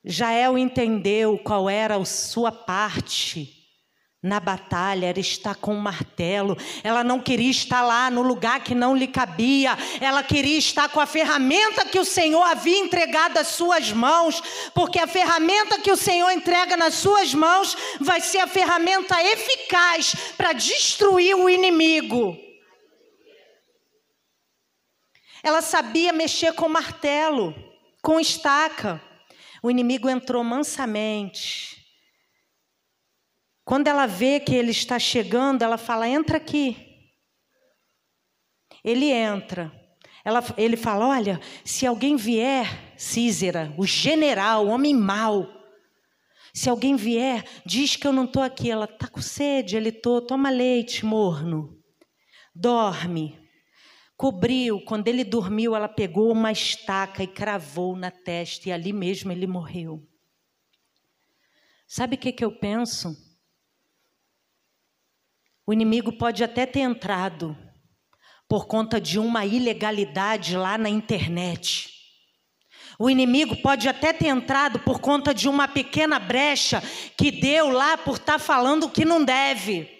Jael 0.04 0.56
entendeu 0.56 1.38
qual 1.38 1.68
era 1.68 1.96
a 1.96 2.04
sua 2.04 2.50
parte 2.50 3.60
na 4.22 4.38
batalha, 4.38 5.06
era 5.06 5.18
estar 5.18 5.54
com 5.54 5.74
o 5.74 5.80
martelo. 5.80 6.56
Ela 6.84 7.02
não 7.02 7.20
queria 7.20 7.50
estar 7.50 7.82
lá 7.82 8.10
no 8.10 8.20
lugar 8.20 8.62
que 8.62 8.74
não 8.74 8.94
lhe 8.94 9.06
cabia. 9.06 9.76
Ela 10.00 10.22
queria 10.22 10.58
estar 10.58 10.90
com 10.90 11.00
a 11.00 11.06
ferramenta 11.06 11.86
que 11.86 11.98
o 11.98 12.04
Senhor 12.04 12.42
havia 12.42 12.78
entregado 12.78 13.38
às 13.38 13.48
suas 13.48 13.92
mãos, 13.92 14.42
porque 14.74 14.98
a 14.98 15.06
ferramenta 15.06 15.78
que 15.78 15.90
o 15.90 15.96
Senhor 15.96 16.30
entrega 16.30 16.76
nas 16.76 16.94
suas 16.94 17.32
mãos 17.32 17.74
vai 17.98 18.20
ser 18.20 18.38
a 18.38 18.46
ferramenta 18.46 19.22
eficaz 19.22 20.14
para 20.36 20.52
destruir 20.52 21.34
o 21.34 21.48
inimigo. 21.48 22.36
Ela 25.42 25.62
sabia 25.62 26.12
mexer 26.12 26.52
com 26.52 26.68
martelo, 26.68 27.54
com 28.02 28.20
estaca. 28.20 29.09
O 29.62 29.70
inimigo 29.70 30.08
entrou 30.08 30.42
mansamente. 30.42 31.76
Quando 33.64 33.88
ela 33.88 34.06
vê 34.06 34.40
que 34.40 34.54
ele 34.54 34.70
está 34.70 34.98
chegando, 34.98 35.62
ela 35.62 35.78
fala: 35.78 36.08
entra 36.08 36.38
aqui. 36.38 36.76
Ele 38.82 39.06
entra. 39.10 39.72
Ela, 40.24 40.42
ele 40.56 40.76
fala: 40.76 41.06
olha, 41.06 41.40
se 41.64 41.86
alguém 41.86 42.16
vier, 42.16 42.94
Císera, 42.96 43.74
o 43.78 43.86
general, 43.86 44.66
o 44.66 44.70
homem 44.70 44.94
mau, 44.94 45.46
se 46.52 46.68
alguém 46.68 46.96
vier, 46.96 47.44
diz 47.64 47.96
que 47.96 48.06
eu 48.06 48.12
não 48.12 48.24
estou 48.24 48.42
aqui. 48.42 48.70
Ela 48.70 48.86
está 48.86 49.06
com 49.06 49.20
sede, 49.20 49.76
ele 49.76 49.92
toma 49.92 50.50
leite 50.50 51.04
morno, 51.04 51.78
dorme. 52.54 53.38
Cobriu, 54.20 54.82
quando 54.82 55.08
ele 55.08 55.24
dormiu, 55.24 55.74
ela 55.74 55.88
pegou 55.88 56.30
uma 56.30 56.52
estaca 56.52 57.22
e 57.22 57.26
cravou 57.26 57.96
na 57.96 58.10
testa, 58.10 58.68
e 58.68 58.72
ali 58.72 58.92
mesmo 58.92 59.32
ele 59.32 59.46
morreu. 59.46 60.06
Sabe 61.88 62.16
o 62.16 62.18
que, 62.18 62.30
que 62.30 62.44
eu 62.44 62.52
penso? 62.52 63.16
O 65.66 65.72
inimigo 65.72 66.12
pode 66.12 66.44
até 66.44 66.66
ter 66.66 66.80
entrado 66.80 67.56
por 68.46 68.66
conta 68.66 69.00
de 69.00 69.18
uma 69.18 69.46
ilegalidade 69.46 70.54
lá 70.54 70.76
na 70.76 70.90
internet. 70.90 71.88
O 72.98 73.08
inimigo 73.08 73.56
pode 73.62 73.88
até 73.88 74.12
ter 74.12 74.26
entrado 74.26 74.80
por 74.80 75.00
conta 75.00 75.32
de 75.32 75.48
uma 75.48 75.66
pequena 75.66 76.18
brecha 76.18 76.82
que 77.16 77.30
deu 77.30 77.70
lá 77.70 77.96
por 77.96 78.16
estar 78.16 78.34
tá 78.34 78.38
falando 78.38 78.84
o 78.84 78.90
que 78.90 79.06
não 79.06 79.24
deve. 79.24 79.99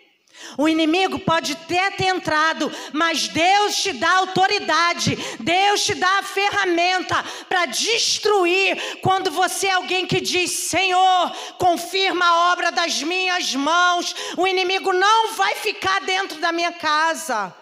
O 0.56 0.68
inimigo 0.68 1.18
pode 1.18 1.54
ter, 1.54 2.00
entrado, 2.00 2.70
mas 2.92 3.28
Deus 3.28 3.76
te 3.76 3.92
dá 3.92 4.10
autoridade, 4.18 5.16
Deus 5.38 5.84
te 5.84 5.94
dá 5.94 6.18
a 6.18 6.22
ferramenta 6.22 7.24
para 7.48 7.66
destruir 7.66 9.00
quando 9.00 9.30
você 9.30 9.68
é 9.68 9.72
alguém 9.72 10.06
que 10.06 10.20
diz: 10.20 10.50
Senhor, 10.50 11.32
confirma 11.58 12.24
a 12.24 12.52
obra 12.52 12.72
das 12.72 13.02
minhas 13.02 13.54
mãos. 13.54 14.14
O 14.36 14.46
inimigo 14.46 14.92
não 14.92 15.34
vai 15.34 15.54
ficar 15.56 16.00
dentro 16.00 16.38
da 16.40 16.52
minha 16.52 16.72
casa. 16.72 17.59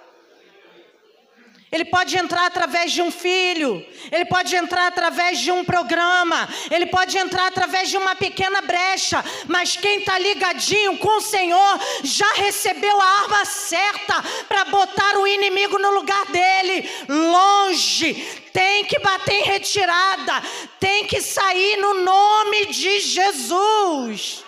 Ele 1.71 1.85
pode 1.85 2.17
entrar 2.17 2.47
através 2.47 2.93
de 2.93 3.03
um 3.03 3.11
filho, 3.11 3.85
ele 4.11 4.25
pode 4.25 4.57
entrar 4.57 4.87
através 4.87 5.39
de 5.39 5.53
um 5.53 5.63
programa, 5.63 6.49
ele 6.71 6.87
pode 6.87 7.19
entrar 7.19 7.47
através 7.47 7.91
de 7.91 7.97
uma 7.99 8.15
pequena 8.15 8.63
brecha, 8.63 9.23
mas 9.47 9.77
quem 9.77 9.99
está 9.99 10.19
ligadinho 10.19 10.97
com 10.97 11.19
o 11.19 11.21
Senhor 11.21 11.79
já 12.03 12.33
recebeu 12.35 12.99
a 12.99 13.05
arma 13.05 13.45
certa 13.45 14.23
para 14.49 14.65
botar 14.65 15.19
o 15.19 15.27
inimigo 15.27 15.79
no 15.79 15.91
lugar 15.91 16.25
dele, 16.27 16.89
longe. 17.07 18.15
Tem 18.51 18.87
que 18.87 18.99
bater 19.01 19.35
em 19.35 19.43
retirada, 19.43 20.43
tem 20.81 21.07
que 21.07 21.21
sair 21.21 21.77
no 21.77 22.03
nome 22.03 22.67
de 22.67 22.99
Jesus. 23.01 24.43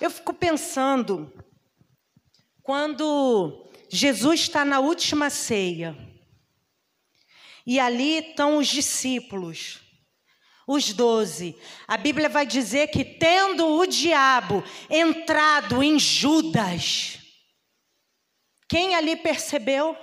Eu 0.00 0.08
fico 0.08 0.32
pensando 0.32 1.30
quando 2.70 3.68
Jesus 3.88 4.42
está 4.42 4.64
na 4.64 4.78
última 4.78 5.28
ceia, 5.28 5.98
e 7.66 7.80
ali 7.80 8.18
estão 8.18 8.58
os 8.58 8.68
discípulos, 8.68 9.80
os 10.68 10.92
doze, 10.92 11.58
a 11.88 11.96
Bíblia 11.96 12.28
vai 12.28 12.46
dizer 12.46 12.86
que, 12.86 13.04
tendo 13.04 13.66
o 13.66 13.84
diabo 13.88 14.62
entrado 14.88 15.82
em 15.82 15.98
Judas, 15.98 17.18
quem 18.68 18.94
ali 18.94 19.16
percebeu? 19.16 19.98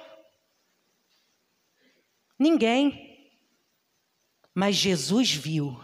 Ninguém. 2.37 3.31
Mas 4.53 4.75
Jesus 4.75 5.31
viu. 5.31 5.81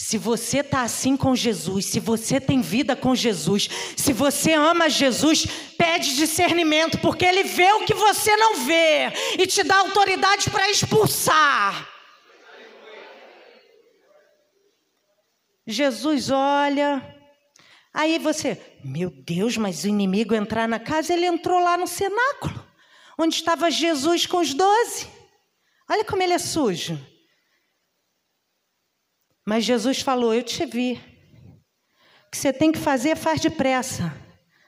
Se 0.00 0.16
você 0.16 0.58
está 0.58 0.82
assim 0.82 1.16
com 1.16 1.34
Jesus, 1.34 1.86
se 1.86 1.98
você 1.98 2.40
tem 2.40 2.60
vida 2.60 2.94
com 2.94 3.16
Jesus, 3.16 3.68
se 3.96 4.12
você 4.12 4.52
ama 4.52 4.88
Jesus, 4.88 5.44
pede 5.76 6.14
discernimento, 6.14 6.98
porque 7.00 7.24
Ele 7.24 7.42
vê 7.42 7.72
o 7.72 7.84
que 7.84 7.94
você 7.94 8.36
não 8.36 8.64
vê 8.64 9.08
e 9.36 9.44
te 9.44 9.64
dá 9.64 9.76
autoridade 9.78 10.50
para 10.50 10.70
expulsar. 10.70 11.88
Jesus 15.66 16.30
olha, 16.30 17.04
aí 17.92 18.20
você, 18.20 18.78
meu 18.84 19.10
Deus, 19.10 19.56
mas 19.56 19.82
o 19.82 19.88
inimigo 19.88 20.32
entrar 20.32 20.68
na 20.68 20.78
casa, 20.78 21.12
ele 21.12 21.26
entrou 21.26 21.58
lá 21.58 21.76
no 21.76 21.88
cenáculo, 21.88 22.64
onde 23.18 23.34
estava 23.34 23.68
Jesus 23.68 24.26
com 24.26 24.38
os 24.38 24.54
doze. 24.54 25.08
Olha 25.90 26.04
como 26.04 26.22
ele 26.22 26.34
é 26.34 26.38
sujo. 26.38 26.96
Mas 29.48 29.64
Jesus 29.64 30.02
falou: 30.02 30.34
Eu 30.34 30.42
te 30.42 30.66
vi. 30.66 31.00
O 32.26 32.30
que 32.30 32.36
você 32.36 32.52
tem 32.52 32.70
que 32.70 32.78
fazer, 32.78 33.16
faz 33.16 33.40
depressa. 33.40 34.14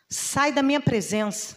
Sai 0.09 0.53
da 0.53 0.63
minha 0.63 0.81
presença. 0.81 1.55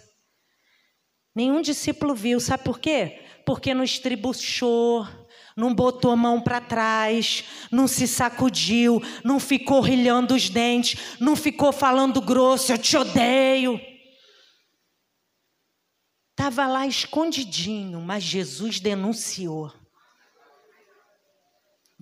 Nenhum 1.34 1.62
discípulo 1.62 2.14
viu, 2.14 2.42
sabe 2.42 2.66
por 2.66 2.80
quê? 2.80 3.22
Porque 3.46 3.74
não 3.74 3.82
estribuchou, 3.82 5.08
não 5.56 5.74
botou 5.74 6.12
a 6.12 6.18
mão 6.18 6.42
para 6.42 6.60
trás, 6.60 7.46
não 7.72 7.88
se 7.88 8.10
sacudiu, 8.10 9.02
não 9.24 9.40
ficou 9.40 9.80
rilhando 9.80 10.36
os 10.36 10.50
dentes, 10.50 11.18
não 11.18 11.38
ficou 11.38 11.72
falando 11.72 12.20
grosso, 12.20 12.74
eu 12.74 12.78
te 12.78 12.98
odeio. 12.98 13.80
Estava 16.32 16.68
lá 16.68 16.86
escondidinho, 16.86 18.02
mas 18.02 18.22
Jesus 18.22 18.82
denunciou. 18.82 19.72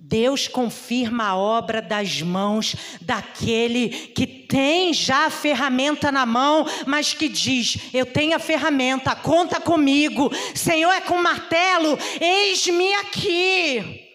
Deus 0.04 0.48
confirma 0.48 1.28
a 1.28 1.36
obra 1.36 1.80
das 1.80 2.20
mãos 2.20 2.74
daquele 3.00 3.88
que 3.88 4.26
tem 4.26 4.92
já 4.92 5.26
a 5.26 5.30
ferramenta 5.30 6.10
na 6.10 6.26
mão, 6.26 6.66
mas 6.88 7.14
que 7.14 7.28
diz: 7.28 7.78
Eu 7.94 8.04
tenho 8.04 8.34
a 8.34 8.40
ferramenta, 8.40 9.14
conta 9.14 9.60
comigo. 9.60 10.28
Senhor, 10.56 10.90
é 10.90 11.00
com 11.00 11.22
martelo, 11.22 11.96
eis-me 12.20 12.92
aqui. 12.94 14.10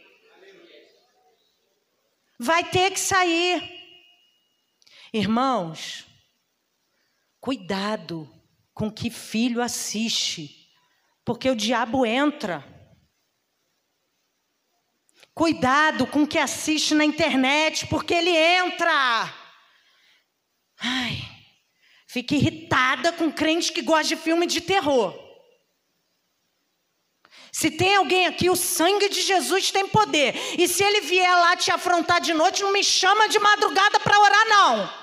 Vai 2.38 2.66
ter 2.66 2.92
que 2.92 3.00
sair. 3.00 3.64
Irmãos, 5.14 6.06
cuidado 7.40 8.30
com 8.74 8.92
que 8.92 9.10
filho 9.10 9.62
assiste, 9.62 10.70
porque 11.24 11.50
o 11.50 11.56
diabo 11.56 12.06
entra. 12.06 12.77
Cuidado 15.38 16.08
com 16.08 16.24
o 16.24 16.28
que 16.28 16.40
assiste 16.40 16.96
na 16.96 17.06
internet, 17.06 17.86
porque 17.86 18.12
ele 18.12 18.36
entra. 18.36 18.92
Ai, 20.80 21.22
fica 22.08 22.34
irritada 22.34 23.14
com 23.14 23.32
crente 23.32 23.72
que 23.72 23.84
gosta 23.84 24.16
de 24.16 24.16
filme 24.16 24.48
de 24.48 24.62
terror. 24.62 25.14
Se 27.52 27.70
tem 27.70 27.98
alguém 27.98 28.26
aqui, 28.26 28.50
o 28.50 28.56
sangue 28.56 29.10
de 29.10 29.22
Jesus 29.22 29.70
tem 29.70 29.88
poder. 29.88 30.34
E 30.60 30.68
se 30.68 30.84
ele 30.84 31.02
vier 31.02 31.32
lá 31.36 31.56
te 31.56 31.70
afrontar 31.70 32.20
de 32.20 32.34
noite, 32.34 32.64
não 32.64 32.74
me 32.74 32.84
chama 32.84 33.30
de 33.30 33.38
madrugada 33.38 34.00
para 34.00 34.20
orar, 34.20 34.48
não. 34.48 34.94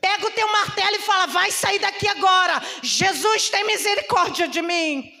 Pega 0.00 0.26
o 0.26 0.32
teu 0.32 0.50
martelo 0.50 0.96
e 0.96 1.02
fala: 1.02 1.28
vai 1.28 1.52
sair 1.52 1.78
daqui 1.78 2.08
agora. 2.08 2.60
Jesus 2.82 3.48
tem 3.48 3.64
misericórdia 3.64 4.48
de 4.48 4.60
mim 4.60 5.15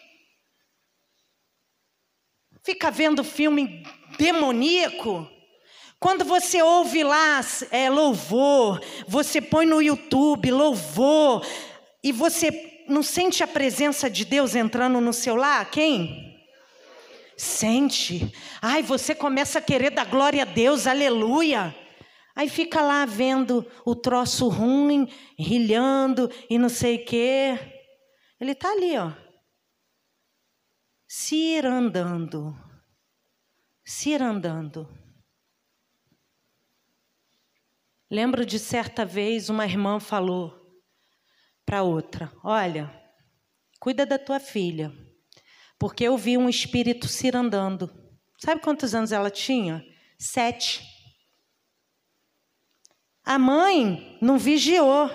fica 2.66 2.90
vendo 2.90 3.22
filme 3.22 3.86
demoníaco. 4.18 5.30
Quando 6.00 6.24
você 6.24 6.60
ouve 6.60 7.04
lá 7.04 7.40
é, 7.70 7.88
louvor, 7.88 8.82
você 9.06 9.40
põe 9.40 9.64
no 9.64 9.80
YouTube 9.80 10.50
louvor, 10.50 11.46
e 12.02 12.10
você 12.10 12.84
não 12.88 13.04
sente 13.04 13.42
a 13.42 13.46
presença 13.46 14.10
de 14.10 14.24
Deus 14.24 14.56
entrando 14.56 15.00
no 15.00 15.12
seu 15.12 15.36
lar? 15.36 15.70
Quem? 15.70 16.36
Sente. 17.36 18.32
Ai, 18.60 18.82
você 18.82 19.14
começa 19.14 19.60
a 19.60 19.62
querer 19.62 19.90
dar 19.90 20.06
glória 20.06 20.42
a 20.42 20.46
Deus, 20.46 20.88
aleluia. 20.88 21.74
Aí 22.34 22.48
fica 22.48 22.82
lá 22.82 23.06
vendo 23.06 23.64
o 23.84 23.94
troço 23.94 24.48
ruim, 24.48 25.08
rilhando 25.38 26.30
e 26.50 26.58
não 26.58 26.68
sei 26.68 26.96
o 26.96 27.04
quê. 27.04 27.58
Ele 28.40 28.52
está 28.52 28.70
ali, 28.72 28.98
ó 28.98 29.25
se 31.08 31.36
ir 31.36 31.64
andando, 31.64 32.54
se 33.84 34.10
ir 34.10 34.22
andando. 34.22 34.88
Lembro 38.10 38.44
de 38.44 38.58
certa 38.58 39.04
vez 39.04 39.48
uma 39.48 39.64
irmã 39.64 40.00
falou 40.00 40.52
para 41.64 41.82
outra: 41.82 42.32
Olha, 42.42 42.92
cuida 43.80 44.04
da 44.04 44.18
tua 44.18 44.40
filha, 44.40 44.92
porque 45.78 46.04
eu 46.04 46.16
vi 46.16 46.36
um 46.36 46.48
espírito 46.48 47.06
se 47.08 47.28
ir 47.28 47.36
andando. 47.36 47.90
Sabe 48.38 48.60
quantos 48.60 48.94
anos 48.94 49.12
ela 49.12 49.30
tinha? 49.30 49.84
Sete. 50.18 50.82
A 53.24 53.38
mãe 53.38 54.18
não 54.20 54.38
vigiou. 54.38 55.10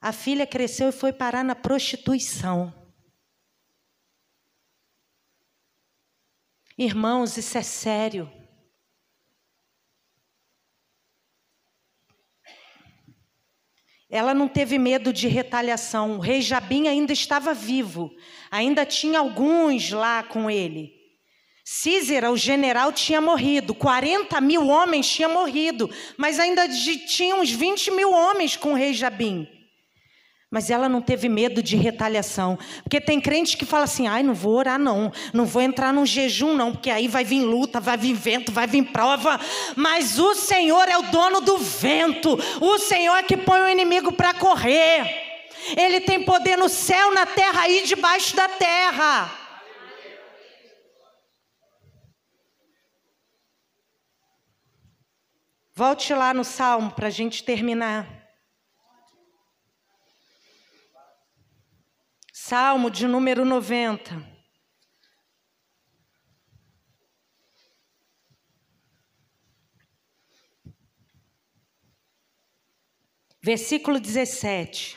A 0.00 0.12
filha 0.12 0.46
cresceu 0.46 0.90
e 0.90 0.92
foi 0.92 1.12
parar 1.12 1.42
na 1.42 1.56
prostituição. 1.56 2.77
Irmãos, 6.78 7.36
isso 7.36 7.58
é 7.58 7.62
sério. 7.62 8.30
Ela 14.08 14.32
não 14.32 14.46
teve 14.46 14.78
medo 14.78 15.12
de 15.12 15.26
retaliação. 15.26 16.12
O 16.12 16.20
rei 16.20 16.40
Jabim 16.40 16.86
ainda 16.86 17.12
estava 17.12 17.52
vivo, 17.52 18.10
ainda 18.48 18.86
tinha 18.86 19.18
alguns 19.18 19.90
lá 19.90 20.22
com 20.22 20.48
ele. 20.48 20.96
Císera, 21.64 22.30
o 22.30 22.36
general, 22.36 22.92
tinha 22.92 23.20
morrido, 23.20 23.74
40 23.74 24.40
mil 24.40 24.68
homens 24.68 25.10
tinham 25.10 25.32
morrido, 25.32 25.90
mas 26.16 26.38
ainda 26.38 26.66
tinha 26.68 27.34
uns 27.34 27.50
20 27.50 27.90
mil 27.90 28.12
homens 28.12 28.56
com 28.56 28.72
o 28.72 28.76
rei 28.76 28.94
Jabim. 28.94 29.57
Mas 30.50 30.70
ela 30.70 30.88
não 30.88 31.02
teve 31.02 31.28
medo 31.28 31.62
de 31.62 31.76
retaliação. 31.76 32.58
Porque 32.82 33.00
tem 33.00 33.20
crente 33.20 33.56
que 33.56 33.66
fala 33.66 33.84
assim: 33.84 34.06
ai, 34.06 34.22
não 34.22 34.32
vou 34.32 34.54
orar, 34.54 34.78
não. 34.78 35.12
Não 35.32 35.44
vou 35.44 35.60
entrar 35.60 35.92
num 35.92 36.06
jejum, 36.06 36.54
não. 36.54 36.72
Porque 36.72 36.90
aí 36.90 37.06
vai 37.06 37.22
vir 37.22 37.42
luta, 37.42 37.78
vai 37.80 37.98
vir 37.98 38.14
vento, 38.14 38.50
vai 38.50 38.66
vir 38.66 38.84
prova. 38.84 39.38
Mas 39.76 40.18
o 40.18 40.34
Senhor 40.34 40.88
é 40.88 40.96
o 40.96 41.02
dono 41.10 41.42
do 41.42 41.58
vento. 41.58 42.38
O 42.60 42.78
Senhor 42.78 43.16
é 43.16 43.22
que 43.22 43.36
põe 43.36 43.60
o 43.60 43.68
inimigo 43.68 44.10
para 44.12 44.32
correr. 44.32 45.26
Ele 45.76 46.00
tem 46.00 46.24
poder 46.24 46.56
no 46.56 46.68
céu, 46.68 47.12
na 47.12 47.26
terra 47.26 47.68
e 47.68 47.82
debaixo 47.82 48.34
da 48.34 48.48
terra. 48.48 49.30
Volte 55.74 56.14
lá 56.14 56.32
no 56.32 56.42
salmo 56.42 56.90
para 56.90 57.08
a 57.08 57.10
gente 57.10 57.44
terminar. 57.44 58.17
Salmo 62.48 62.90
de 62.90 63.06
número 63.06 63.44
90. 63.44 64.26
Versículo 73.42 74.00
17. 74.00 74.96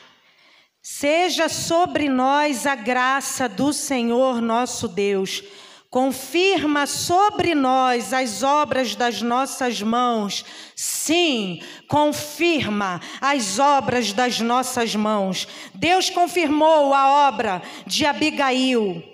Seja 0.80 1.50
sobre 1.50 2.08
nós 2.08 2.66
a 2.66 2.74
graça 2.74 3.50
do 3.50 3.70
Senhor 3.74 4.40
nosso 4.40 4.88
Deus. 4.88 5.44
Confirma 5.92 6.86
sobre 6.86 7.54
nós 7.54 8.14
as 8.14 8.42
obras 8.42 8.96
das 8.96 9.20
nossas 9.20 9.82
mãos. 9.82 10.42
Sim, 10.74 11.60
confirma 11.86 12.98
as 13.20 13.58
obras 13.58 14.10
das 14.10 14.40
nossas 14.40 14.96
mãos. 14.96 15.46
Deus 15.74 16.08
confirmou 16.08 16.94
a 16.94 17.28
obra 17.28 17.60
de 17.86 18.06
Abigail 18.06 19.04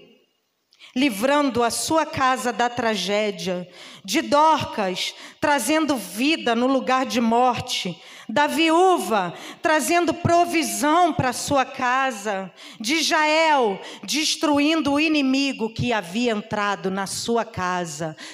livrando 0.94 1.64
a 1.64 1.70
sua 1.70 2.06
casa 2.06 2.52
da 2.52 2.68
tragédia, 2.68 3.68
de 4.04 4.22
Dorcas, 4.22 5.14
trazendo 5.40 5.96
vida 5.96 6.54
no 6.54 6.66
lugar 6.66 7.06
de 7.06 7.20
morte, 7.20 8.00
da 8.28 8.46
viúva, 8.46 9.32
trazendo 9.62 10.12
provisão 10.12 11.12
para 11.12 11.32
sua 11.32 11.64
casa, 11.64 12.52
de 12.78 13.02
Jael, 13.02 13.80
destruindo 14.02 14.92
o 14.92 15.00
inimigo 15.00 15.70
que 15.70 15.92
havia 15.92 16.32
entrado 16.32 16.90
na 16.90 17.06
sua 17.06 17.44
casa. 17.44 18.16